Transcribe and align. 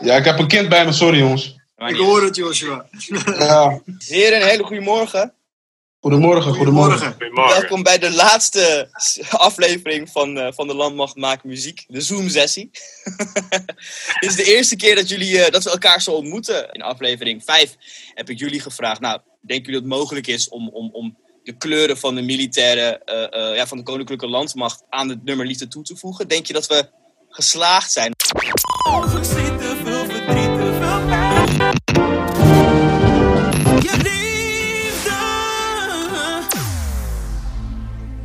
Ja, 0.00 0.16
ik 0.16 0.24
heb 0.24 0.38
een 0.38 0.48
kind 0.48 0.68
bij 0.68 0.84
me, 0.84 0.92
sorry 0.92 1.18
jongens. 1.18 1.54
Ik 1.76 1.96
hoor 1.96 2.22
het, 2.22 2.36
Joshua. 2.36 2.86
Ja. 3.38 3.80
Heren, 3.98 4.40
een 4.40 4.48
hele 4.48 4.62
goede 4.64 4.82
morgen. 4.82 5.34
Goedemorgen, 6.00 6.54
goedemorgen. 6.54 7.12
Goedemorgen. 7.12 7.60
Welkom 7.60 7.82
bij 7.82 7.98
de 7.98 8.10
laatste 8.10 8.88
aflevering 9.30 10.10
van, 10.10 10.38
eh, 10.38 10.52
van 10.52 10.66
de 10.66 10.74
Landmacht 10.74 11.16
Maakt 11.16 11.44
Muziek, 11.44 11.84
de 11.88 12.00
Zoom-sessie. 12.00 12.70
Dit 14.20 14.30
is 14.30 14.36
de 14.36 14.44
eerste 14.44 14.76
keer 14.76 14.94
dat, 14.94 15.08
jullie, 15.08 15.42
eh, 15.42 15.52
dat 15.52 15.64
we 15.64 15.70
elkaar 15.70 16.02
zo 16.02 16.10
ontmoeten. 16.10 16.72
In 16.72 16.82
aflevering 16.82 17.44
5 17.44 17.76
heb 18.14 18.30
ik 18.30 18.38
jullie 18.38 18.60
gevraagd, 18.60 19.00
nou, 19.00 19.20
denken 19.40 19.66
jullie 19.66 19.80
dat 19.80 19.90
het 19.90 20.00
mogelijk 20.00 20.26
is 20.26 20.48
om, 20.48 20.68
om, 20.68 20.90
om 20.92 21.16
de 21.46 21.56
kleuren 21.56 21.98
van 21.98 22.14
de 22.14 22.22
militaire, 22.22 23.00
eh, 23.04 23.50
eh, 23.50 23.56
ja, 23.56 23.66
van 23.66 23.78
de 23.78 23.84
Koninklijke 23.84 24.28
Landmacht 24.28 24.82
aan 24.88 25.08
het 25.08 25.24
nummer 25.24 25.46
Liefde 25.46 25.68
toe 25.68 25.82
te 25.82 25.96
voegen? 25.96 26.28
Denk 26.28 26.46
je 26.46 26.52
dat 26.52 26.66
we 26.66 26.88
geslaagd 27.28 27.92
zijn? 27.92 28.12
Veel. 28.86 29.04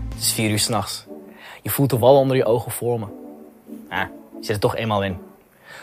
Het 0.10 0.20
is 0.20 0.34
vier 0.34 0.50
uur 0.50 0.60
s'nachts. 0.60 1.06
Je 1.62 1.70
voelt 1.70 1.90
de 1.90 1.98
wal 1.98 2.16
onder 2.16 2.36
je 2.36 2.46
ogen 2.46 2.72
vormen. 2.72 3.10
Ah, 3.90 4.00
je 4.40 4.46
zit 4.46 4.56
er 4.56 4.60
toch 4.60 4.76
eenmaal 4.76 5.04
in. 5.04 5.18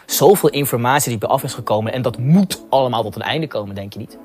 Zoveel 0.07 0.49
informatie 0.49 1.11
die 1.11 1.21
je 1.21 1.27
af 1.27 1.43
is 1.43 1.55
gekomen 1.55 1.93
en 1.93 2.03
dat 2.03 2.19
moet 2.19 2.63
allemaal 2.69 3.03
tot 3.03 3.17
een 3.17 3.23
einde 3.23 3.47
komen, 3.47 3.75
denk 3.75 3.93
je 3.93 3.99
niet? 3.99 4.19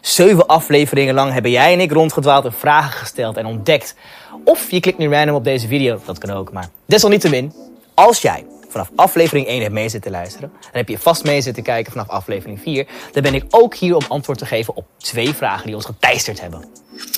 Zeven 0.00 0.46
afleveringen 0.46 1.14
lang 1.14 1.32
hebben 1.32 1.50
jij 1.50 1.72
en 1.72 1.80
ik 1.80 1.92
rondgedwaald 1.92 2.44
en 2.44 2.52
vragen 2.52 2.92
gesteld 2.92 3.36
en 3.36 3.46
ontdekt. 3.46 3.96
Of 4.44 4.70
je 4.70 4.80
klikt 4.80 4.98
nu 4.98 5.08
random 5.08 5.34
op 5.34 5.44
deze 5.44 5.66
video, 5.66 6.00
dat 6.04 6.18
kan 6.18 6.30
ook. 6.30 6.52
Maar 6.52 6.68
desalniettemin, 6.86 7.52
als 7.94 8.22
jij 8.22 8.44
vanaf 8.74 8.90
aflevering 8.96 9.46
1 9.46 9.60
hebt 9.60 9.72
mee 9.72 9.88
zitten 9.88 10.10
luisteren, 10.10 10.52
dan 10.60 10.70
heb 10.72 10.88
je 10.88 10.98
vast 10.98 11.24
mee 11.24 11.40
zitten 11.40 11.62
kijken 11.62 11.92
vanaf 11.92 12.08
aflevering 12.08 12.60
4, 12.60 12.86
dan 13.12 13.22
ben 13.22 13.34
ik 13.34 13.44
ook 13.50 13.74
hier 13.74 13.96
om 13.96 14.02
antwoord 14.08 14.38
te 14.38 14.46
geven 14.46 14.76
op 14.76 14.86
twee 14.96 15.34
vragen 15.34 15.66
die 15.66 15.74
ons 15.74 15.84
geteisterd 15.84 16.40
hebben. 16.40 16.62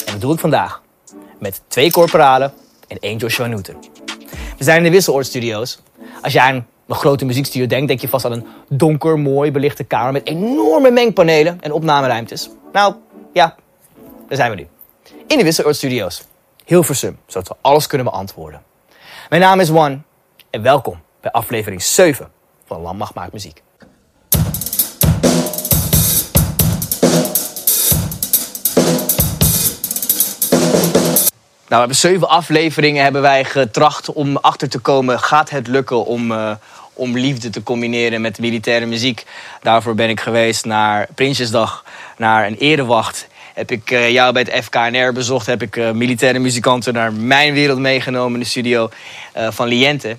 En 0.07 0.13
dat 0.13 0.21
doe 0.21 0.33
ik 0.33 0.39
vandaag 0.39 0.83
met 1.39 1.63
twee 1.69 1.91
corporalen 1.91 2.53
en 2.89 2.99
één 3.01 3.17
Joshua 3.17 3.47
Newton. 3.47 3.77
We 4.59 4.65
zijn 4.65 4.77
in 4.77 4.83
de 4.83 4.91
Wisseloord 4.91 5.27
Studios. 5.27 5.79
Als 6.23 6.33
jij 6.33 6.43
aan 6.43 6.67
een 6.87 6.95
grote 6.95 7.25
muziekstudio 7.25 7.67
denkt, 7.67 7.89
denk 7.89 8.01
je 8.01 8.09
vast 8.09 8.25
aan 8.25 8.33
een 8.33 8.47
donker, 8.69 9.19
mooi 9.19 9.51
belichte 9.51 9.85
kamer 9.85 10.13
met 10.13 10.27
enorme 10.27 10.91
mengpanelen 10.91 11.59
en 11.61 11.73
opnameruimtes. 11.73 12.51
Nou, 12.73 12.95
ja, 13.33 13.55
daar 14.29 14.37
zijn 14.37 14.51
we 14.51 14.57
nu. 14.57 14.67
In 15.27 15.39
de 15.39 15.45
Wisseloord 15.45 15.77
Studios. 15.77 16.23
Hilversum, 16.65 17.19
zodat 17.27 17.49
we 17.49 17.55
alles 17.61 17.87
kunnen 17.87 18.07
beantwoorden. 18.07 18.63
Mijn 19.29 19.43
naam 19.43 19.61
is 19.61 19.69
Juan 19.69 20.05
en 20.51 20.63
welkom 20.63 21.05
bij 21.33 21.41
aflevering 21.41 21.83
7 21.83 22.29
van 22.67 22.81
Landmacht 22.81 23.15
Maakt 23.15 23.33
Muziek. 23.33 23.63
Nou, 31.69 31.69
we 31.69 31.77
hebben 31.77 31.97
zeven 31.97 32.29
afleveringen 32.29 33.03
hebben 33.03 33.23
wij 33.23 33.45
getracht 33.45 34.13
om 34.13 34.37
achter 34.37 34.69
te 34.69 34.79
komen. 34.79 35.21
Gaat 35.21 35.51
het 35.51 35.67
lukken 35.67 36.05
om, 36.05 36.33
eh, 36.33 36.51
om 36.93 37.17
liefde 37.19 37.51
te 37.51 37.63
combineren 37.63 38.21
met 38.21 38.39
militaire 38.39 38.87
muziek? 38.87 39.25
Daarvoor 39.63 39.95
ben 39.95 40.09
ik 40.09 40.21
geweest 40.21 40.65
naar 40.65 41.09
Prinsjesdag, 41.15 41.85
naar 42.17 42.47
een 42.47 42.57
erewacht. 42.57 43.29
Heb 43.55 43.71
ik 43.71 43.91
eh, 43.91 44.11
jou 44.11 44.33
bij 44.33 44.47
het 44.49 44.65
FKNR 44.65 45.13
bezocht. 45.13 45.47
Heb 45.47 45.63
ik 45.63 45.77
eh, 45.77 45.91
militaire 45.91 46.39
muzikanten 46.39 46.95
naar 46.95 47.13
mijn 47.13 47.53
wereld 47.55 47.79
meegenomen 47.79 48.33
in 48.33 48.41
de 48.41 48.47
studio 48.47 48.89
van 49.51 49.69
Liente. 49.69 50.17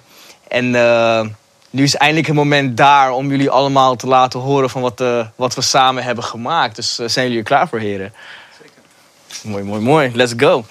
En 0.48 0.76
eh, 0.76 1.26
nu 1.70 1.84
is 1.84 1.96
eindelijk 1.96 2.28
het 2.28 2.36
moment 2.36 2.78
daar 2.78 3.12
om 3.12 3.30
jullie 3.30 3.50
allemaal 3.50 3.96
te 3.96 4.08
laten 4.08 4.40
horen 4.40 4.70
van 4.70 4.82
wat, 4.82 5.02
eh, 5.02 5.28
wat 5.36 5.56
we 5.56 5.62
samen 5.62 6.04
hebben 6.04 6.24
gemaakt. 6.24 6.76
Dus 6.76 7.00
eh, 7.00 7.08
zijn 7.08 7.26
jullie 7.26 7.40
er 7.42 7.48
klaar 7.48 7.68
voor, 7.68 7.80
heren? 7.80 8.14
Zeker. 8.58 9.50
Mooi, 9.50 9.64
mooi, 9.64 9.82
mooi. 9.82 10.12
Let's 10.14 10.34
go. 10.38 10.66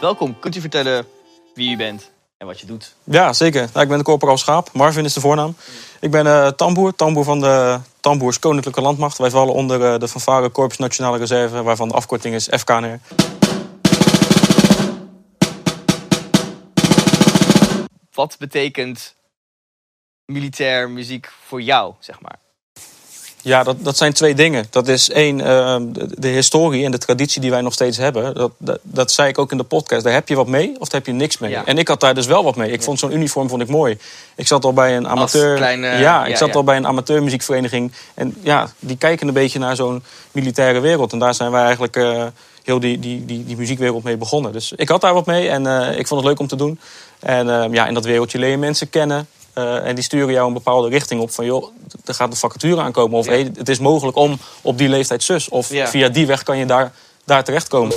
Welkom. 0.00 0.38
Kunt 0.38 0.56
u 0.56 0.60
vertellen 0.60 1.06
wie 1.54 1.70
u 1.72 1.76
bent 1.76 2.10
en 2.36 2.46
wat 2.46 2.60
je 2.60 2.66
doet? 2.66 2.94
Ja, 3.04 3.32
zeker. 3.32 3.60
Nou, 3.72 3.80
ik 3.80 3.88
ben 3.88 3.98
de 3.98 4.04
corporaal 4.04 4.38
Schaap. 4.38 4.72
Marvin 4.72 5.04
is 5.04 5.12
de 5.12 5.20
voornaam. 5.20 5.54
Ik 6.00 6.10
ben 6.10 6.26
eh 6.26 6.48
tamboer, 6.48 6.94
tamboer 6.94 7.24
van 7.24 7.40
de 7.40 7.78
Tamboers 8.00 8.38
Koninklijke 8.38 8.80
Landmacht. 8.80 9.18
Wij 9.18 9.30
vallen 9.30 9.54
onder 9.54 9.84
eh, 9.84 9.98
de 9.98 10.08
fanfare 10.08 10.50
Corps 10.50 10.78
Nationale 10.78 11.18
Reserve, 11.18 11.62
waarvan 11.62 11.88
de 11.88 11.94
afkorting 11.94 12.34
is 12.34 12.48
FKNR. 12.58 12.98
Wat 18.12 18.36
betekent 18.38 19.14
militair 20.24 20.90
muziek 20.90 21.32
voor 21.46 21.62
jou, 21.62 21.94
zeg 21.98 22.20
maar? 22.20 22.38
Ja, 23.42 23.62
dat, 23.62 23.76
dat 23.84 23.96
zijn 23.96 24.12
twee 24.12 24.34
dingen. 24.34 24.66
Dat 24.70 24.88
is 24.88 25.10
één, 25.10 25.40
eh, 25.40 25.76
de, 25.80 26.08
de 26.18 26.28
historie 26.28 26.84
en 26.84 26.90
de 26.90 26.98
traditie 26.98 27.40
die 27.40 27.50
wij 27.50 27.60
nog 27.60 27.72
steeds 27.72 27.96
hebben. 27.96 28.34
Dat, 28.34 28.52
dat, 28.58 28.78
dat 28.82 29.12
zei 29.12 29.28
ik 29.28 29.38
ook 29.38 29.50
in 29.50 29.56
de 29.56 29.64
podcast. 29.64 30.04
Daar 30.04 30.12
heb 30.12 30.28
je 30.28 30.34
wat 30.34 30.46
mee 30.46 30.68
of 30.78 30.88
daar 30.88 31.00
heb 31.00 31.06
je 31.06 31.12
niks 31.12 31.38
mee. 31.38 31.50
Ja. 31.50 31.64
En 31.64 31.78
ik 31.78 31.88
had 31.88 32.00
daar 32.00 32.14
dus 32.14 32.26
wel 32.26 32.44
wat 32.44 32.56
mee. 32.56 32.70
Ik 32.70 32.82
vond 32.82 32.98
zo'n 32.98 33.12
uniform 33.12 33.48
vond 33.48 33.62
ik 33.62 33.68
mooi. 33.68 33.98
Ik 34.34 34.46
zat 34.46 34.64
al 34.64 34.72
bij 34.72 34.96
een 34.96 35.08
amateur. 35.08 35.56
kleine- 35.56 35.98
ja, 35.98 36.24
ik 36.24 36.30
ja, 36.30 36.36
zat 36.36 36.56
al 36.56 36.64
bij 36.64 36.76
een 36.76 36.86
amateurmuziekvereniging. 36.86 37.92
En 38.14 38.36
ja, 38.42 38.68
die 38.78 38.96
kijken 38.96 39.28
een 39.28 39.34
beetje 39.34 39.58
naar 39.58 39.76
zo'n 39.76 40.02
militaire 40.32 40.80
wereld. 40.80 41.12
En 41.12 41.18
daar 41.18 41.34
zijn 41.34 41.50
wij 41.50 41.62
eigenlijk 41.62 41.96
eh, 41.96 42.24
heel 42.62 42.80
die, 42.80 42.98
die, 42.98 43.24
die, 43.24 43.44
die 43.44 43.56
muziekwereld 43.56 44.02
mee 44.04 44.16
begonnen. 44.16 44.52
Dus 44.52 44.72
ik 44.76 44.88
had 44.88 45.00
daar 45.00 45.14
wat 45.14 45.26
mee 45.26 45.48
en 45.48 45.66
eh, 45.66 45.98
ik 45.98 46.06
vond 46.06 46.20
het 46.20 46.28
leuk 46.28 46.40
om 46.40 46.46
te 46.46 46.56
doen. 46.56 46.80
En 47.20 47.50
eh, 47.62 47.72
ja, 47.72 47.86
in 47.86 47.94
dat 47.94 48.04
wereldje 48.04 48.38
leer 48.38 48.50
je 48.50 48.58
mensen 48.58 48.90
kennen. 48.90 49.28
Eh, 49.60 49.88
en 49.88 49.94
die 49.94 50.04
sturen 50.04 50.32
jou 50.32 50.46
een 50.46 50.52
bepaalde 50.52 50.88
richting 50.88 51.20
op. 51.20 51.30
Van 51.30 51.44
joh, 51.44 51.72
er 52.04 52.14
gaat 52.14 52.30
een 52.30 52.36
vacature 52.36 52.80
aankomen. 52.80 53.18
Of 53.18 53.26
Ja. 53.26 53.32
hey, 53.32 53.50
het 53.56 53.68
is 53.68 53.78
mogelijk 53.78 54.16
om 54.16 54.38
op 54.62 54.78
die 54.78 54.88
leeftijd 54.88 55.22
zus. 55.22 55.48
Of 55.48 55.68
Ja. 55.72 55.86
via 55.88 56.08
die 56.08 56.26
weg 56.26 56.42
kan 56.42 56.56
je 56.58 56.66
daar, 56.66 56.92
daar 57.24 57.44
terechtkomen. 57.44 57.92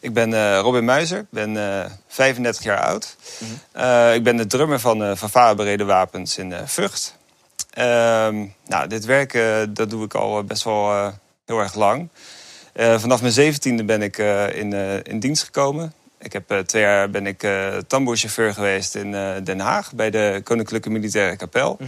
Ik 0.00 0.14
ben 0.14 0.34
eh, 0.34 0.58
Robin 0.58 0.84
Muizer, 0.84 1.18
ik 1.18 1.26
ben 1.30 1.56
eh, 1.84 1.90
35 2.08 2.62
jaar 2.64 2.80
oud. 2.80 3.16
Eh, 3.72 4.14
ik 4.14 4.22
ben 4.22 4.36
de 4.36 4.46
drummer 4.46 4.80
van 4.80 5.02
uh, 5.02 5.16
Fanfare 5.16 5.54
Bereden 5.54 5.86
Wapens 5.86 6.38
in 6.38 6.52
eh, 6.52 6.60
Vught. 6.66 7.14
Ehm, 7.70 8.44
nou, 8.66 8.86
dit 8.88 9.04
werk 9.04 9.38
dat 9.68 9.90
doe 9.90 10.04
ik 10.04 10.14
al 10.14 10.44
best 10.44 10.64
wel 10.64 10.90
eh, 10.92 11.06
heel 11.46 11.58
erg 11.58 11.74
lang. 11.74 12.08
Eh, 12.80 12.98
vanaf 12.98 13.20
mijn 13.20 13.32
zeventiende 13.32 13.84
ben 13.84 14.02
ik 14.02 14.18
eh, 14.18 14.56
in, 14.56 14.72
eh, 14.72 14.94
in 15.02 15.18
dienst 15.18 15.44
gekomen. 15.44 15.92
Ik 16.18 16.32
heb 16.32 16.62
twee 16.66 16.82
jaar 16.82 17.10
ben 17.10 17.26
ik 17.26 17.46
tamboerchauffeur 17.86 18.54
geweest 18.54 18.94
in 18.94 19.10
Den 19.44 19.60
Haag 19.60 19.92
bij 19.92 20.10
de 20.10 20.40
Koninklijke 20.44 20.90
Militaire 20.90 21.36
Kapel. 21.36 21.78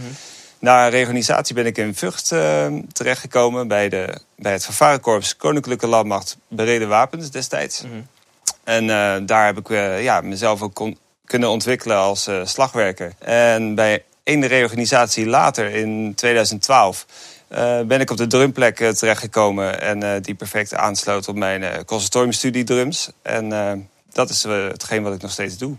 Na 0.59 0.87
reorganisatie 0.87 1.55
ben 1.55 1.65
ik 1.65 1.77
in 1.77 1.95
Vught 1.95 2.31
eh, 2.31 2.67
terechtgekomen 2.91 3.67
bij, 3.67 3.89
de, 3.89 4.17
bij 4.35 4.51
het 4.51 4.65
Vervarenkorps 4.65 5.35
Koninklijke 5.35 5.87
Landmacht 5.87 6.37
Bereden 6.47 6.87
Wapens 6.87 7.31
destijds. 7.31 7.83
En 8.63 8.89
eh, 8.89 9.15
daar 9.25 9.45
heb 9.45 9.57
ik 9.57 9.67
ja, 10.01 10.21
mezelf 10.21 10.61
ook 10.61 10.73
kon- 10.73 10.97
kunnen 11.25 11.49
ontwikkelen 11.49 11.97
als 11.97 12.29
slagwerker. 12.43 13.13
En 13.19 13.75
bij 13.75 14.03
één 14.23 14.47
reorganisatie 14.47 15.25
later, 15.25 15.69
in 15.69 16.13
2012, 16.15 17.05
eh, 17.53 17.81
ben 17.81 17.99
ik 18.01 18.09
op 18.11 18.17
de 18.17 18.27
drumplek 18.27 18.79
eh, 18.79 18.89
terechtgekomen. 18.89 19.81
En 19.81 20.03
eh, 20.03 20.21
die 20.21 20.35
perfect 20.35 20.73
aansloot 20.73 21.27
op 21.27 21.35
mijn 21.35 21.63
eh 21.63 21.83
conservatoriumstudie 21.85 22.63
drums. 22.63 23.11
En 23.21 23.51
eh, 23.53 23.71
dat 24.13 24.29
is 24.29 24.43
hetgeen 24.43 25.03
wat 25.03 25.13
ik 25.13 25.21
nog 25.21 25.31
steeds 25.31 25.57
doe. 25.57 25.75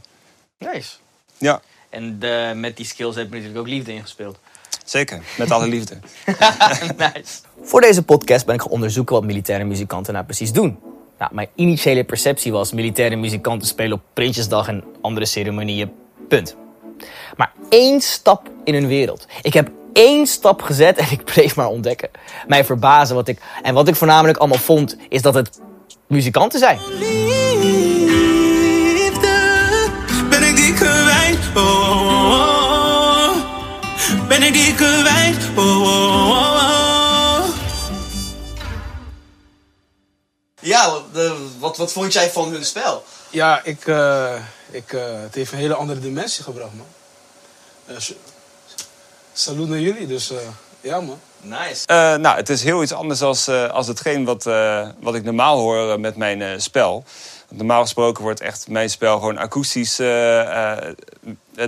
Nice. 0.59 0.91
Ja, 1.39 1.61
En 1.91 2.19
met 2.61 2.77
die 2.77 2.87
skills 2.87 3.15
heb 3.17 3.25
je 3.27 3.31
natuurlijk 3.33 3.59
ook 3.61 3.69
liefde 3.69 3.93
ingespeeld. 3.93 4.39
zeker. 4.85 5.21
Met 5.39 5.51
alle 5.51 5.69
liefde. 5.69 5.99
nice. 6.97 7.41
Voor 7.63 7.81
deze 7.81 8.03
podcast 8.03 8.47
ben 8.47 8.55
ik 8.55 8.61
gaan 8.61 8.71
onderzoeken 8.71 9.15
wat 9.15 9.25
militaire 9.25 9.65
muzikanten 9.65 10.13
nou 10.13 10.25
precies 10.25 10.53
doen. 10.53 10.79
Nou, 11.19 11.35
mijn 11.35 11.49
initiële 11.55 12.05
perceptie 12.05 12.53
was 12.53 12.73
militaire 12.73 13.17
muzikanten 13.17 13.69
spelen 13.69 13.93
op 13.93 14.03
Prinsjesdag 14.13 14.69
en 14.69 14.85
andere 15.01 15.27
ceremonieën. 15.27 15.93
Punt. 16.29 16.57
Maar 17.37 17.53
één 17.69 18.01
stap 18.01 18.51
in 18.65 18.75
hun 18.75 18.87
wereld. 18.87 19.27
Ik 19.43 19.53
heb 19.53 19.71
één 19.95 20.27
stap 20.27 20.63
gezet 20.63 20.99
en 20.99 21.07
ik 21.11 21.25
bleef 21.25 21.57
maar 21.57 21.69
ontdekken. 21.69 22.11
Mij 22.47 22.65
verbazen 22.65 23.15
wat 23.15 23.29
ik... 23.29 23.41
En 23.63 23.75
wat 23.75 23.89
ik 23.89 23.97
voornamelijk 23.97 24.39
allemaal 24.39 24.59
vond, 24.59 24.97
is 25.09 25.23
dat 25.23 25.35
het 25.35 25.61
muzikanten 26.07 26.59
zijn. 26.59 26.79
Liefde 28.95 29.39
ben 30.29 30.43
ik 30.43 30.57
die 30.57 30.75
kwijt. 30.75 31.39
Oh, 31.55 31.63
oh, 31.63 32.07
oh, 32.07 33.37
oh. 33.37 34.29
Ben 34.29 34.43
ik 34.43 34.53
die 34.53 34.75
kwijt. 34.75 35.37
Oh, 35.57 35.81
oh, 35.83 36.29
oh, 36.29 36.29
oh. 36.29 36.65
Ja, 40.61 40.93
wat, 41.59 41.77
wat 41.77 41.93
vond 41.93 42.13
jij 42.13 42.31
van 42.31 42.51
hun 42.51 42.65
spel? 42.65 43.05
Ja, 43.31 43.61
ik, 43.65 43.87
eh, 43.87 44.35
ik, 44.71 44.93
eh, 44.93 45.21
het 45.21 45.35
heeft 45.35 45.53
een 45.53 45.59
hele 45.59 45.75
andere 45.75 46.01
dimensie 46.01 46.45
gebracht, 46.45 46.75
man. 46.75 46.87
Eh, 47.87 47.97
salut 49.35 49.69
naar 49.69 49.81
jullie, 49.81 50.07
dus 50.07 50.31
eh, 50.31 50.37
ja, 50.81 51.01
man. 51.01 51.19
Nice. 51.41 51.87
Eh, 51.87 52.15
nou, 52.15 52.37
het 52.37 52.49
is 52.49 52.63
heel 52.63 52.83
iets 52.83 52.93
anders 52.93 53.23
als, 53.23 53.47
eh, 53.47 53.71
als 53.71 53.87
hetgeen 53.87 54.25
wat, 54.25 54.47
eh, 54.47 54.89
wat 55.01 55.15
ik 55.15 55.25
normaal 55.25 55.59
hoor 55.59 56.01
met 56.01 56.17
mijn 56.17 56.43
eh, 56.43 56.49
spel. 56.57 57.05
Normaal 57.49 57.83
gesproken 57.83 58.23
wordt 58.23 58.41
echt 58.41 58.69
mijn 58.69 58.91
spel 58.91 59.19
gewoon 59.19 59.39
akoestisch, 59.39 59.99
eh, 59.99 60.77
eh, 60.89 60.95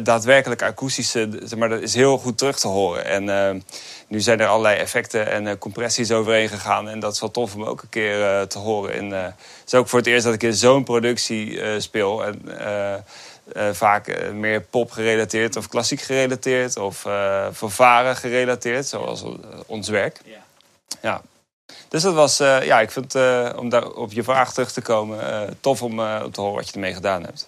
daadwerkelijk 0.02 0.62
akoestisch, 0.62 1.10
zeg 1.10 1.56
maar 1.56 1.68
dat 1.68 1.80
is 1.80 1.94
heel 1.94 2.18
goed 2.18 2.38
terug 2.38 2.58
te 2.58 2.68
horen. 2.68 3.04
En 3.04 3.28
eh, 3.28 3.60
nu 4.08 4.20
zijn 4.20 4.40
er 4.40 4.46
allerlei 4.46 4.76
effecten 4.76 5.30
en 5.30 5.46
eh, 5.46 5.54
compressies 5.58 6.10
overheen 6.10 6.48
gegaan. 6.48 6.88
En 6.88 7.00
dat 7.00 7.12
is 7.12 7.20
wel 7.20 7.30
tof 7.30 7.54
om 7.54 7.64
ook 7.64 7.82
een 7.82 7.88
keer 7.88 8.22
eh, 8.22 8.42
te 8.42 8.58
horen. 8.58 8.92
En 8.92 9.12
eh, 9.12 9.22
het 9.24 9.66
is 9.66 9.74
ook 9.74 9.88
voor 9.88 9.98
het 9.98 10.08
eerst 10.08 10.24
dat 10.24 10.34
ik 10.34 10.42
in 10.42 10.54
zo'n 10.54 10.84
productie 10.84 11.60
eh, 11.60 11.80
speel. 11.80 12.24
En, 12.24 12.42
eh, 13.52 13.69
vaak 13.72 14.08
eh, 14.08 14.31
meer 14.31 14.60
pop 14.60 14.90
gerelateerd 14.90 15.56
of 15.56 15.69
klassiek 15.69 16.00
gerelateerd 16.00 16.76
of 16.76 17.04
eh 17.04 17.46
fanfare 17.54 18.14
gerelateerd, 18.14 18.87
zoals 18.87 19.25
ons 19.66 19.88
werk. 19.88 20.20
Ja. 20.25 20.44
Ja. 21.02 21.22
Dus 21.88 22.02
dat 22.02 22.14
was, 22.14 22.40
eh, 22.40 22.62
ja, 22.62 22.81
ik 22.81 22.90
vind 22.90 23.14
eh, 23.14 23.48
om 23.56 23.69
daar 23.69 23.87
op 23.87 24.12
je 24.12 24.22
vraag 24.22 24.52
terug 24.52 24.72
te 24.72 24.81
komen, 24.81 25.31
eh, 25.32 25.48
tof 25.60 25.82
om 25.82 26.00
eh, 26.00 26.22
te 26.22 26.40
horen 26.40 26.56
wat 26.56 26.66
je 26.66 26.72
ermee 26.72 26.94
gedaan 26.94 27.22
hebt. 27.22 27.46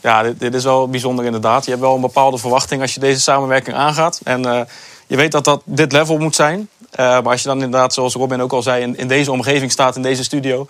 Ja, 0.00 0.22
dit, 0.22 0.40
dit 0.40 0.54
is 0.54 0.64
wel 0.64 0.88
bijzonder 0.88 1.24
inderdaad. 1.24 1.64
Je 1.64 1.70
hebt 1.70 1.82
wel 1.82 1.94
een 1.94 2.00
bepaalde 2.00 2.38
verwachting 2.38 2.82
als 2.82 2.94
je 2.94 3.00
deze 3.00 3.20
samenwerking 3.20 3.76
aangaat. 3.76 4.20
En 4.24 4.44
eh, 4.44 4.60
je 5.06 5.16
weet 5.16 5.32
dat 5.32 5.44
dat 5.44 5.62
dit 5.64 5.92
level 5.92 6.18
moet 6.18 6.34
zijn. 6.34 6.68
Eh, 6.90 7.06
maar 7.06 7.28
als 7.28 7.42
je 7.42 7.48
dan 7.48 7.62
inderdaad, 7.62 7.94
zoals 7.94 8.14
Robin 8.14 8.42
ook 8.42 8.52
al 8.52 8.62
zei, 8.62 8.82
in, 8.82 8.96
in 8.96 9.08
deze 9.08 9.32
omgeving 9.32 9.72
staat, 9.72 9.96
in 9.96 10.02
deze 10.02 10.24
studio... 10.24 10.66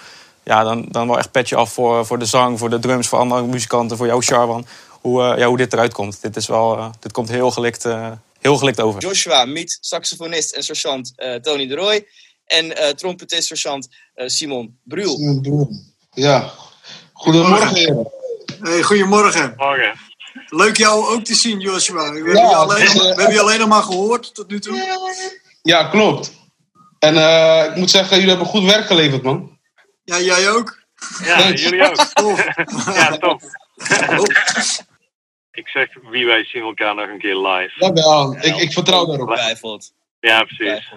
Ja, 0.51 0.63
dan, 0.63 0.87
dan 0.89 1.07
wel 1.07 1.19
echt 1.19 1.31
petje 1.31 1.57
af 1.57 1.73
voor, 1.73 2.07
voor 2.07 2.19
de 2.19 2.25
zang, 2.25 2.59
voor 2.59 2.71
de 2.71 2.79
drums, 2.79 3.09
voor 3.09 3.19
andere 3.19 3.43
muzikanten, 3.43 3.97
voor 3.97 4.07
jou, 4.07 4.23
Charwan. 4.23 4.67
Hoe, 5.01 5.23
eh, 5.23 5.39
ja, 5.39 5.47
hoe 5.47 5.57
dit 5.57 5.73
eruit 5.73 5.93
komt. 5.93 6.23
Dit, 6.23 6.37
is 6.37 6.47
wel, 6.47 6.77
eh, 6.77 6.91
dit 7.01 7.13
komt 7.13 7.29
heel 7.29 7.51
gelikt, 7.51 7.85
eh, 7.85 8.11
heel 8.39 8.57
gelikt 8.57 8.81
over. 8.81 9.01
Joshua, 9.01 9.45
meet 9.45 9.79
saxofonist 9.81 10.53
en 10.53 10.63
sergeant 10.63 11.13
eh, 11.17 11.35
Tony 11.35 11.67
de 11.67 11.75
Roy. 11.75 12.07
En 12.45 12.77
eh 12.77 12.89
trompetist 12.95 13.47
sergeant 13.47 13.89
eh, 14.15 14.29
Simon 14.29 14.79
Bruel. 14.83 15.19
Ja. 16.13 16.51
Goedemorgen. 17.13 18.07
Hey, 18.61 18.83
goedemorgen. 18.83 19.55
Morgen. 19.57 19.99
Leuk 20.47 20.77
jou 20.77 21.15
ook 21.15 21.25
te 21.25 21.35
zien, 21.35 21.61
Joshua. 21.61 22.13
We, 22.13 22.17
hebben, 22.17 22.49
je 22.49 22.55
alleen, 22.55 22.83
is, 22.83 22.93
we 22.93 23.07
hebben 23.07 23.33
je 23.33 23.41
alleen 23.41 23.59
nog 23.59 23.69
maar 23.69 23.83
gehoord 23.83 24.35
tot 24.35 24.49
nu 24.49 24.61
toe. 24.61 24.99
Ja, 25.63 25.85
klopt. 25.85 26.33
En 26.99 27.17
eh, 27.17 27.65
ik 27.71 27.77
moet 27.77 27.91
zeggen, 27.91 28.17
jullie 28.17 28.31
hebben 28.31 28.47
goed 28.47 28.65
werk 28.65 28.87
geleverd, 28.87 29.23
man. 29.23 29.50
Ja, 30.11 30.21
jij 30.21 30.51
ook. 30.51 30.79
Ja, 31.25 31.39
Thanks. 31.39 31.63
jullie 31.63 31.89
ook. 31.89 31.97
Tof. 32.23 32.47
Ja, 32.95 33.17
top. 33.19 33.41
Ik 35.53 35.69
zeg, 35.69 35.89
wie 36.11 36.27
wij 36.27 36.45
zien 36.45 36.63
elkaar 36.63 36.95
nog 36.95 37.09
een 37.09 37.19
keer 37.19 37.37
live. 37.37 37.73
Ja, 37.85 37.93
wel. 37.93 38.37
Ik, 38.41 38.57
ik 38.57 38.73
vertrouw 38.73 39.07
daarop. 39.07 39.29
Ongetwijfeld. 39.29 39.93
Ja, 40.21 40.43
precies. 40.45 40.93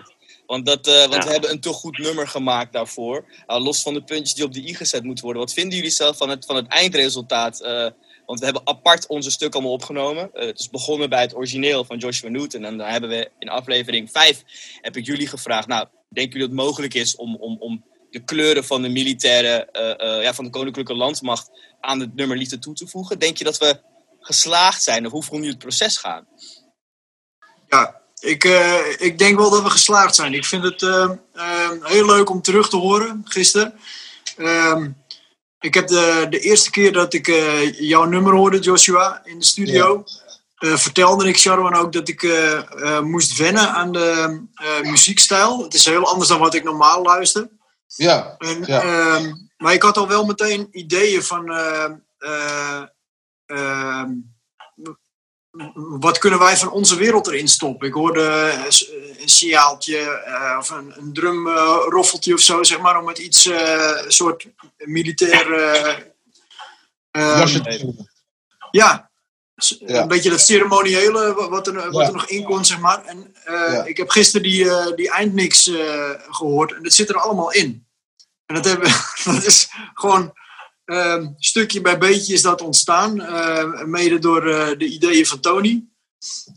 Want, 0.45 0.65
dat, 0.65 0.87
eh, 0.87 0.93
want 0.99 1.13
Ja. 1.13 1.23
we 1.23 1.31
hebben 1.31 1.51
een 1.51 1.59
toch 1.59 1.75
goed 1.77 1.97
nummer 1.97 2.27
gemaakt 2.27 2.73
daarvoor. 2.73 3.25
Nou, 3.47 3.61
los 3.61 3.81
van 3.81 3.93
de 3.93 4.03
puntjes 4.03 4.33
die 4.33 4.43
op 4.43 4.53
de 4.53 4.67
i 4.67 4.75
gezet 4.75 5.03
moeten 5.03 5.23
worden. 5.23 5.41
Wat 5.43 5.53
vinden 5.53 5.75
jullie 5.75 5.91
zelf 5.91 6.17
van 6.17 6.29
het, 6.29 6.45
van 6.45 6.55
het 6.55 6.67
eindresultaat? 6.67 7.61
Eh, 7.61 7.87
want 8.25 8.39
we 8.39 8.45
hebben 8.45 8.67
apart 8.67 9.07
onze 9.07 9.31
stuk 9.31 9.53
allemaal 9.53 9.71
opgenomen. 9.71 10.29
Eh, 10.33 10.45
het 10.45 10.59
is 10.59 10.69
begonnen 10.69 11.09
bij 11.09 11.21
het 11.21 11.35
origineel 11.35 11.85
van 11.85 11.97
Joshua 11.97 12.29
Newton. 12.29 12.63
En 12.63 12.77
dan 12.77 12.87
hebben 12.87 13.09
we 13.09 13.31
in 13.39 13.49
aflevering 13.49 14.11
5 14.11 14.43
heb 14.81 14.97
ik 14.97 15.05
jullie 15.05 15.27
gevraagd. 15.27 15.67
Nou, 15.67 15.87
denken 16.09 16.33
jullie 16.33 16.47
dat 16.47 16.57
het 16.57 16.67
mogelijk 16.67 16.93
is 16.93 17.15
om, 17.15 17.35
om, 17.35 17.57
om 17.59 17.85
de 18.13 18.23
kleuren 18.23 18.65
van 18.65 18.81
de 18.81 18.89
militaire, 18.89 19.65
eh, 19.71 20.17
eh, 20.17 20.23
ja, 20.23 20.33
van 20.33 20.45
de 20.45 20.51
koninklijke 20.51 20.95
landmacht 20.95 21.49
aan 21.79 21.99
het 21.99 22.15
nummer 22.15 22.37
Liefde 22.37 22.59
toe 22.59 22.73
te 22.73 22.87
voegen? 22.87 23.19
Denk 23.19 23.37
je 23.37 23.43
dat 23.43 23.57
we 23.57 23.81
geslaagd 24.19 24.83
zijn? 24.83 25.05
Of 25.05 25.11
hoe 25.11 25.23
vonden 25.23 25.45
jullie 25.45 25.59
het 25.59 25.67
proces 25.67 25.97
gaan? 25.97 26.27
Ja, 27.67 28.01
ik, 28.23 28.43
eh, 28.43 28.79
ik 28.97 29.17
denk 29.17 29.37
wel 29.37 29.49
dat 29.49 29.63
we 29.63 29.69
geslaagd 29.69 30.15
zijn. 30.15 30.33
Ik 30.33 30.45
vind 30.45 30.63
het 30.63 30.81
eh, 30.81 31.09
eh, 31.33 31.69
heel 31.81 32.05
leuk 32.05 32.29
om 32.29 32.41
terug 32.41 32.69
te 32.69 32.77
horen 32.77 33.21
gisteren. 33.23 33.73
Ehm, 34.37 34.89
ik 35.59 35.73
heb 35.73 35.87
de, 35.87 36.27
de 36.29 36.39
eerste 36.39 36.71
keer 36.71 36.93
dat 36.93 37.13
ik 37.13 37.27
jouw 37.77 38.05
nummer 38.05 38.33
hoorde, 38.33 38.59
Joshua, 38.59 39.21
in 39.23 39.39
de 39.39 39.45
studio. 39.45 40.03
vertelde 40.57 41.27
ik 41.27 41.37
Sharon 41.37 41.75
ook 41.75 41.93
dat 41.93 42.07
ik 42.07 42.27
moest 43.01 43.37
wennen 43.37 43.69
aan 43.69 43.91
de 43.91 44.41
muziekstijl. 44.81 45.63
Het 45.63 45.73
is 45.73 45.85
heel 45.85 46.05
anders 46.05 46.29
dan 46.29 46.39
wat 46.39 46.53
ik 46.53 46.63
normaal 46.63 47.01
luister. 47.01 47.49
Ja, 47.95 48.35
En, 48.37 48.63
Ja. 48.65 48.81
ehm, 48.81 49.33
maar 49.57 49.73
ik 49.73 49.81
had 49.81 49.97
al 49.97 50.07
wel 50.07 50.25
meteen 50.25 50.67
ideeën 50.71 51.23
van. 51.23 51.51
eh, 51.53 51.91
eh, 52.17 52.83
ehm, 53.45 54.11
wat 55.75 56.17
kunnen 56.17 56.39
wij 56.39 56.57
van 56.57 56.71
onze 56.71 56.95
wereld 56.95 57.27
erin 57.27 57.47
stoppen? 57.47 57.87
Ik 57.87 57.93
hoorde 57.93 58.53
een 59.19 59.29
signaaltje 59.29 59.97
eh, 59.97 60.55
of 60.59 60.69
een, 60.69 60.93
een 60.97 61.13
drumroffeltje 61.13 62.33
of 62.33 62.39
zo, 62.39 62.63
zeg 62.63 62.79
maar, 62.79 62.99
om 62.99 63.07
het 63.07 63.17
iets, 63.17 63.45
eh, 63.45 64.01
een 64.05 64.11
soort 64.11 64.45
militair. 64.77 65.47
ehm, 67.11 67.37
ja, 68.71 69.11
Ja. 69.85 70.01
een 70.01 70.07
beetje 70.07 70.29
dat 70.29 70.41
ceremoniële 70.41 71.33
wa- 71.33 71.49
wat 71.49 71.67
er, 71.67 71.73
wat 71.91 72.01
Ja. 72.01 72.07
er 72.07 72.13
nog 72.13 72.27
in 72.27 72.43
kon, 72.43 72.65
zeg 72.65 72.79
maar. 72.79 73.05
En 73.05 73.35
eh, 73.43 73.53
Ja. 73.53 73.83
ik 73.83 73.97
heb 73.97 74.09
gisteren 74.09 74.43
die, 74.49 74.69
eh, 74.69 74.95
die 74.95 75.09
eindmix 75.11 75.67
eh, 75.67 76.09
gehoord 76.29 76.73
en 76.73 76.83
dat 76.83 76.93
zit 76.93 77.09
er 77.09 77.19
allemaal 77.19 77.51
in. 77.51 77.87
En 78.45 78.55
dat, 78.55 78.65
hebben, 78.65 78.91
dat 79.23 79.43
is 79.45 79.69
gewoon 79.93 80.33
ehm, 80.85 81.27
stukje 81.37 81.81
bij 81.81 81.97
beetje 81.97 82.33
is 82.33 82.41
dat 82.41 82.61
ontstaan. 82.61 83.21
eh, 83.21 83.83
mede 83.83 84.19
door 84.19 84.47
eh, 84.49 84.77
de 84.77 84.85
ideeën 84.85 85.25
van 85.25 85.39
Tony. 85.39 85.83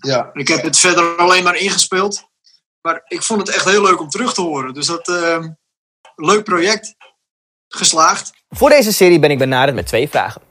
Ja. 0.00 0.30
Ik 0.32 0.48
heb 0.48 0.62
het 0.62 0.78
verder 0.78 1.16
alleen 1.16 1.44
maar 1.44 1.56
ingespeeld. 1.56 2.24
Maar 2.80 3.02
ik 3.08 3.22
vond 3.22 3.40
het 3.46 3.56
echt 3.56 3.64
heel 3.64 3.82
leuk 3.82 4.00
om 4.00 4.08
terug 4.08 4.34
te 4.34 4.40
horen. 4.40 4.74
Dus 4.74 4.86
dat, 4.86 5.08
ehm, 5.08 5.48
leuk 6.16 6.44
project. 6.44 6.94
Geslaagd. 7.68 8.32
Voor 8.48 8.68
deze 8.70 8.92
serie 8.92 9.18
ben 9.18 9.30
ik 9.30 9.38
benaderd 9.38 9.74
met 9.76 9.86
twee 9.86 10.08
vragen. 10.08 10.42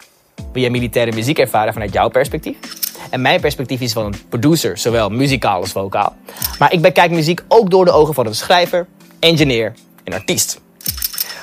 Wil 0.55 0.63
jij 0.63 0.73
militaire 0.73 1.11
muziek 1.11 1.39
ervaren 1.39 1.73
vanuit 1.73 1.93
jouw 1.93 2.09
perspectief? 2.09 2.57
En 3.09 3.21
mijn 3.21 3.41
perspectief 3.41 3.81
is 3.81 3.93
van 3.93 4.05
een 4.05 4.15
producer, 4.29 4.77
zowel 4.77 5.09
muzikaal 5.09 5.59
als 5.59 5.71
vocaal. 5.71 6.15
Maar 6.59 6.73
ik 6.73 6.81
bekijk 6.81 7.11
muziek 7.11 7.43
ook 7.47 7.69
door 7.69 7.85
de 7.85 7.91
ogen 7.91 8.13
van 8.13 8.25
een 8.25 8.35
schrijver, 8.35 8.87
engineer 9.19 9.73
en 10.03 10.13
artiest. 10.13 10.61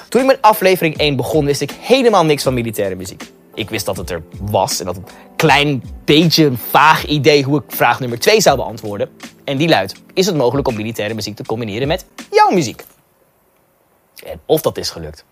Toen 0.09 0.21
ik 0.21 0.26
met 0.26 0.38
aflevering 0.40 0.97
1 0.97 1.16
begon, 1.16 1.45
wist 1.45 1.61
ik 1.61 1.71
helemaal 1.81 2.25
niks 2.25 2.42
van 2.42 2.54
militaire 2.54 2.95
muziek. 2.95 3.31
Ik 3.54 3.71
wist 3.71 3.87
dat 3.87 3.97
het 3.97 4.11
er 4.11 4.23
was 4.40 4.81
en 4.81 4.87
dat 4.87 4.97
een 4.97 5.07
klein 5.37 5.83
beetje 6.04 6.45
een 6.45 6.59
vaag 6.59 7.07
idee 7.07 7.42
hoe 7.42 7.59
ik 7.59 7.64
vraag 7.69 8.00
nummer 8.00 8.19
2 8.19 8.40
zou 8.40 8.57
beantwoorden. 8.57 9.11
En 9.45 9.57
die 9.57 9.69
luidt: 9.69 9.95
Is 10.14 10.26
het 10.26 10.37
mogelijk 10.37 10.69
om 10.69 10.75
militaire 10.75 11.14
muziek 11.14 11.37
te 11.37 11.45
combineren 11.45 11.88
met 11.88 12.04
jouw 12.31 12.50
muziek? 12.50 12.85
En 14.25 14.40
of 14.47 14.61
dat 14.61 14.78
is 14.78 14.90
gelukt. 14.90 15.25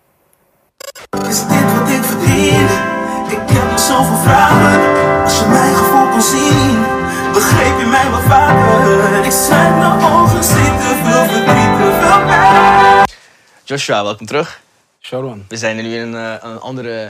Is 1.27 1.47
dit 1.47 1.71
wat? 1.71 3.00
Ik 3.31 3.37
heb 3.37 3.69
nog 3.69 3.79
zoveel 3.79 4.17
vragen. 4.17 5.23
Als 5.23 5.39
je 5.39 5.45
mijn 5.45 5.75
gevoel 5.75 6.09
kon 6.09 6.21
zien, 6.21 6.83
begreep 7.33 7.79
je 7.79 7.85
mij 7.85 8.09
wat 8.09 8.21
vaker. 8.21 9.25
Ik 9.25 9.31
sluit 9.31 9.77
mijn 9.77 10.01
ogen, 10.01 10.39
te 10.39 10.99
veel 11.03 11.23
verdriet, 11.25 11.77
te 11.77 11.99
veel 12.01 12.25
pijn. 12.25 13.05
Joshua, 13.63 14.03
welkom 14.03 14.25
terug. 14.25 14.61
Sharon. 14.99 15.45
We 15.47 15.57
zijn 15.57 15.75
nu 15.75 15.95
in 15.95 16.13
een, 16.13 16.15
eh, 16.15 16.49
een, 16.49 16.59
andere, 16.59 17.03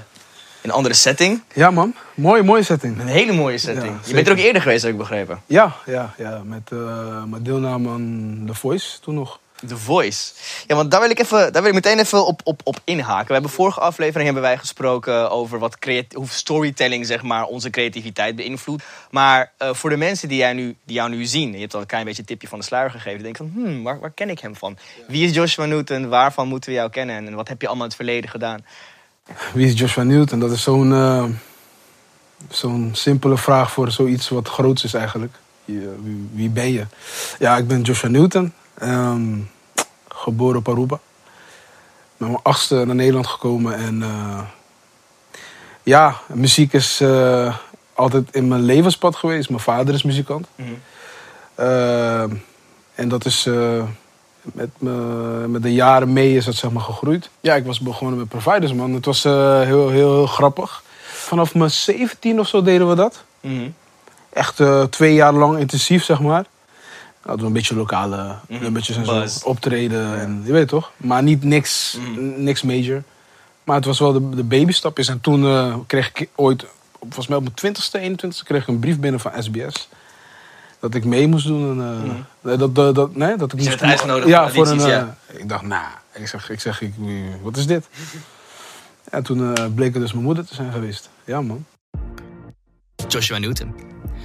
in 0.61 0.69
een 0.69 0.71
andere 0.71 0.95
setting. 0.95 1.43
Ja, 1.53 1.71
man. 1.71 1.95
Mooie, 2.13 2.43
mooie 2.43 2.63
setting. 2.63 2.99
Een 2.99 3.07
hele 3.07 3.33
mooie 3.33 3.57
setting. 3.57 3.93
Ja, 4.01 4.07
je 4.07 4.13
bent 4.13 4.27
er 4.27 4.33
ook 4.33 4.39
eerder 4.39 4.61
geweest, 4.61 4.81
heb 4.81 4.91
ik 4.91 4.97
begrepen. 4.97 5.41
Ja, 5.45 5.75
ja, 5.85 6.13
ja. 6.17 6.41
Met, 6.43 6.71
eh 6.71 7.23
met 7.23 7.45
deelname 7.45 7.89
aan 7.89 8.43
The 8.47 8.53
Voice 8.53 8.99
toen 8.99 9.15
nog. 9.15 9.39
The 9.67 9.77
Voice. 9.77 10.31
Ja, 10.67 10.75
want 10.75 10.91
daar 10.91 10.99
wil 11.01 11.09
ik, 11.09 11.19
even, 11.19 11.53
daar 11.53 11.61
wil 11.61 11.71
ik 11.71 11.83
meteen 11.83 11.99
even 11.99 12.25
op, 12.25 12.41
op, 12.43 12.61
op 12.63 12.79
inhaken. 12.83 13.27
We 13.27 13.33
hebben 13.33 13.51
vorige 13.51 13.79
aflevering 13.79 14.23
hebben 14.23 14.43
wij 14.43 14.57
gesproken 14.57 15.31
over 15.31 15.59
wat 15.59 15.77
hoe 16.11 16.27
storytelling 16.27 17.05
zeg 17.05 17.21
maar, 17.21 17.45
onze 17.45 17.69
creativiteit 17.69 18.35
beïnvloedt. 18.35 18.83
Maar 19.11 19.51
eh, 19.57 19.73
voor 19.73 19.89
de 19.89 19.97
mensen 19.97 20.27
die, 20.27 20.37
jij 20.37 20.53
nu, 20.53 20.75
die 20.83 20.95
jou 20.95 21.09
nu 21.09 21.25
zien, 21.25 21.53
je 21.53 21.59
hebt 21.59 21.73
al 21.73 21.81
een 21.81 21.85
klein 21.85 22.05
beetje 22.05 22.19
een 22.19 22.27
tipje 22.27 22.47
van 22.47 22.59
de 22.59 22.65
sluier 22.65 22.91
gegeven. 22.91 23.23
Denken 23.23 23.51
van, 23.53 23.63
hmm, 23.63 23.83
waar, 23.83 23.99
waar 23.99 24.11
ken 24.11 24.29
ik 24.29 24.39
hem 24.39 24.55
van? 24.55 24.77
Wie 25.07 25.27
is 25.27 25.35
Joshua 25.35 25.65
Newton? 25.65 26.09
Waarvan 26.09 26.47
moeten 26.47 26.69
we 26.69 26.75
jou 26.75 26.89
kennen? 26.89 27.27
En 27.27 27.35
wat 27.35 27.47
heb 27.47 27.61
je 27.61 27.67
allemaal 27.67 27.85
in 27.85 27.91
het 27.91 28.01
verleden 28.01 28.29
gedaan? 28.29 28.65
Wie 29.53 29.67
is 29.67 29.79
Joshua 29.79 30.03
Newton? 30.03 30.39
Dat 30.39 30.51
is 30.51 30.63
zo'n 30.63 30.93
eh, 30.93 31.25
zo'n 32.49 32.89
simpele 32.93 33.37
vraag 33.37 33.71
voor 33.71 33.91
zoiets 33.91 34.29
wat 34.29 34.47
groots 34.47 34.83
is 34.83 34.93
eigenlijk. 34.93 35.33
Wie, 35.65 36.29
wie 36.33 36.49
ben 36.49 36.71
je? 36.71 36.85
Ja, 37.39 37.57
ik 37.57 37.67
ben 37.67 37.81
Joshua 37.81 38.09
Newton. 38.09 38.53
ehm, 38.77 39.37
geboren 40.21 40.57
op 40.57 40.69
Aruba. 40.69 40.99
Met 42.17 42.29
mijn 42.29 42.43
achtste 42.43 42.85
naar 42.85 42.95
Nederland 42.95 43.27
gekomen. 43.27 43.75
En 43.75 44.03
eh, 44.03 44.41
ja, 45.83 46.15
muziek 46.27 46.73
is 46.73 47.01
eh, 47.01 47.55
altijd 47.93 48.27
in 48.31 48.47
mijn 48.47 48.61
levenspad 48.61 49.15
geweest. 49.15 49.49
Mijn 49.49 49.61
vader 49.61 49.93
is 49.93 50.03
muzikant. 50.03 50.47
Ehm, 51.55 52.35
en 52.95 53.09
dat 53.09 53.25
is 53.25 53.45
eh, 53.45 53.83
met, 54.41 54.69
me, 54.77 54.91
met 55.47 55.63
de 55.63 55.73
jaren 55.73 56.13
mee 56.13 56.35
is 56.35 56.45
het 56.45 56.55
zeg 56.55 56.71
maar 56.71 56.81
gegroeid. 56.81 57.29
Ja, 57.39 57.55
ik 57.55 57.65
was 57.65 57.79
begonnen 57.79 58.17
met 58.17 58.27
providers, 58.27 58.73
man. 58.73 58.93
Het 58.93 59.05
was 59.05 59.25
eh, 59.25 59.61
heel, 59.61 59.89
heel, 59.89 60.13
heel 60.13 60.25
grappig. 60.25 60.83
Vanaf 61.01 61.55
mijn 61.55 61.71
17 61.71 62.39
of 62.39 62.47
zo 62.47 62.61
deden 62.61 62.89
we 62.89 62.95
dat. 62.95 63.23
Echt 64.29 64.59
eh, 64.59 64.83
twee 64.83 65.13
jaar 65.13 65.33
lang 65.33 65.57
intensief, 65.57 66.03
zeg 66.03 66.21
maar. 66.21 66.45
Hadden 67.21 67.39
we 67.41 67.45
een 67.47 67.53
beetje 67.53 67.75
lokale 67.75 68.35
nummertjes 68.47 68.95
en 68.97 69.03
Buzz. 69.05 69.37
zo. 69.39 69.47
Optreden 69.47 70.19
en 70.19 70.41
je 70.45 70.51
weet 70.51 70.67
toch. 70.67 70.91
Maar 70.97 71.23
niet 71.23 71.43
niks, 71.43 71.97
niks 72.37 72.61
major. 72.61 73.03
Maar 73.63 73.75
het 73.75 73.85
was 73.85 73.99
wel 73.99 74.13
de, 74.13 74.29
de 74.35 74.43
babystapjes. 74.43 75.07
En 75.07 75.21
toen 75.21 75.45
eh, 75.45 75.75
kreeg 75.87 76.11
ik 76.13 76.29
ooit, 76.35 76.63
op- 76.63 76.69
volgens 76.99 77.27
mij 77.27 77.37
op 77.37 77.43
mijn 77.61 77.75
20ste, 77.75 77.99
21ste, 78.21 78.43
kreeg 78.43 78.61
ik 78.61 78.67
een 78.67 78.79
brief 78.79 78.99
binnen 78.99 79.19
van 79.19 79.31
SBS. 79.43 79.89
Dat 80.79 80.95
ik 80.95 81.05
mee 81.05 81.27
moest 81.27 81.45
doen. 81.47 81.81
En, 81.81 82.25
eh, 82.51 82.57
dat, 82.59 82.75
dat, 82.75 82.95
dat, 82.95 83.15
nee, 83.15 83.35
dat 83.37 83.53
ik 83.53 83.59
Je 83.61 83.69
moest 83.69 83.81
uitgenodigd 83.81 84.27
Ja, 84.27 84.49
voor 84.49 84.67
voor 84.67 84.77
een. 84.79 84.91
eh, 84.91 85.39
Ik 85.39 85.49
dacht, 85.49 85.63
nou, 85.63 85.85
ik 86.13 86.27
zeg, 86.27 86.49
ik 86.49 86.59
zeg 86.59 86.81
ik, 86.81 86.93
wat 87.41 87.57
is 87.57 87.65
dit? 87.67 87.87
En 89.09 89.23
toen 89.23 89.55
eh, 89.55 89.65
bleek 89.75 89.93
het 89.93 90.01
dus 90.01 90.11
mijn 90.13 90.25
moeder 90.25 90.45
te 90.45 90.55
zijn 90.55 90.71
geweest. 90.71 91.09
Ja, 91.25 91.41
man. 91.41 91.65
Joshua 93.07 93.37
Newton. 93.37 93.73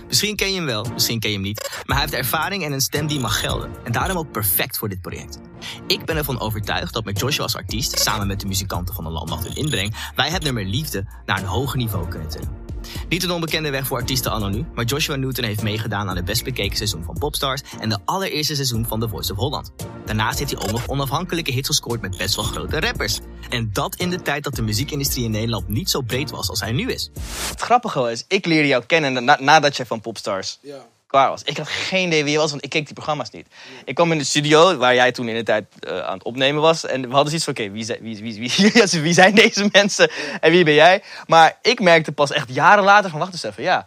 Misschien 0.08 0.36
ken 0.36 0.48
je 0.48 0.56
hem 0.56 0.66
wel, 0.66 0.84
misschien 0.92 1.20
ken 1.20 1.30
je 1.30 1.36
hem 1.36 1.44
niet. 1.44 1.82
Maar 1.84 1.96
hij 1.96 2.06
heeft 2.06 2.18
ervaring 2.18 2.64
en 2.64 2.72
een 2.72 2.80
stem 2.80 3.06
die 3.06 3.20
mag 3.20 3.40
gelden. 3.40 3.70
En 3.84 3.92
daarom 3.92 4.16
ook 4.16 4.32
perfect 4.32 4.78
voor 4.78 4.88
dit 4.88 5.00
project. 5.00 5.38
Ik 5.86 6.04
ben 6.04 6.16
ervan 6.16 6.40
overtuigd 6.40 6.92
dat 6.92 7.04
met 7.04 7.20
Joshua 7.20 7.42
als 7.42 7.56
artiest, 7.56 7.98
samen 7.98 8.26
met 8.26 8.40
de 8.40 8.46
muzikanten 8.46 8.94
van 8.94 9.04
de 9.04 9.10
Landmacht 9.10 9.46
en 9.46 9.54
Inbreng, 9.54 9.94
wij 10.14 10.30
het 10.30 10.42
nummer 10.42 10.64
Liefde 10.64 11.04
naar 11.26 11.38
een 11.38 11.44
hoger 11.44 11.76
niveau 11.76 12.08
kunnen 12.08 12.28
tillen. 12.28 12.65
Niet 13.08 13.22
een 13.22 13.30
onbekende 13.30 13.70
weg 13.70 13.86
voor 13.86 13.98
artiesten 13.98 14.30
anno 14.30 14.48
nu, 14.48 14.64
maar 14.74 14.84
Joshua 14.84 15.16
Newton 15.16 15.44
heeft 15.44 15.62
meegedaan 15.62 16.08
aan 16.08 16.16
het 16.16 16.24
best 16.24 16.44
bekeken 16.44 16.76
seizoen 16.76 17.04
van 17.04 17.18
Popstars 17.18 17.62
en 17.80 17.88
de 17.88 17.98
allereerste 18.04 18.54
seizoen 18.54 18.86
van 18.86 19.00
The 19.00 19.08
Voice 19.08 19.32
of 19.32 19.38
Holland. 19.38 19.72
Daarnaast 20.04 20.38
heeft 20.38 20.50
hij 20.50 20.60
ook 20.60 20.70
nog 20.70 20.88
onafhankelijke 20.88 21.52
hits 21.52 21.68
gescoord 21.68 22.00
met 22.00 22.16
best 22.16 22.34
wel 22.36 22.44
grote 22.44 22.80
rappers. 22.80 23.20
En 23.48 23.70
dat 23.72 23.94
in 23.94 24.10
de 24.10 24.22
tijd 24.22 24.44
dat 24.44 24.54
de 24.54 24.62
muziekindustrie 24.62 25.24
in 25.24 25.30
Nederland 25.30 25.68
niet 25.68 25.90
zo 25.90 26.00
breed 26.00 26.30
was 26.30 26.48
als 26.48 26.60
hij 26.60 26.72
nu 26.72 26.90
is. 26.90 27.10
Het 27.50 27.60
grappige 27.60 28.10
is, 28.10 28.24
ik 28.28 28.46
leerde 28.46 28.68
jou 28.68 28.84
kennen 28.84 29.24
na- 29.24 29.38
nadat 29.40 29.76
je 29.76 29.86
van 29.86 30.00
Popstars 30.00 30.58
klaar 31.06 31.28
was. 31.28 31.42
Ik 31.42 31.56
had 31.56 31.68
geen 31.68 32.06
idee 32.06 32.22
wie 32.24 32.32
je 32.32 32.38
was, 32.38 32.50
want 32.50 32.64
ik 32.64 32.70
keek 32.70 32.84
die 32.84 32.94
programma's 32.94 33.30
niet. 33.30 33.46
Ik 33.84 33.94
kwam 33.94 34.12
in 34.12 34.18
de 34.18 34.24
studio, 34.24 34.76
waar 34.76 34.94
jij 34.94 35.12
toen 35.12 35.28
in 35.28 35.34
de 35.34 35.42
tijd 35.42 35.64
eh, 35.80 35.98
aan 36.00 36.14
het 36.14 36.22
opnemen 36.22 36.62
was. 36.62 36.84
En 36.86 37.00
we 37.08 37.14
hadden 37.14 37.26
zoiets 37.26 37.44
van, 37.44 37.54
oké, 37.54 37.70
wie, 37.70 37.84
zijn- 37.84 37.98
wie, 38.00 38.22
wie, 38.22 38.38
wie, 38.38 38.72
wie 39.02 39.12
zijn 39.14 39.34
deze 39.34 39.68
mensen 39.72 40.10
en 40.40 40.50
wie 40.50 40.64
ben 40.64 40.74
jij? 40.74 41.02
Maar 41.26 41.56
ik 41.62 41.80
merkte 41.80 42.12
pas 42.12 42.30
echt 42.32 42.54
jaren 42.54 42.84
later 42.84 43.10
van, 43.10 43.18
wacht 43.18 43.32
eens 43.32 43.42
even, 43.42 43.62
ja... 43.62 43.86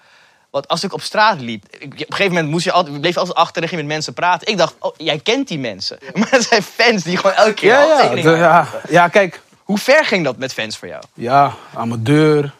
Want 0.51 0.67
als 0.67 0.83
ik 0.83 0.93
op 0.93 1.01
straat 1.01 1.41
liep, 1.41 1.65
ik- 1.69 1.83
op 1.83 1.91
een 1.91 1.97
gegeven 2.07 2.33
moment 2.33 2.47
moest 2.49 2.65
je 2.65 2.71
altijd, 2.71 3.01
bleef 3.01 3.13
je 3.13 3.19
altijd 3.19 3.37
achter 3.37 3.61
en 3.61 3.67
ging 3.67 3.81
met 3.81 3.89
mensen 3.89 4.13
praten. 4.13 4.47
Ik 4.47 4.57
dacht, 4.57 4.75
oh, 4.79 4.93
jij 4.97 5.19
kent 5.19 5.47
die 5.47 5.59
mensen. 5.59 5.97
Maar 6.13 6.27
het 6.31 6.43
zijn 6.43 6.63
fans 6.63 7.03
die 7.03 7.17
gewoon 7.17 7.35
elke 7.35 7.53
keer 7.53 7.69
Ja, 7.69 7.83
ja, 7.83 8.09
de- 8.15 8.29
ja, 8.29 8.67
ja, 8.89 9.07
kijk. 9.07 9.41
Hoe 9.63 9.77
ver 9.77 10.05
ging 10.05 10.23
dat 10.23 10.37
met 10.37 10.53
fans 10.53 10.77
voor 10.77 10.87
jou? 10.87 11.03
Ja, 11.13 11.53
aan 11.73 11.87
mijn 11.87 12.03
deur. 12.03 12.53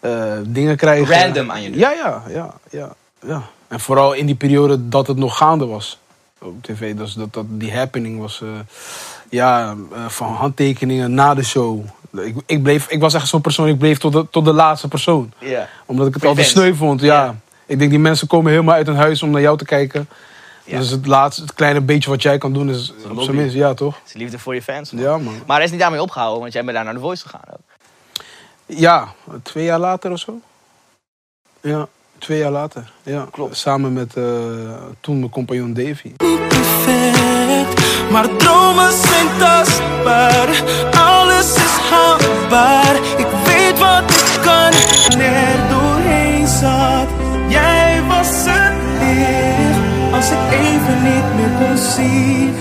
eh, 0.00 0.32
dingen 0.46 0.76
krijgen. 0.76 1.20
Random 1.20 1.50
aan 1.50 1.62
je 1.62 1.70
deur? 1.70 1.78
Ja, 1.80 1.90
ja, 1.92 2.22
ja, 2.28 2.54
ja, 2.70 2.94
ja. 3.20 3.42
En 3.68 3.80
vooral 3.80 4.12
in 4.12 4.26
die 4.26 4.34
periode 4.34 4.88
dat 4.88 5.06
het 5.06 5.16
nog 5.16 5.36
gaande 5.36 5.66
was. 5.66 5.98
Op 6.38 6.62
tv, 6.62 6.94
dus 6.94 7.12
dat, 7.14 7.32
dat 7.32 7.44
die 7.48 7.76
happening 7.76 8.20
was. 8.20 8.40
eh, 8.42 8.48
ja, 9.30 9.76
eh, 9.92 10.08
van 10.08 10.32
handtekeningen 10.32 11.14
na 11.14 11.34
de 11.34 11.44
show. 11.44 11.84
Ik, 12.12 12.36
ik, 12.46 12.62
bleef, 12.62 12.88
ik 12.88 13.00
was 13.00 13.14
echt 13.14 13.28
zo'n 13.28 13.40
persoon, 13.40 13.68
ik 13.68 13.78
bleef 13.78 13.98
tot 13.98 14.12
de, 14.12 14.26
tot 14.30 14.44
de 14.44 14.52
laatste 14.52 14.88
persoon. 14.88 15.32
Ja. 15.38 15.68
Omdat 15.86 16.06
ik 16.06 16.14
het 16.14 16.24
altijd 16.24 16.46
sneu 16.46 16.74
vond, 16.74 17.00
ja. 17.00 17.34
Ik 17.66 17.78
denk, 17.78 17.90
die 17.90 17.98
mensen 18.00 18.26
komen 18.26 18.50
helemaal 18.50 18.74
uit 18.74 18.86
hun 18.86 18.96
huis 18.96 19.22
om 19.22 19.30
naar 19.30 19.40
jou 19.40 19.58
te 19.58 19.64
kijken. 19.64 20.08
Dus 20.64 20.90
het 20.90 21.06
laatste, 21.06 21.42
het 21.42 21.54
kleine 21.54 21.80
beetje 21.80 22.10
wat 22.10 22.22
jij 22.22 22.38
kan 22.38 22.52
doen 22.52 22.70
is 22.70 22.90
op 22.90 23.04
lobby. 23.04 23.24
zijn 23.24 23.36
minst, 23.36 23.54
ja 23.54 23.74
toch? 23.74 23.94
Het 23.98 24.08
is 24.08 24.14
liefde 24.20 24.38
voor 24.38 24.54
je 24.54 24.62
fans. 24.62 24.90
man. 24.90 25.02
Ja 25.02 25.18
man. 25.18 25.34
Maar 25.46 25.56
hij 25.56 25.64
is 25.64 25.70
niet 25.70 25.80
daarmee 25.80 26.02
opgehouden, 26.02 26.40
want 26.40 26.52
jij 26.52 26.62
bent 26.64 26.74
daar 26.76 26.84
naar 26.84 26.94
de 26.94 27.00
Voice 27.00 27.22
gegaan 27.22 27.44
ook. 27.50 27.60
Ja, 28.66 29.08
twee 29.42 29.64
jaar 29.64 29.78
later 29.78 30.12
of 30.12 30.18
zo. 30.18 30.40
Ja, 31.60 31.88
twee 32.18 32.38
jaar 32.38 32.50
later. 32.50 32.92
Ja. 33.02 33.26
Klopt. 33.30 33.56
Samen 33.56 33.92
met 33.92 34.16
eh, 34.16 34.24
toen 35.00 35.18
mijn 35.18 35.30
compagnon 35.30 35.72
Davy. 35.72 36.12
perfect, 36.16 38.10
maar 38.10 38.36
dromen 38.36 38.92
zijn 38.92 39.26
tastbaar. 39.38 40.62
Alles 40.94 41.54
is 41.54 41.76
haalbaar. 41.90 42.94
Ik 42.96 43.26
weet 43.44 43.78
wat 43.78 44.10
ik 44.10 44.40
kan. 44.42 44.72
Er 45.20 45.68
doorheen 45.68 46.46
zat, 46.46 47.08
jij 47.48 48.02
was 48.08 48.28
het 48.28 48.74
licht. 48.98 50.14
Als 50.14 50.30
ik 50.30 50.52
even 50.52 51.02
niet 51.02 51.34
meer 51.34 51.58
kon 51.58 51.76
zien. 51.76 52.54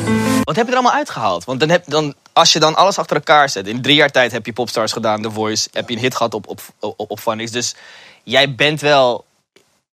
Wat 0.44 0.56
heb 0.56 0.66
je 0.66 0.72
er 0.72 0.78
allemaal 0.78 0.98
uitgehaald? 0.98 1.46
Want 1.46 1.60
dan 1.60 1.70
heb, 1.70 1.84
dan, 1.86 2.14
als 2.34 2.54
je 2.54 2.60
dan 2.60 2.76
alles 2.76 2.98
achter 2.98 3.16
elkaar 3.16 3.50
zet... 3.50 3.68
In 3.68 3.82
drie 3.82 3.96
jaar 3.96 4.12
tijd 4.12 4.32
heb 4.32 4.46
je 4.46 4.54
Popstars 4.54 4.92
gedaan, 4.92 5.22
The 5.22 5.32
Voice... 5.32 5.70
heb 5.72 5.90
je 5.90 5.96
een 5.96 6.02
hit 6.02 6.16
gehad 6.16 6.34
op, 6.34 6.48
op, 6.48 6.62
op, 6.80 7.12
op 7.12 7.20
Phonics. 7.20 7.52
Dus 7.52 7.76
jij 8.24 8.56
bent 8.56 8.82
wel 8.82 9.26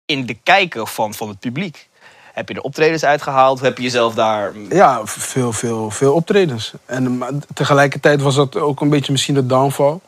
in 0.08 0.26
de 0.26 0.38
kijker 0.44 0.88
van, 0.88 1.14
van 1.14 1.28
het 1.28 1.40
publiek. 1.40 1.88
Heb 2.34 2.50
je 2.50 2.56
er 2.56 2.62
optredens 2.62 3.04
uitgehaald? 3.04 3.60
Heb 3.60 3.78
je 3.78 3.84
jezelf 3.84 4.14
daar... 4.14 4.54
Ja, 4.70 5.02
veel, 5.06 5.54
veel, 5.54 5.92
veel 5.92 6.14
optredens. 6.14 6.74
En 6.86 7.18
maar 7.18 7.32
tegelijkertijd 7.54 8.22
was 8.22 8.36
dat 8.36 8.56
ook 8.56 8.82
een 8.82 8.90
beetje 8.90 9.12
misschien 9.12 9.36
de 9.36 9.46
downfall. 9.46 10.00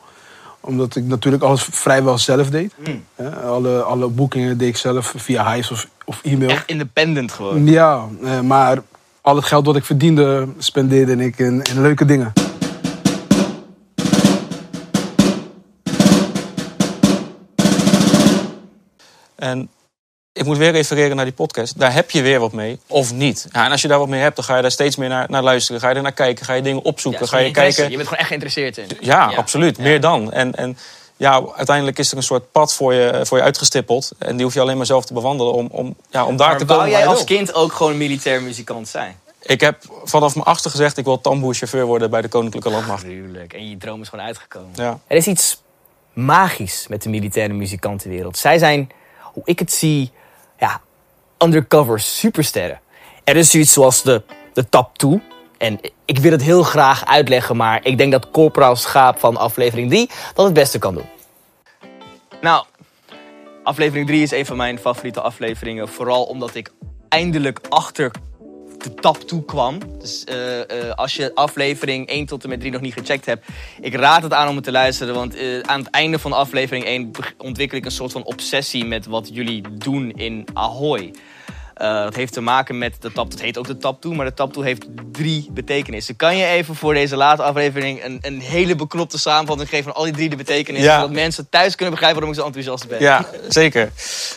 Omdat 0.60 0.96
ik 0.96 1.04
natuurlijk 1.04 1.42
alles 1.42 1.62
vrijwel 1.70 2.18
zelf 2.18 2.50
deed. 2.50 2.74
Hè, 3.14 3.30
alle, 3.30 3.82
alle 3.82 4.08
boekingen 4.08 4.58
deed 4.58 4.68
ik 4.68 4.76
zelf 4.76 5.14
via 5.16 5.52
Hives 5.52 5.70
of, 5.70 5.86
of 6.04 6.20
e-mail. 6.22 6.50
Echt 6.50 6.68
independent 6.68 7.32
gewoon. 7.32 7.66
Ja, 7.66 8.06
eh, 8.24 8.40
maar 8.40 8.82
al 9.20 9.36
het 9.36 9.44
geld 9.44 9.64
dat 9.64 9.76
ik 9.76 9.84
verdiende, 9.84 10.48
spendeerde 10.58 11.24
ik 11.24 11.38
in, 11.38 11.62
in 11.62 11.80
leuke 11.80 12.04
dingen. 12.04 12.32
En 19.36 19.68
ik 20.32 20.44
moet 20.44 20.56
weer 20.56 20.70
refereren 20.70 21.16
naar 21.16 21.24
die 21.24 21.34
podcast. 21.34 21.78
Daar 21.78 21.92
heb 21.92 22.10
je 22.10 22.22
weer 22.22 22.40
wat 22.40 22.52
mee, 22.52 22.80
of 22.86 23.12
niet. 23.12 23.48
Ja, 23.52 23.64
en 23.64 23.70
als 23.70 23.82
je 23.82 23.88
daar 23.88 23.98
wat 23.98 24.08
mee 24.08 24.20
hebt, 24.20 24.36
dan 24.36 24.44
ga 24.44 24.56
je 24.56 24.62
daar 24.62 24.70
steeds 24.70 24.96
meer 24.96 25.08
naar, 25.08 25.26
naar 25.30 25.42
luisteren. 25.42 25.80
Ga 25.80 25.88
je 25.88 25.94
er 25.94 26.02
naar 26.02 26.12
kijken, 26.12 26.44
ga 26.44 26.52
je 26.52 26.62
dingen 26.62 26.82
opzoeken. 26.82 27.28
ga 27.28 27.38
je 27.38 27.50
kijken. 27.50 27.84
Je 27.84 27.96
bent 27.96 28.02
gewoon 28.02 28.18
echt 28.18 28.28
geïnteresseerd 28.28 28.78
in. 28.78 28.86
Ja, 29.00 29.32
absoluut. 29.36 29.78
Meer 29.78 30.00
dan. 30.00 30.32
En, 30.32 30.54
en 30.54 30.78
ja, 31.16 31.42
uiteindelijk 31.54 31.98
is 31.98 32.10
er 32.10 32.16
een 32.16 32.22
soort 32.22 32.52
pad 32.52 32.74
voor 32.74 32.94
je, 32.94 33.20
voor 33.22 33.38
je 33.38 33.44
uitgestippeld. 33.44 34.10
En 34.18 34.36
die 34.36 34.44
hoef 34.44 34.54
je 34.54 34.60
alleen 34.60 34.76
maar 34.76 34.86
zelf 34.86 35.04
te 35.04 35.12
bewandelen 35.12 35.52
om, 35.52 35.68
om, 35.70 35.96
ja, 36.10 36.24
om 36.24 36.36
daar 36.36 36.48
Maar 36.48 36.58
te 36.58 36.64
komen 36.64 36.82
wou 36.82 36.98
jij 36.98 37.06
als 37.06 37.24
kind 37.24 37.54
ook 37.54 37.72
gewoon 37.72 37.96
militair 37.96 38.42
muzikant 38.42 38.88
zijn? 38.88 39.18
Ik 39.42 39.60
heb 39.60 39.76
vanaf 40.04 40.34
mijn 40.34 40.46
achter 40.46 40.70
gezegd, 40.70 40.96
ik 40.96 41.04
wil 41.04 41.20
tamboerchauffeur 41.20 41.84
worden 41.84 42.10
bij 42.10 42.22
de 42.22 42.28
Koninklijke 42.28 42.70
Landmacht. 42.70 43.02
Tuurlijk. 43.02 43.52
En 43.52 43.70
je 43.70 43.76
droom 43.76 44.00
is 44.00 44.08
gewoon 44.08 44.24
uitgekomen. 44.24 44.70
Ja. 44.74 44.98
Er 45.06 45.16
is 45.16 45.26
iets 45.26 45.62
magisch 46.12 46.86
met 46.88 47.02
de 47.02 47.08
militaire 47.08 47.52
muzikantenwereld. 47.52 48.38
Zij 48.38 48.58
zijn, 48.58 48.90
hoe 49.20 49.42
ik 49.44 49.58
het 49.58 49.72
zie, 49.72 50.10
ja, 50.60 50.80
undercover 51.38 52.00
supersterren. 52.00 52.80
Er 53.24 53.36
is 53.36 53.50
zoiets 53.50 53.72
zoals 53.72 54.02
de, 54.02 54.22
de 54.52 54.68
top 54.68 54.98
2. 54.98 55.22
En 55.58 55.80
ik 56.04 56.18
wil 56.18 56.32
het 56.32 56.42
heel 56.42 56.62
graag 56.62 57.06
uitleggen, 57.06 57.56
maar 57.56 57.80
ik 57.82 57.98
denk 57.98 58.12
dat 58.12 58.30
Corporaal 58.30 58.76
Schaap 58.76 59.18
van 59.18 59.36
aflevering 59.36 59.90
3 59.90 60.10
dat 60.34 60.44
het 60.44 60.54
beste 60.54 60.78
kan 60.78 60.94
doen. 60.94 61.08
Nou, 62.40 62.64
aflevering 63.62 64.06
3 64.06 64.22
is 64.22 64.30
een 64.30 64.46
van 64.46 64.56
mijn 64.56 64.78
favoriete 64.78 65.20
afleveringen. 65.20 65.88
Vooral 65.88 66.24
omdat 66.24 66.54
ik 66.54 66.72
eindelijk 67.08 67.60
achter 67.68 68.10
de 68.82 68.94
tap 68.94 69.16
toe 69.16 69.44
kwam. 69.44 69.78
Dus 69.98 70.24
eh, 70.24 70.60
eh, 70.60 70.94
als 70.94 71.14
je 71.14 71.34
aflevering 71.34 72.06
1 72.08 72.26
tot 72.26 72.42
en 72.42 72.48
met 72.48 72.60
3 72.60 72.72
nog 72.72 72.80
niet 72.80 72.92
gecheckt 72.92 73.26
hebt, 73.26 73.46
ik 73.80 73.94
raad 73.94 74.22
het 74.22 74.32
aan 74.32 74.48
om 74.48 74.54
het 74.54 74.64
te 74.64 74.72
luisteren. 74.72 75.14
Want 75.14 75.36
eh, 75.36 75.60
aan 75.60 75.80
het 75.80 75.90
einde 75.90 76.18
van 76.18 76.32
aflevering 76.32 76.84
1 76.84 77.10
beg- 77.12 77.34
ontwikkel 77.38 77.78
ik 77.78 77.84
een 77.84 77.90
soort 77.90 78.12
van 78.12 78.24
obsessie 78.24 78.84
met 78.84 79.06
wat 79.06 79.28
jullie 79.32 79.62
doen 79.72 80.10
in 80.10 80.44
Ahoy. 80.52 81.10
Eh, 81.80 82.02
dat 82.02 82.14
heeft 82.14 82.32
te 82.32 82.40
maken 82.40 82.78
met 82.78 82.96
de 83.00 83.12
tap. 83.12 83.30
Dat 83.30 83.40
heet 83.40 83.58
ook 83.58 83.66
de 83.66 83.76
tap 83.76 84.00
toe, 84.00 84.14
maar 84.14 84.26
de 84.26 84.34
tap 84.34 84.52
toe 84.52 84.64
heeft 84.64 84.86
drie 85.12 85.48
betekenissen. 85.52 86.16
Kan 86.16 86.36
je 86.36 86.44
even 86.46 86.74
voor 86.74 86.94
deze 86.94 87.16
late 87.16 87.42
aflevering 87.42 88.04
een, 88.04 88.18
een 88.22 88.40
hele 88.40 88.74
beknopte 88.74 89.18
samenvatting 89.18 89.68
geven 89.68 89.84
van 89.84 89.94
al 89.94 90.04
die 90.04 90.12
drie 90.12 90.28
de 90.28 90.36
betekenissen? 90.36 90.90
Ja. 90.90 91.00
Zodat 91.00 91.14
mensen 91.14 91.48
thuis 91.48 91.74
kunnen 91.74 91.90
begrijpen 91.94 92.20
waarom 92.20 92.36
ik 92.36 92.40
zo 92.40 92.46
enthousiast 92.46 92.88
ben. 92.88 93.00
Ja, 93.00 93.24
zeker. 93.48 93.90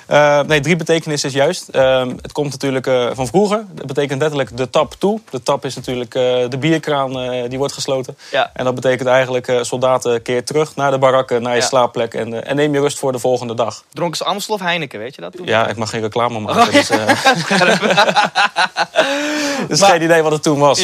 Eh, 0.05 0.41
nee, 0.41 0.59
drie 0.59 0.75
betekenissen 0.75 1.29
is 1.29 1.35
juist. 1.35 1.69
Ehm, 1.69 2.09
het 2.21 2.31
komt 2.31 2.51
natuurlijk 2.51 2.87
eh, 2.87 3.09
van 3.13 3.27
vroeger. 3.27 3.65
Dat 3.71 3.85
betekent 3.85 4.21
letterlijk 4.21 4.57
de 4.57 4.69
tap 4.69 4.93
toe. 4.97 5.19
De 5.29 5.43
tap 5.43 5.65
is 5.65 5.75
natuurlijk 5.75 6.11
de 6.11 6.57
bierkraan 6.59 7.11
die 7.49 7.57
wordt 7.57 7.73
gesloten. 7.73 8.17
Ja. 8.31 8.51
En 8.53 8.65
dat 8.65 8.75
betekent 8.75 9.09
eigenlijk 9.09 9.57
soldaten 9.61 10.21
keer 10.21 10.43
terug 10.43 10.75
naar 10.75 10.91
de 10.91 10.97
barakken, 10.97 11.41
naar 11.41 11.55
je 11.55 11.61
Ja. 11.61 11.67
slaapplek. 11.67 12.13
En, 12.13 12.45
en 12.45 12.55
neem 12.55 12.73
je 12.73 12.79
rust 12.79 12.99
voor 12.99 13.11
de 13.11 13.19
volgende 13.19 13.55
dag. 13.55 13.83
Dronken 13.93 14.17
ze 14.17 14.23
Amstel 14.23 14.55
of 14.55 14.61
Heineken, 14.61 14.99
weet 14.99 15.15
je 15.15 15.21
dat 15.21 15.35
toen? 15.35 15.45
Ja, 15.45 15.67
ik 15.67 15.75
mag 15.75 15.89
geen 15.89 16.01
reclame 16.01 16.39
maken. 16.39 16.61
Oh, 16.61 16.71
ja. 16.71 16.79
dus, 16.79 16.89
eh, 17.49 19.05
dus 19.67 19.81
geen 19.81 20.01
idee 20.01 20.21
wat 20.21 20.31
het 20.31 20.43
toen 20.43 20.59
was. 20.59 20.79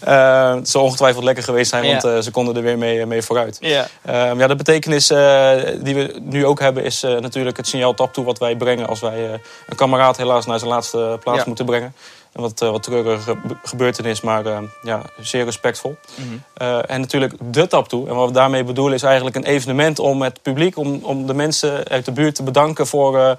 Eh, 0.00 0.54
het 0.54 0.68
zal 0.68 0.82
ongetwijfeld 0.82 1.24
lekker 1.24 1.44
geweest 1.44 1.70
zijn, 1.70 1.84
want 1.86 2.04
eh, 2.04 2.18
ze 2.18 2.30
konden 2.30 2.56
er 2.56 2.62
weer 2.62 2.78
mee, 2.78 3.06
mee 3.06 3.22
vooruit. 3.22 3.56
Ja. 3.60 3.86
Ehm, 4.04 4.38
ja, 4.40 4.46
de 4.46 4.56
betekenis 4.56 5.10
eh, 5.10 5.50
die 5.78 5.94
we 5.94 6.18
nu 6.22 6.46
ook 6.46 6.60
hebben 6.60 6.84
is 6.84 7.02
eh, 7.02 7.16
natuurlijk 7.18 7.56
het 7.56 7.66
signaal 7.66 7.94
tap 7.94 8.12
toe 8.12 8.24
wat 8.24 8.38
wij 8.38 8.56
brengen 8.56 8.86
als 8.86 9.00
wij 9.00 9.26
eh, 9.26 9.38
een 9.68 9.76
kameraad 9.76 10.16
helaas 10.16 10.46
naar 10.46 10.58
zijn 10.58 10.70
laatste 10.70 11.18
plaats 11.22 11.44
moeten 11.44 11.64
brengen. 11.64 11.94
Wat, 12.32 12.60
eh, 12.62 12.70
wat 12.70 12.82
treurige 12.82 13.22
ge- 13.22 13.56
gebeurtenis, 13.62 14.20
maar 14.20 14.46
eh, 14.46 14.58
ja, 14.82 15.02
zeer 15.20 15.44
respectvol. 15.44 15.96
Mhm. 16.14 16.28
Eh, 16.54 16.78
en 16.90 17.00
natuurlijk 17.00 17.32
de 17.40 17.66
tap 17.66 17.88
toe. 17.88 18.08
En 18.08 18.14
wat 18.14 18.26
we 18.28 18.32
daarmee 18.34 18.64
bedoelen 18.64 18.94
is 18.94 19.02
eigenlijk 19.02 19.36
een 19.36 19.44
evenement 19.44 19.98
om 19.98 20.22
het 20.22 20.42
publiek, 20.42 20.76
om, 20.78 21.00
om 21.02 21.26
de 21.26 21.34
mensen 21.34 21.88
uit 21.88 22.04
de 22.04 22.12
buurt 22.12 22.34
te 22.34 22.42
bedanken 22.42 22.86
voor, 22.86 23.18
eh, 23.18 23.30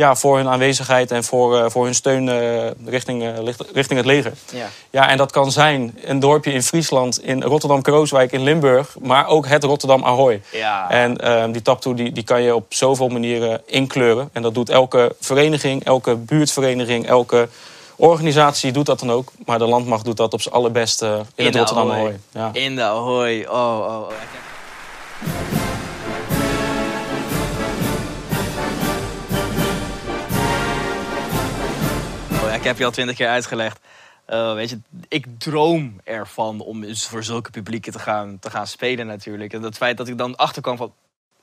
ja, 0.00 0.14
voor 0.14 0.36
hun 0.36 0.48
aanwezigheid 0.48 1.10
en 1.10 1.24
voor, 1.24 1.58
eh, 1.58 1.70
voor 1.70 1.84
hun 1.84 1.94
steun 1.94 2.28
eh, 2.28 2.70
richting, 2.86 3.22
eh, 3.22 3.54
richting 3.72 3.98
het 3.98 4.06
leger. 4.06 4.32
Ja. 4.52 4.68
Ja, 4.90 5.08
en 5.08 5.16
dat 5.16 5.32
kan 5.32 5.52
zijn 5.52 5.98
een 6.04 6.20
dorpje 6.20 6.52
in 6.52 6.62
Friesland, 6.62 7.22
in 7.22 7.42
Rotterdam-Krooswijk, 7.42 8.32
in 8.32 8.42
Limburg, 8.42 8.96
maar 9.00 9.26
ook 9.26 9.46
het 9.46 9.64
Rotterdam-Ahoy. 9.64 10.42
Ja. 10.52 10.90
En 10.90 11.18
ehm, 11.18 11.52
die 11.52 11.62
taptoe 11.62 11.94
die, 11.94 12.12
die 12.12 12.24
kan 12.24 12.42
je 12.42 12.54
op 12.54 12.66
zoveel 12.68 13.08
manieren 13.08 13.62
inkleuren. 13.66 14.28
En 14.32 14.42
dat 14.42 14.54
doet 14.54 14.68
elke 14.68 15.14
vereniging, 15.20 15.84
elke 15.84 16.16
buurtvereniging, 16.16 17.06
elke 17.06 17.48
organisatie 17.96 18.72
doet 18.72 18.86
dat 18.86 19.00
dan 19.00 19.10
ook. 19.10 19.32
Maar 19.44 19.58
de 19.58 19.66
landmacht 19.66 20.04
doet 20.04 20.16
dat 20.16 20.32
op 20.32 20.40
zijn 20.40 20.54
allerbeste 20.54 21.06
in, 21.06 21.24
In 21.34 21.44
het 21.44 21.52
de 21.52 21.58
Rotterdam 21.58 21.90
Ahoy. 21.90 22.00
Ahoy. 22.00 22.18
Ja. 22.32 22.50
In 22.52 22.76
de 22.76 22.82
Ahoy. 22.82 23.46
Oh, 23.48 23.78
oh, 23.78 24.00
oh. 24.00 24.08
Ik 32.60 32.66
heb 32.66 32.78
je 32.78 32.84
al 32.84 32.90
twintig 32.90 33.16
keer 33.16 33.28
uitgelegd. 33.28 33.78
Eh, 34.26 34.54
weet 34.54 34.70
je, 34.70 34.78
ik 35.08 35.26
droom 35.38 36.00
ervan 36.04 36.60
om 36.60 36.84
eens 36.84 37.06
voor 37.06 37.24
zulke 37.24 37.50
publieken 37.50 37.92
te 37.92 37.98
gaan, 37.98 38.38
te 38.40 38.50
gaan 38.50 38.66
spelen 38.66 39.06
natuurlijk. 39.06 39.52
En 39.52 39.60
dat 39.60 39.76
feit 39.76 39.96
dat 39.96 40.08
ik 40.08 40.18
dan 40.18 40.36
achterkwam 40.36 40.76
van... 40.76 40.92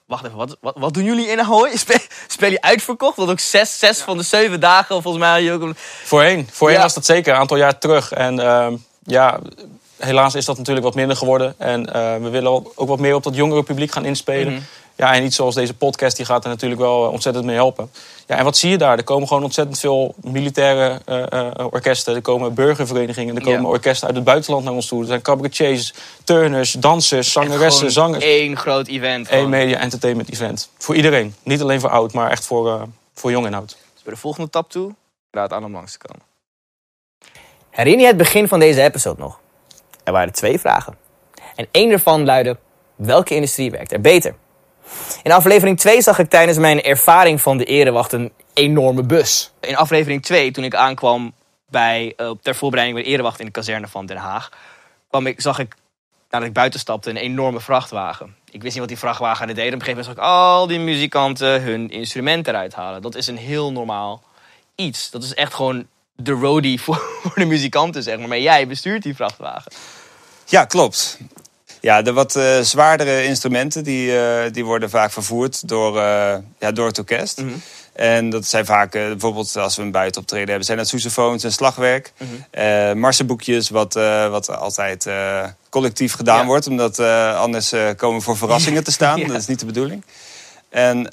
Wacht 0.05 0.25
even, 0.25 0.37
wat, 0.37 0.57
wat, 0.61 0.75
wat 0.77 0.93
doen 0.93 1.03
jullie 1.03 1.27
in 1.27 1.39
Ahoy? 1.39 1.77
Speel, 1.77 1.99
speel 2.27 2.51
je 2.51 2.61
uitverkocht? 2.61 3.17
Want 3.17 3.29
ook 3.29 3.39
zes, 3.39 3.79
zes 3.79 3.99
van 4.01 4.17
de 4.17 4.23
zeven 4.23 4.59
dagen, 4.59 5.01
volgens 5.01 5.23
mij... 5.23 5.53
ook 5.53 5.61
een- 5.61 5.75
Voorheen, 6.03 6.47
voorheen 6.51 6.77
Ja. 6.77 6.83
was 6.83 6.93
dat 6.93 7.05
zeker, 7.05 7.33
een 7.33 7.39
aantal 7.39 7.57
jaar 7.57 7.77
terug. 7.77 8.11
En 8.11 8.39
ehm, 8.39 8.75
ja, 9.03 9.39
helaas 9.97 10.35
is 10.35 10.45
dat 10.45 10.57
natuurlijk 10.57 10.85
wat 10.85 10.95
minder 10.95 11.17
geworden. 11.17 11.55
En 11.57 11.93
eh, 11.93 12.17
we 12.17 12.29
willen 12.29 12.51
ook 12.51 12.87
wat 12.87 12.99
meer 12.99 13.15
op 13.15 13.23
dat 13.23 13.35
jongere 13.35 13.63
publiek 13.63 13.91
gaan 13.91 14.05
inspelen. 14.05 14.53
Mhm. 14.53 14.61
Ja, 14.97 15.13
en 15.13 15.23
iets 15.23 15.35
zoals 15.35 15.55
deze 15.55 15.73
podcast, 15.73 16.15
die 16.17 16.25
gaat 16.25 16.43
er 16.43 16.49
natuurlijk 16.49 16.81
wel 16.81 17.05
eh, 17.05 17.11
ontzettend 17.11 17.45
mee 17.45 17.55
helpen. 17.55 17.91
Ja, 18.27 18.37
en 18.37 18.43
wat 18.43 18.57
zie 18.57 18.69
je 18.69 18.77
daar? 18.77 18.97
Er 18.97 19.03
komen 19.03 19.27
gewoon 19.27 19.43
ontzettend 19.43 19.79
veel 19.79 20.15
militaire 20.21 21.01
eh, 21.05 21.31
eh, 21.31 21.65
orkesten. 21.71 22.15
Er 22.15 22.21
komen 22.21 22.53
burgerverenigingen. 22.53 23.35
Er 23.35 23.41
komen 23.41 23.61
Ja. 23.61 23.67
orkesten 23.67 24.07
uit 24.07 24.15
het 24.15 24.25
buitenland 24.25 24.63
naar 24.63 24.73
ons 24.73 24.87
toe. 24.87 25.01
Er 25.01 25.07
zijn 25.07 25.21
cabaretiers, 25.21 25.93
turners, 26.23 26.71
dansers, 26.71 27.31
zangeressen, 27.31 27.91
zangers. 27.91 28.23
één 28.23 28.57
groot 28.57 28.87
event. 28.87 29.31
Eén 29.31 29.49
media 29.49 29.77
entertainment 29.79 30.31
event. 30.31 30.69
Voor 30.77 30.95
iedereen. 30.95 31.35
Niet 31.43 31.61
alleen 31.61 31.79
voor 31.79 31.89
oud, 31.89 32.13
maar 32.13 32.31
echt 32.31 32.45
voor, 32.45 32.67
eh, 32.71 32.81
voor 33.13 33.31
jong 33.31 33.45
en 33.45 33.53
oud. 33.53 33.77
Dus 33.93 34.03
bij 34.03 34.13
de 34.13 34.19
volgende 34.19 34.49
tap 34.49 34.71
toe, 34.71 34.95
raad 35.31 35.53
aan 35.53 35.63
om 35.65 35.71
langs 35.73 35.91
te 35.91 35.97
komen. 35.97 36.25
Herinner 37.69 38.01
je 38.01 38.07
het 38.07 38.17
begin 38.17 38.47
van 38.47 38.59
deze 38.59 38.81
episode 38.81 39.21
nog? 39.21 39.39
Er 40.03 40.11
waren 40.13 40.33
twee 40.33 40.59
vragen. 40.59 40.97
En 41.55 41.67
één 41.71 41.89
daarvan 41.89 42.25
luidde: 42.25 42.57
welke 42.95 43.35
industrie 43.35 43.71
werkt 43.71 43.91
er 43.91 44.01
beter? 44.01 44.35
In 45.23 45.31
aflevering 45.31 45.79
2 45.79 46.01
zag 46.01 46.19
ik 46.19 46.29
tijdens 46.29 46.57
mijn 46.57 46.81
ervaring 46.81 47.41
van 47.41 47.57
de 47.57 47.65
erewacht 47.65 48.11
een 48.11 48.31
enorme 48.53 49.03
bus. 49.03 49.51
In 49.59 49.75
aflevering 49.75 50.23
2, 50.23 50.51
toen 50.51 50.63
ik 50.63 50.75
aankwam 50.75 51.33
bij, 51.69 52.13
eh, 52.17 52.31
ter 52.41 52.55
voorbereiding 52.55 52.99
bij 52.99 53.07
de 53.07 53.13
erewacht 53.13 53.39
in 53.39 53.45
de 53.45 53.51
kazerne 53.51 53.87
van 53.87 54.05
Den 54.05 54.17
Haag, 54.17 54.49
kwam 55.09 55.27
ik, 55.27 55.41
zag 55.41 55.59
ik, 55.59 55.75
nadat 56.29 56.47
ik 56.47 56.53
buiten 56.53 56.79
stapte, 56.79 57.09
een 57.09 57.17
enorme 57.17 57.59
vrachtwagen. 57.59 58.35
Ik 58.51 58.61
wist 58.61 58.71
niet 58.71 58.79
wat 58.79 58.87
die 58.87 58.97
vrachtwagen 58.97 59.47
deed. 59.47 59.57
Op 59.57 59.57
een 59.57 59.71
gegeven 59.71 59.89
moment 59.89 60.05
zag 60.05 60.15
ik 60.15 60.31
al 60.31 60.67
die 60.67 60.79
muzikanten 60.79 61.61
hun 61.61 61.89
instrumenten 61.89 62.53
eruit 62.53 62.73
halen. 62.73 63.01
Dat 63.01 63.15
is 63.15 63.27
een 63.27 63.37
heel 63.37 63.71
normaal 63.71 64.23
iets. 64.75 65.09
Dat 65.09 65.23
is 65.23 65.33
echt 65.33 65.53
gewoon 65.53 65.87
de 66.15 66.31
roadie 66.31 66.81
voor, 66.83 67.01
voor 67.21 67.35
de 67.35 67.45
muzikanten, 67.45 68.03
zeg 68.03 68.17
maar. 68.17 68.27
Maar 68.27 68.39
jij 68.39 68.67
bestuurt 68.67 69.03
die 69.03 69.15
vrachtwagen. 69.15 69.71
Ja, 70.45 70.65
klopt. 70.65 71.17
Ja, 71.81 72.01
de 72.01 72.13
wat 72.13 72.35
eh, 72.35 72.59
zwaardere 72.59 73.23
instrumenten 73.23 73.83
die, 73.83 74.19
eh, 74.19 74.51
die 74.51 74.65
worden 74.65 74.89
vaak 74.89 75.11
vervoerd 75.11 75.67
door, 75.67 75.97
eh, 75.97 76.35
ja, 76.59 76.71
door 76.71 76.87
het 76.87 76.97
orkest. 76.97 77.41
En 77.93 78.29
dat 78.29 78.45
zijn 78.45 78.65
vaak, 78.65 78.91
bijvoorbeeld 78.91 79.55
als 79.55 79.75
we 79.75 79.81
een 79.81 79.91
buitenoptreden 79.91 80.47
hebben, 80.47 80.65
zijn 80.65 80.77
dat 80.77 80.87
sousafoons 80.87 81.43
en 81.43 81.51
slagwerk. 81.51 82.11
Eh 82.49 82.93
marsenboekjes, 82.93 83.69
wat, 83.69 83.93
wat 84.29 84.49
altijd 84.49 85.07
collectief 85.69 86.13
gedaan 86.13 86.39
Ja. 86.39 86.45
wordt. 86.45 86.67
Omdat 86.67 86.99
anders 87.35 87.73
komen 87.95 88.17
we 88.17 88.23
voor 88.23 88.37
verrassingen 88.37 88.83
te 88.83 88.91
staan. 88.91 89.19
Ja. 89.19 89.27
Dat 89.27 89.37
is 89.37 89.47
niet 89.47 89.59
de 89.59 89.65
bedoeling. 89.65 90.03
En 90.69 91.09